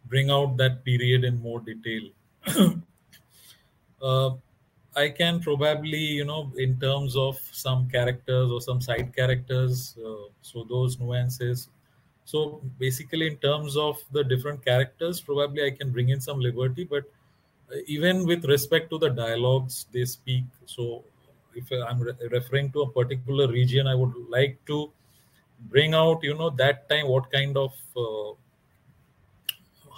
bring 0.05 0.29
out 0.29 0.55
that 0.57 0.83
period 0.85 1.25
in 1.25 1.41
more 1.41 1.59
detail 1.59 2.09
uh, 4.01 4.31
I 4.95 5.09
can 5.09 5.39
probably, 5.39 5.99
you 5.99 6.25
know, 6.25 6.51
in 6.57 6.79
terms 6.79 7.15
of 7.15 7.37
some 7.51 7.87
characters 7.89 8.51
or 8.51 8.61
some 8.61 8.81
side 8.81 9.15
characters, 9.15 9.95
uh, 10.03 10.29
so 10.41 10.63
those 10.63 10.99
nuances. 10.99 11.69
So 12.25 12.61
basically, 12.79 13.27
in 13.27 13.37
terms 13.37 13.77
of 13.77 13.97
the 14.11 14.23
different 14.23 14.65
characters, 14.65 15.21
probably 15.21 15.65
I 15.65 15.71
can 15.71 15.91
bring 15.91 16.09
in 16.09 16.19
some 16.19 16.39
liberty, 16.39 16.83
but 16.83 17.03
uh, 17.71 17.77
even 17.85 18.25
with 18.25 18.45
respect 18.45 18.89
to 18.89 18.97
the 18.97 19.09
dialogues 19.09 19.85
they 19.91 20.05
speak, 20.05 20.43
so 20.65 21.03
if 21.55 21.71
I'm 21.71 21.99
re- 22.01 22.13
referring 22.31 22.71
to 22.71 22.81
a 22.81 22.89
particular 22.91 23.47
region, 23.47 23.87
I 23.87 23.95
would 23.95 24.13
like 24.29 24.57
to 24.65 24.91
bring 25.69 25.93
out, 25.93 26.23
you 26.23 26.33
know, 26.33 26.49
that 26.51 26.89
time 26.89 27.07
what 27.07 27.31
kind 27.31 27.57
of 27.57 27.73
uh, 27.95 28.33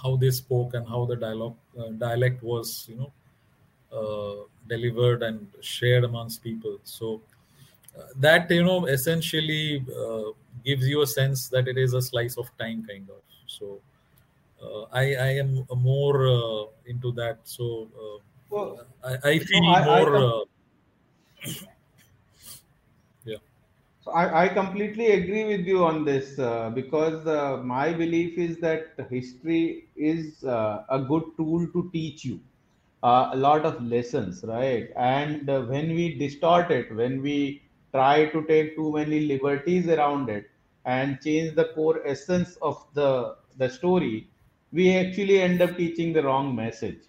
how 0.01 0.15
they 0.15 0.31
spoke 0.31 0.73
and 0.73 0.87
how 0.87 1.05
the 1.05 1.15
dialogue 1.15 1.57
uh, 1.77 1.89
dialect 1.97 2.41
was, 2.43 2.85
you 2.89 2.95
know, 2.95 3.11
delivered 4.67 5.23
and 5.23 5.47
shared 5.61 6.03
amongst 6.03 6.43
people. 6.43 6.79
So 6.83 7.21
uh, 7.97 8.07
that 8.17 8.49
you 8.51 8.63
know 8.63 8.85
essentially 8.85 9.85
uh, 9.95 10.31
gives 10.65 10.87
you 10.87 11.01
a 11.01 11.07
sense 11.07 11.49
that 11.49 11.67
it 11.67 11.77
is 11.77 11.93
a 11.93 12.01
slice 12.01 12.37
of 12.37 12.55
time, 12.57 12.85
kind 12.85 13.09
of. 13.09 13.21
So 13.47 13.81
uh, 14.61 14.83
I, 14.91 15.15
I 15.15 15.29
am 15.43 15.65
more 15.75 16.27
uh, 16.27 16.65
into 16.85 17.11
that. 17.13 17.39
So 17.43 17.89
Well, 18.49 18.87
uh, 19.03 19.17
I, 19.23 19.29
I 19.31 19.39
feel 19.39 19.65
I, 19.65 20.01
I 20.01 20.05
more. 20.05 20.15
Uh, 20.17 20.45
yeah. 23.25 23.37
So 24.01 24.11
I, 24.11 24.45
I 24.45 24.49
completely 24.49 25.07
agree 25.11 25.45
with 25.45 25.65
you 25.65 25.83
on 25.85 26.03
this 26.05 26.37
uh, 26.39 26.69
because 26.69 27.25
uh, 27.27 27.57
my 27.63 27.93
belief 27.93 28.37
is 28.37 28.57
that 28.59 29.07
history 29.09 29.89
is 29.95 30.43
uh, 30.43 30.85
a 30.89 31.01
good 31.01 31.23
tool 31.37 31.67
to 31.71 31.89
teach 31.91 32.23
you 32.25 32.41
uh, 33.03 33.29
a 33.33 33.37
lot 33.37 33.65
of 33.65 33.81
lessons, 33.83 34.43
right? 34.43 34.89
And 34.95 35.49
uh, 35.49 35.61
when 35.63 35.89
we 35.95 36.17
distort 36.17 36.71
it, 36.71 36.93
when 36.95 37.21
we 37.21 37.63
try 37.93 38.25
to 38.27 38.43
take 38.45 38.75
too 38.75 38.91
many 38.93 39.21
liberties 39.21 39.87
around 39.87 40.29
it 40.29 40.49
and 40.85 41.19
change 41.21 41.55
the 41.55 41.65
core 41.75 42.01
essence 42.05 42.57
of 42.61 42.85
the 42.93 43.35
the 43.57 43.69
story, 43.69 44.29
we 44.71 44.95
actually 44.95 45.41
end 45.41 45.61
up 45.61 45.75
teaching 45.77 46.13
the 46.13 46.23
wrong 46.23 46.55
message 46.55 47.01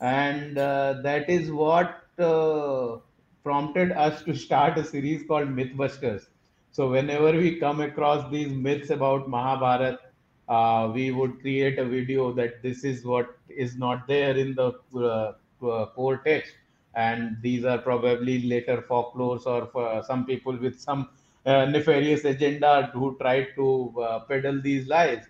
and 0.00 0.58
uh, 0.58 0.94
that 1.02 1.28
is 1.28 1.50
what 1.50 2.04
uh, 2.18 2.96
prompted 3.44 3.92
us 3.92 4.22
to 4.22 4.34
start 4.34 4.78
a 4.78 4.84
series 4.84 5.26
called 5.26 5.48
Mythbusters. 5.48 6.26
So 6.70 6.90
whenever 6.90 7.32
we 7.32 7.56
come 7.58 7.80
across 7.80 8.30
these 8.30 8.52
myths 8.52 8.90
about 8.90 9.28
Mahabharat, 9.28 10.07
uh, 10.48 10.90
we 10.94 11.10
would 11.10 11.40
create 11.40 11.78
a 11.78 11.84
video 11.84 12.32
that 12.32 12.62
this 12.62 12.84
is 12.84 13.04
what 13.04 13.36
is 13.48 13.76
not 13.76 14.06
there 14.06 14.36
in 14.36 14.54
the 14.54 14.72
uh, 14.94 15.32
uh, 15.66 15.86
core 15.86 16.18
text, 16.24 16.52
and 16.94 17.36
these 17.42 17.64
are 17.64 17.78
probably 17.78 18.42
later 18.42 18.84
folklores 18.88 19.46
or 19.46 19.66
for 19.66 20.02
some 20.06 20.24
people 20.26 20.56
with 20.56 20.78
some 20.80 21.08
uh, 21.46 21.64
nefarious 21.66 22.24
agenda 22.24 22.90
who 22.92 23.16
tried 23.18 23.48
to 23.56 23.94
uh, 24.02 24.20
peddle 24.20 24.60
these 24.60 24.86
lies. 24.88 25.24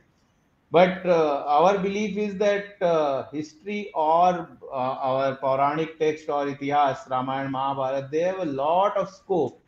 But 0.70 1.06
uh, 1.06 1.44
our 1.46 1.78
belief 1.78 2.16
is 2.18 2.36
that 2.38 2.80
uh, 2.82 3.24
history 3.32 3.90
or 3.94 4.48
uh, 4.70 4.74
our 5.10 5.36
Puranic 5.36 5.98
text 5.98 6.28
or 6.28 6.46
Itihas, 6.46 7.08
Ramayana, 7.08 7.48
Mahabharata, 7.48 8.08
they 8.12 8.20
have 8.20 8.40
a 8.40 8.44
lot 8.44 8.96
of 8.96 9.08
scope 9.08 9.62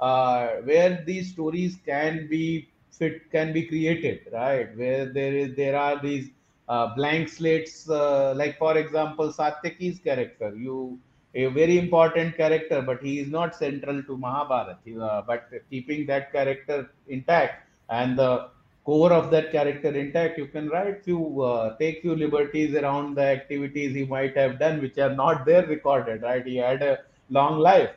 uh, 0.00 0.48
where 0.64 1.02
these 1.06 1.32
stories 1.32 1.76
can 1.84 2.26
be 2.28 2.68
fit, 2.98 3.30
can 3.30 3.52
be 3.52 3.62
created, 3.66 4.20
right? 4.32 4.76
Where 4.76 5.06
there 5.06 5.34
is 5.34 5.56
there 5.56 5.76
are 5.76 6.00
these 6.02 6.30
uh, 6.68 6.94
blank 6.94 7.28
slates, 7.28 7.88
uh, 7.88 8.34
like 8.36 8.58
for 8.58 8.76
example, 8.76 9.32
Satyaki's 9.32 9.98
character. 9.98 10.54
You 10.56 10.98
a 11.34 11.46
very 11.48 11.78
important 11.78 12.36
character, 12.36 12.80
but 12.80 13.02
he 13.02 13.20
is 13.20 13.28
not 13.28 13.54
central 13.54 14.02
to 14.02 14.16
Mahabharata. 14.16 14.78
Uh, 15.00 15.22
but 15.26 15.50
keeping 15.70 16.06
that 16.06 16.32
character 16.32 16.90
intact 17.08 17.68
and 17.90 18.18
the 18.18 18.48
core 18.84 19.12
of 19.12 19.30
that 19.30 19.52
character 19.52 19.90
intact, 19.90 20.38
you 20.38 20.46
can 20.46 20.68
write 20.68 21.04
few, 21.04 21.42
uh, 21.42 21.76
take 21.76 22.00
few 22.00 22.14
liberties 22.16 22.74
around 22.74 23.16
the 23.16 23.22
activities 23.22 23.94
he 23.94 24.04
might 24.04 24.36
have 24.36 24.58
done, 24.58 24.80
which 24.80 24.96
are 24.98 25.14
not 25.14 25.44
there 25.44 25.66
recorded. 25.66 26.22
Right? 26.22 26.46
He 26.46 26.56
had 26.56 26.82
a 26.82 26.98
long 27.28 27.58
life. 27.58 27.90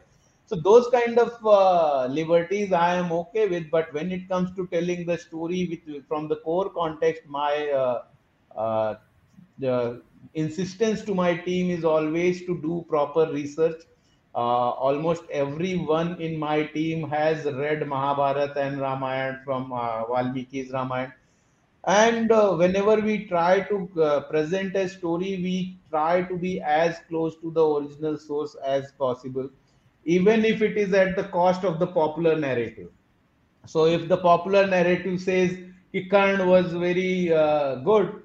So 0.50 0.56
those 0.56 0.88
kind 0.89 1.20
of 1.20 1.45
uh, 1.45 2.08
liberties 2.08 2.72
I 2.74 2.95
am 2.95 3.12
okay 3.12 3.47
with, 3.47 3.70
but 3.70 3.93
when 3.93 4.12
it 4.12 4.28
comes 4.28 4.50
to 4.56 4.66
telling 4.72 5.06
the 5.06 5.16
story 5.16 5.68
with 5.70 6.08
from 6.08 6.28
the 6.28 6.38
core 6.38 6.72
context, 6.72 7.22
my 7.28 7.70
uh, 7.70 8.04
uh, 8.58 8.95
the 9.60 10.02
insistence 10.34 11.04
to 11.04 11.14
my 11.14 11.36
team 11.38 11.70
is 11.70 11.86
always 11.86 12.39
to 12.47 12.60
do 12.64 12.84
proper 12.89 13.32
research. 13.32 13.84
Uh, 14.34 14.72
almost 14.88 15.22
everyone 15.30 16.20
in 16.20 16.39
my 16.39 16.64
team 16.64 17.08
has 17.08 17.45
read 17.45 17.88
Mahabharata 17.88 18.60
and 18.60 18.82
Ramayana 18.82 19.41
from 19.45 19.72
uh, 19.72 20.06
Valmiki's 20.06 20.72
Ramayana. 20.72 21.14
And 21.86 22.32
uh, 22.32 22.56
whenever 22.56 22.95
we 22.95 23.26
try 23.28 23.62
to 23.62 24.02
uh, 24.02 24.22
present 24.22 24.76
a 24.76 24.89
story, 24.89 25.32
we 25.43 25.78
try 25.91 26.24
to 26.24 26.38
be 26.38 26.60
as 26.60 26.97
close 27.08 27.36
to 27.41 27.52
the 27.52 27.64
original 27.64 28.18
source 28.18 28.56
as 28.66 28.91
possible, 28.93 29.50
even 30.06 30.45
if 30.45 30.62
it 30.62 30.78
is 30.78 30.93
at 30.93 31.16
the 31.16 31.24
cost 31.26 31.64
of 31.64 31.80
the 31.80 31.88
popular 31.88 32.38
narrative. 32.38 32.89
So, 33.66 33.86
if 33.86 34.08
the 34.08 34.18
popular 34.18 34.66
narrative 34.68 35.22
says 35.22 35.58
Karna 36.10 36.45
was 36.45 36.74
very 36.74 37.34
uh, 37.34 37.76
good, 37.76 38.24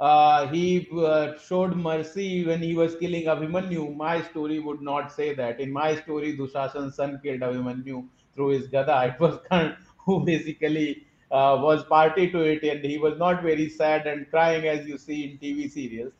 uh, 0.00 0.46
he 0.48 0.88
uh, 0.96 1.36
showed 1.38 1.76
mercy 1.76 2.44
when 2.44 2.62
he 2.62 2.74
was 2.74 2.94
killing 2.96 3.24
Abhimanyu. 3.24 3.96
My 3.96 4.22
story 4.22 4.60
would 4.60 4.80
not 4.80 5.12
say 5.12 5.34
that. 5.34 5.60
In 5.60 5.72
my 5.72 5.96
story, 5.96 6.36
Dushasan's 6.36 6.94
son 6.96 7.20
killed 7.22 7.40
Abhimanyu 7.40 8.06
through 8.34 8.48
his 8.48 8.68
gada. 8.68 9.12
It 9.12 9.20
was 9.20 9.40
Karn 9.50 9.76
who 10.04 10.24
basically 10.24 11.06
uh, 11.30 11.58
was 11.60 11.84
party 11.84 12.30
to 12.30 12.40
it, 12.40 12.62
and 12.62 12.84
he 12.84 12.98
was 12.98 13.18
not 13.18 13.42
very 13.42 13.68
sad 13.68 14.06
and 14.06 14.30
crying 14.30 14.66
as 14.66 14.86
you 14.86 14.98
see 14.98 15.24
in 15.24 15.38
TV 15.38 15.70
serials. 15.70 16.12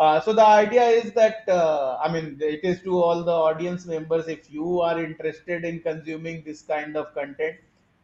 Uh, 0.00 0.18
so 0.18 0.32
the 0.32 0.46
idea 0.46 0.82
is 0.82 1.12
that 1.12 1.46
uh, 1.46 1.98
I 2.02 2.10
mean 2.10 2.38
it 2.40 2.64
is 2.64 2.80
to 2.84 2.98
all 3.02 3.22
the 3.22 3.32
audience 3.48 3.84
members. 3.84 4.28
If 4.28 4.50
you 4.50 4.80
are 4.80 4.98
interested 5.04 5.62
in 5.64 5.80
consuming 5.80 6.42
this 6.42 6.62
kind 6.62 6.96
of 6.96 7.12
content, 7.14 7.56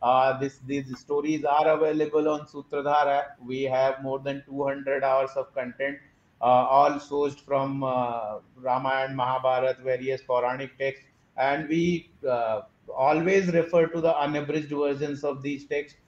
uh, 0.03 0.38
this 0.38 0.59
these 0.66 0.99
stories 0.99 1.47
are 1.47 1.68
available 1.76 2.28
on 2.28 2.40
Sutradhar. 2.53 3.24
We 3.53 3.62
have 3.62 4.03
more 4.03 4.18
than 4.18 4.44
200 4.47 5.05
hours 5.05 5.30
of 5.36 5.55
content, 5.55 5.99
uh, 6.42 6.66
all 6.78 7.01
sourced 7.09 7.40
from 7.40 7.82
uh, 7.82 8.40
Ramayana, 8.57 9.14
Mahabharata, 9.14 9.82
various 9.82 10.20
Puranic 10.20 10.78
texts, 10.78 11.07
and 11.38 11.66
we 11.66 12.11
uh, 12.28 12.61
always 12.94 13.49
refer 13.55 13.86
to 13.86 14.03
the 14.03 14.14
unabridged 14.14 14.68
versions 14.84 15.24
of 15.24 15.42
these 15.42 15.64
texts 15.66 15.99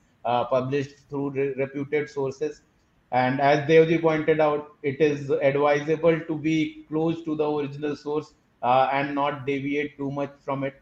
published 0.50 0.96
through 1.08 1.30
re- 1.30 1.54
reputed 1.56 2.10
sources. 2.10 2.60
And 3.10 3.40
as 3.40 3.68
Devji 3.68 4.00
pointed 4.00 4.40
out, 4.40 4.72
it 4.82 5.00
is 5.00 5.30
advisable 5.30 6.20
to 6.20 6.36
be 6.36 6.84
close 6.88 7.24
to 7.24 7.34
the 7.34 7.50
original 7.50 7.96
source 7.96 8.34
uh, 8.62 8.90
and 8.92 9.14
not 9.14 9.46
deviate 9.46 9.96
too 9.96 10.10
much 10.10 10.32
from 10.44 10.64
it. 10.64 10.80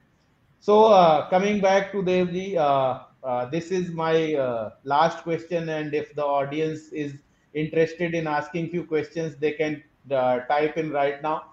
So 0.60 0.86
uh, 0.86 1.28
coming 1.30 1.60
back 1.60 1.92
to 1.92 2.02
Devji, 2.02 2.56
uh, 2.56 3.04
uh, 3.24 3.46
this 3.46 3.70
is 3.70 3.90
my 3.90 4.34
uh, 4.34 4.70
last 4.84 5.22
question, 5.22 5.68
and 5.68 5.94
if 5.94 6.14
the 6.14 6.24
audience 6.24 6.88
is 6.88 7.14
interested 7.54 8.14
in 8.14 8.26
asking 8.26 8.70
few 8.70 8.84
questions, 8.84 9.36
they 9.36 9.52
can 9.52 9.82
uh, 10.10 10.40
type 10.40 10.76
in 10.76 10.90
right 10.90 11.22
now 11.22 11.44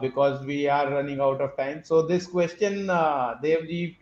because 0.00 0.44
we 0.44 0.68
are 0.68 0.90
running 0.90 1.20
out 1.20 1.40
of 1.40 1.56
time. 1.56 1.82
So 1.84 2.02
this 2.02 2.26
question, 2.26 2.86
Devji, 2.86 3.96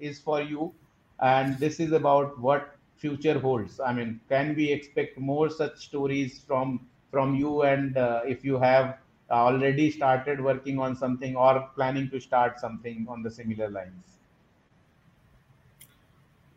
is 0.00 0.20
for 0.20 0.40
you, 0.40 0.72
and 1.20 1.58
this 1.58 1.80
is 1.80 1.92
about 1.92 2.38
what 2.38 2.73
future 2.96 3.38
holds. 3.38 3.80
I 3.80 3.92
mean, 3.92 4.20
can 4.28 4.54
we 4.54 4.70
expect 4.72 5.18
more 5.18 5.50
such 5.50 5.78
stories 5.86 6.42
from 6.44 6.88
from 7.10 7.34
you, 7.34 7.62
and 7.62 7.94
if 8.34 8.44
you 8.44 8.58
have 8.58 8.98
already 9.30 9.90
started 9.90 10.40
working 10.40 10.78
on 10.78 10.96
something 10.96 11.36
or 11.36 11.68
planning 11.74 12.10
to 12.10 12.20
start 12.20 12.58
something 12.58 13.06
on 13.08 13.22
the 13.22 13.30
similar 13.30 13.70
lines? 13.70 14.18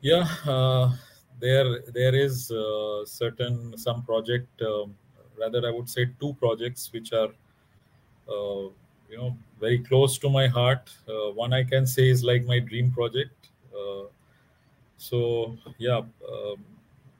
Yeah, 0.01 0.27
uh, 0.45 0.95
there 1.39 1.81
there 1.81 2.15
is 2.15 2.51
uh, 2.51 3.05
certain 3.05 3.77
some 3.77 4.03
project, 4.03 4.61
um, 4.61 4.95
rather 5.37 5.65
I 5.67 5.71
would 5.71 5.89
say 5.89 6.05
two 6.19 6.33
projects 6.35 6.91
which 6.93 7.13
are 7.13 7.29
uh, 8.29 8.69
you 9.09 9.17
know 9.17 9.37
very 9.59 9.79
close 9.79 10.17
to 10.19 10.29
my 10.29 10.47
heart. 10.47 10.93
Uh, 11.07 11.31
one 11.31 11.53
I 11.53 11.63
can 11.63 11.87
say 11.87 12.09
is 12.09 12.23
like 12.23 12.45
my 12.45 12.59
dream 12.59 12.91
project. 12.91 13.49
Uh, 13.73 14.05
so 14.97 15.57
yeah, 15.77 16.01
um, 16.31 16.65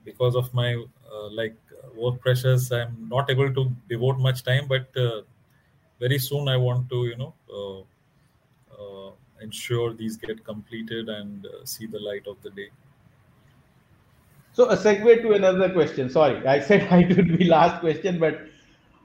because 0.06 0.36
of 0.36 0.54
my 0.54 0.74
uh, 1.12 1.30
like 1.30 1.56
work 1.96 2.20
pressures, 2.22 2.72
I'm 2.72 3.08
not 3.10 3.30
able 3.30 3.54
to 3.54 3.72
devote 3.90 4.20
much 4.20 4.44
time, 4.44 4.68
but 4.68 4.88
very 6.00 6.20
soon 6.20 6.48
I 6.48 6.58
want 6.58 6.90
to, 6.90 7.06
you 7.06 7.18
know, 7.18 7.34
uh, 7.52 7.80
uh, 8.82 9.12
ensure 9.42 9.94
these 9.94 10.18
get 10.18 10.44
completed 10.44 11.10
and 11.10 11.46
uh, 11.46 11.66
see 11.66 11.86
the 11.88 12.00
light 12.00 12.28
of 12.28 12.42
the 12.44 12.50
day. 12.52 12.70
So 14.54 14.70
a 14.70 14.76
segue 14.76 15.22
to 15.22 15.34
another 15.34 15.72
question. 15.72 16.10
Sorry, 16.10 16.46
I 16.48 16.60
said 16.60 16.88
i 16.92 17.06
would 17.16 17.38
be 17.38 17.46
last 17.46 17.80
question, 17.80 18.20
but 18.20 18.42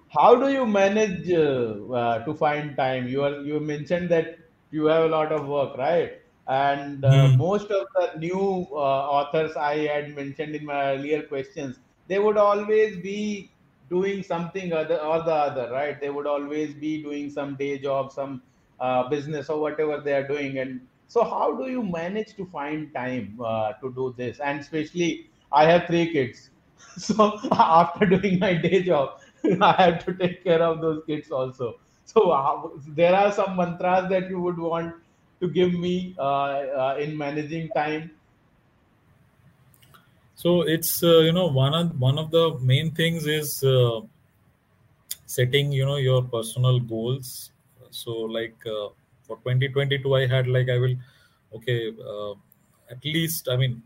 how 0.08 0.34
do 0.34 0.50
you 0.52 0.66
manage 0.66 1.30
uh, 1.30 1.92
uh, 1.92 2.24
to 2.24 2.34
find 2.34 2.76
time? 2.76 3.08
You 3.08 3.24
are 3.24 3.40
you 3.40 3.60
mentioned 3.60 4.08
that 4.10 4.38
you 4.70 4.86
have 4.86 5.04
a 5.04 5.08
lot 5.08 5.32
of 5.32 5.46
work, 5.46 5.76
right? 5.76 6.21
And 6.49 7.05
uh, 7.05 7.11
mm. 7.11 7.36
most 7.36 7.70
of 7.70 7.86
the 7.95 8.18
new 8.18 8.38
authors 8.38 9.57
I 9.57 9.86
had 9.86 10.14
mentioned 10.16 10.55
in 10.55 10.64
my 10.64 10.95
earlier 10.95 11.22
questions, 11.22 11.78
they 12.09 12.18
would 12.18 12.36
always 12.36 12.97
be 12.97 13.53
doing 13.88 14.22
something 14.22 14.72
other 14.72 14.97
or 14.97 15.22
the 15.22 15.34
other, 15.34 15.70
right? 15.70 16.01
They 16.01 16.11
would 16.11 16.26
always 16.26 16.74
be 16.74 17.03
doing 17.03 17.30
some 17.30 17.57
day 17.57 17.78
job, 17.78 18.12
some 18.12 18.43
uh, 18.80 19.09
business 19.09 19.49
or 19.49 19.61
whatever 19.61 20.01
they 20.01 20.14
are 20.14 20.26
doing. 20.26 20.59
And 20.59 20.80
so, 21.09 21.24
how 21.24 21.55
do 21.57 21.70
you 21.70 21.82
manage 21.82 22.34
to 22.36 22.47
find 22.47 22.93
time 22.95 23.38
uh, 23.45 23.72
to 23.82 23.93
do 23.93 24.14
this? 24.16 24.40
And 24.40 24.61
especially, 24.61 25.30
I 25.53 25.66
have 25.66 25.86
three 25.86 26.11
kids, 26.12 26.51
so 26.97 27.38
after 27.53 28.07
doing 28.07 28.38
my 28.38 28.55
day 28.55 28.82
job, 28.82 29.20
I 29.61 29.72
have 29.82 30.05
to 30.07 30.14
take 30.14 30.43
care 30.43 30.62
of 30.62 30.80
those 30.80 31.03
kids 31.07 31.30
also. 31.30 31.78
So 32.05 32.30
uh, 32.30 32.68
there 32.88 33.14
are 33.14 33.30
some 33.32 33.57
mantras 33.57 34.09
that 34.11 34.28
you 34.28 34.40
would 34.40 34.59
want 34.59 34.95
to 35.43 35.49
give 35.49 35.74
me 35.74 36.14
uh, 36.18 36.22
uh, 36.22 36.97
in 36.99 37.18
managing 37.18 37.68
time? 37.70 38.11
So 40.36 40.62
it's 40.62 41.03
uh, 41.03 41.18
you 41.26 41.32
know 41.32 41.49
one 41.49 41.74
of 41.74 41.99
one 42.01 42.18
of 42.18 42.30
the 42.30 42.59
main 42.61 42.93
things 42.95 43.26
is 43.26 43.62
uh, 43.64 44.01
setting 45.26 45.72
you 45.72 45.84
know 45.84 45.97
your 45.97 46.22
personal 46.22 46.78
goals. 46.78 47.51
So 47.90 48.12
like 48.38 48.57
uh, 48.66 48.88
for 49.26 49.36
2022 49.43 50.14
i 50.14 50.26
had 50.26 50.49
like 50.49 50.68
i 50.68 50.78
will 50.78 50.97
okay 51.55 51.93
uh, 52.12 52.34
at 52.90 53.05
least 53.05 53.49
i 53.49 53.57
mean 53.57 53.82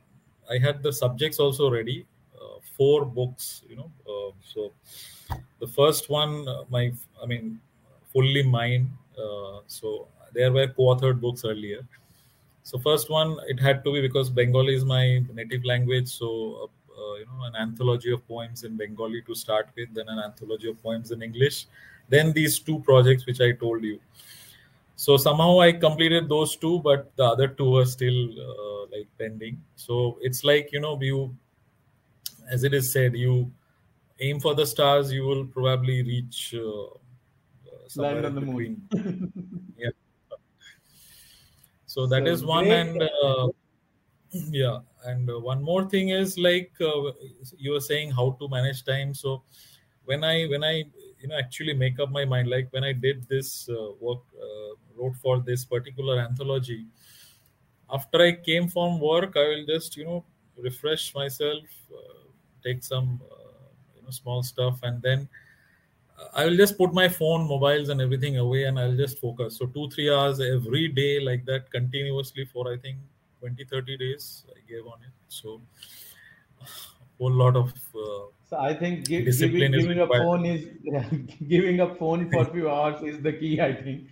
i 0.51 0.59
had 0.59 0.83
the 0.83 0.93
subjects 0.93 1.39
also 1.39 1.71
ready 1.71 2.07
uh, 2.41 2.57
four 2.77 3.05
books 3.05 3.63
you 3.69 3.77
know 3.77 3.91
uh, 4.09 4.33
so 4.41 4.73
the 5.61 5.67
first 5.67 6.09
one 6.09 6.47
my 6.71 6.85
i 7.23 7.27
mean 7.27 7.61
fully 8.13 8.43
mine 8.43 8.89
so 9.67 10.09
there 10.37 10.53
were 10.53 10.69
co-authored 10.79 11.21
books 11.21 11.45
earlier 11.45 11.83
so 12.67 12.79
first 12.79 13.09
one, 13.11 13.37
it 13.47 13.61
had 13.61 13.85
to 13.85 13.93
be 13.93 14.01
because 14.01 14.29
Bengali 14.29 14.75
is 14.75 14.85
my 14.85 15.23
native 15.33 15.65
language. 15.65 16.09
So 16.09 16.29
uh, 16.63 17.01
uh, 17.01 17.15
you 17.15 17.27
know, 17.27 17.45
an 17.45 17.55
anthology 17.55 18.11
of 18.11 18.27
poems 18.27 18.65
in 18.65 18.77
Bengali 18.77 19.23
to 19.23 19.37
start 19.37 19.69
with, 19.77 19.95
then 19.95 20.09
an 20.09 20.19
anthology 20.19 20.69
of 20.71 20.83
poems 20.83 21.13
in 21.13 21.23
English, 21.23 21.67
then 22.09 22.33
these 22.33 22.59
two 22.59 22.81
projects 22.81 23.25
which 23.25 23.41
I 23.41 23.53
told 23.53 23.85
you. 23.85 24.01
So 24.97 25.17
somehow 25.17 25.61
I 25.61 25.75
completed 25.75 26.29
those 26.29 26.57
two, 26.57 26.81
but 26.81 27.15
the 27.15 27.27
other 27.27 27.47
two 27.47 27.77
are 27.77 27.87
still 27.87 28.31
uh, 28.47 28.87
like 28.91 29.07
pending. 29.17 29.63
So 29.77 30.19
it's 30.21 30.43
like 30.43 30.73
you 30.73 30.81
know, 30.81 30.99
you, 31.01 31.37
as 32.51 32.65
it 32.65 32.75
is 32.75 32.93
said, 32.93 33.15
you 33.15 33.53
aim 34.19 34.41
for 34.41 34.57
the 34.57 34.67
stars, 34.67 35.13
you 35.13 35.23
will 35.23 35.47
probably 35.47 36.03
reach 36.03 36.53
uh, 36.59 36.87
uh 36.87 37.87
somewhere 37.87 38.23
Land 38.23 38.27
on 38.27 38.35
the 38.35 38.41
moon. 38.41 39.73
yeah 39.79 39.91
so 41.97 42.07
that 42.07 42.27
so 42.27 42.33
is 42.33 42.45
one 42.45 42.67
and 42.67 43.03
uh, 43.03 43.49
yeah 44.51 44.81
and 45.07 45.31
uh, 45.31 45.39
one 45.41 45.63
more 45.63 45.89
thing 45.89 46.11
is 46.11 46.37
like 46.37 46.71
uh, 46.81 47.11
you 47.57 47.71
were 47.73 47.81
saying 47.81 48.11
how 48.11 48.37
to 48.39 48.49
manage 48.49 48.85
time. 48.85 49.15
So 49.15 49.43
when 50.05 50.23
i 50.23 50.45
when 50.53 50.63
i 50.63 50.75
you 51.21 51.29
know 51.29 51.39
actually 51.39 51.75
make 51.85 51.99
up 51.99 52.11
my 52.11 52.25
mind 52.33 52.49
like 52.49 52.69
when 52.73 52.85
i 52.85 52.93
did 52.93 53.27
this 53.29 53.69
uh, 53.69 53.93
work 54.01 54.23
uh, 54.49 54.73
wrote 54.97 55.17
for 55.23 55.41
this 55.41 55.65
particular 55.65 56.19
anthology 56.21 56.87
after 57.99 58.21
i 58.27 58.31
came 58.51 58.69
from 58.69 59.01
work 59.01 59.37
i 59.37 59.47
will 59.53 59.67
just 59.67 59.97
you 59.97 60.05
know 60.05 60.25
refresh 60.69 61.15
myself 61.15 61.65
uh, 62.01 62.23
take 62.63 62.85
some 62.85 63.21
you 63.97 64.03
know 64.03 64.15
small 64.21 64.43
stuff 64.43 64.79
and 64.83 65.03
then 65.03 65.29
I 66.35 66.45
will 66.47 66.57
just 66.57 66.79
put 66.79 66.95
my 66.95 67.09
phone, 67.09 67.47
mobiles, 67.47 67.89
and 67.89 68.01
everything 68.01 68.39
away, 68.39 68.65
and 68.65 68.79
I'll 68.79 68.97
just 68.97 69.19
focus. 69.19 69.59
So 69.59 69.67
two, 69.67 69.89
three 69.91 70.13
hours 70.13 70.41
every 70.41 70.89
day, 70.89 71.21
like 71.21 71.45
that, 71.47 71.71
continuously 71.71 72.45
for 72.47 72.73
I 72.73 72.79
think 72.79 72.99
20, 73.41 73.65
30 73.65 73.97
days. 73.99 74.45
I 74.49 74.61
gave 74.71 74.87
on 74.87 74.99
it. 75.03 75.13
So 75.29 75.61
whole 77.19 77.33
lot 77.33 77.57
of. 77.57 77.73
Uh, 77.95 78.27
so 78.49 78.57
I 78.59 78.75
think 78.75 79.07
give, 79.07 79.25
giving, 79.25 79.73
giving 79.73 80.01
a 80.01 80.07
phone 80.07 80.47
is 80.47 80.69
giving 81.49 81.81
a 81.81 81.95
phone 81.95 82.31
for 82.31 82.45
few 82.53 82.71
hours 82.71 83.03
is 83.03 83.23
the 83.23 83.33
key. 83.33 83.61
I 83.61 83.75
think 83.75 84.05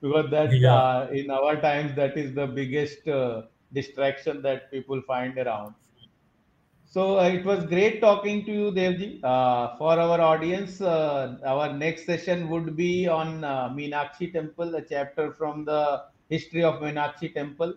because 0.00 0.30
that 0.30 0.52
yeah. 0.52 0.74
uh, 0.74 1.08
in 1.12 1.30
our 1.30 1.56
times 1.56 1.94
that 1.96 2.16
is 2.16 2.34
the 2.34 2.46
biggest 2.46 3.06
uh, 3.06 3.42
distraction 3.72 4.42
that 4.42 4.70
people 4.70 5.00
find 5.02 5.38
around 5.38 5.74
so 6.94 7.18
uh, 7.18 7.28
it 7.36 7.44
was 7.44 7.64
great 7.64 8.00
talking 8.00 8.44
to 8.46 8.52
you 8.52 8.70
devji. 8.78 9.08
Uh, 9.24 9.76
for 9.78 9.92
our 9.98 10.20
audience 10.20 10.80
uh, 10.80 11.38
our 11.52 11.72
next 11.72 12.04
session 12.04 12.48
would 12.50 12.76
be 12.76 13.08
on 13.08 13.44
uh, 13.44 13.68
meenakshi 13.70 14.32
temple 14.32 14.74
a 14.74 14.82
chapter 14.82 15.32
from 15.32 15.64
the 15.64 15.82
history 16.28 16.62
of 16.62 16.82
meenakshi 16.82 17.32
temple 17.34 17.72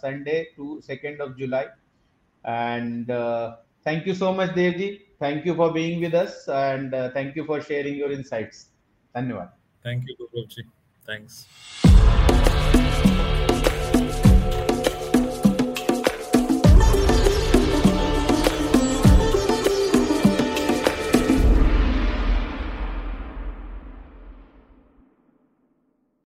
sunday 0.00 0.48
to 0.56 0.82
2nd 0.88 1.20
of 1.20 1.36
july. 1.36 1.66
And 2.44 3.06
thank 3.84 4.06
you 4.06 4.14
so 4.14 4.32
much 4.32 4.50
devji. 4.60 5.00
Thank 5.18 5.44
you 5.44 5.54
for 5.54 5.72
being 5.72 6.00
with 6.00 6.14
us 6.14 6.48
and 6.48 6.90
thank 7.12 7.36
you 7.36 7.44
for 7.44 7.60
sharing 7.60 7.96
your 7.96 8.12
insights. 8.12 8.70
Dhanyawad 9.14 9.50
thank 9.84 10.04
you 10.08 10.16
Guruvji. 10.16 10.64
Thanks. 11.04 11.46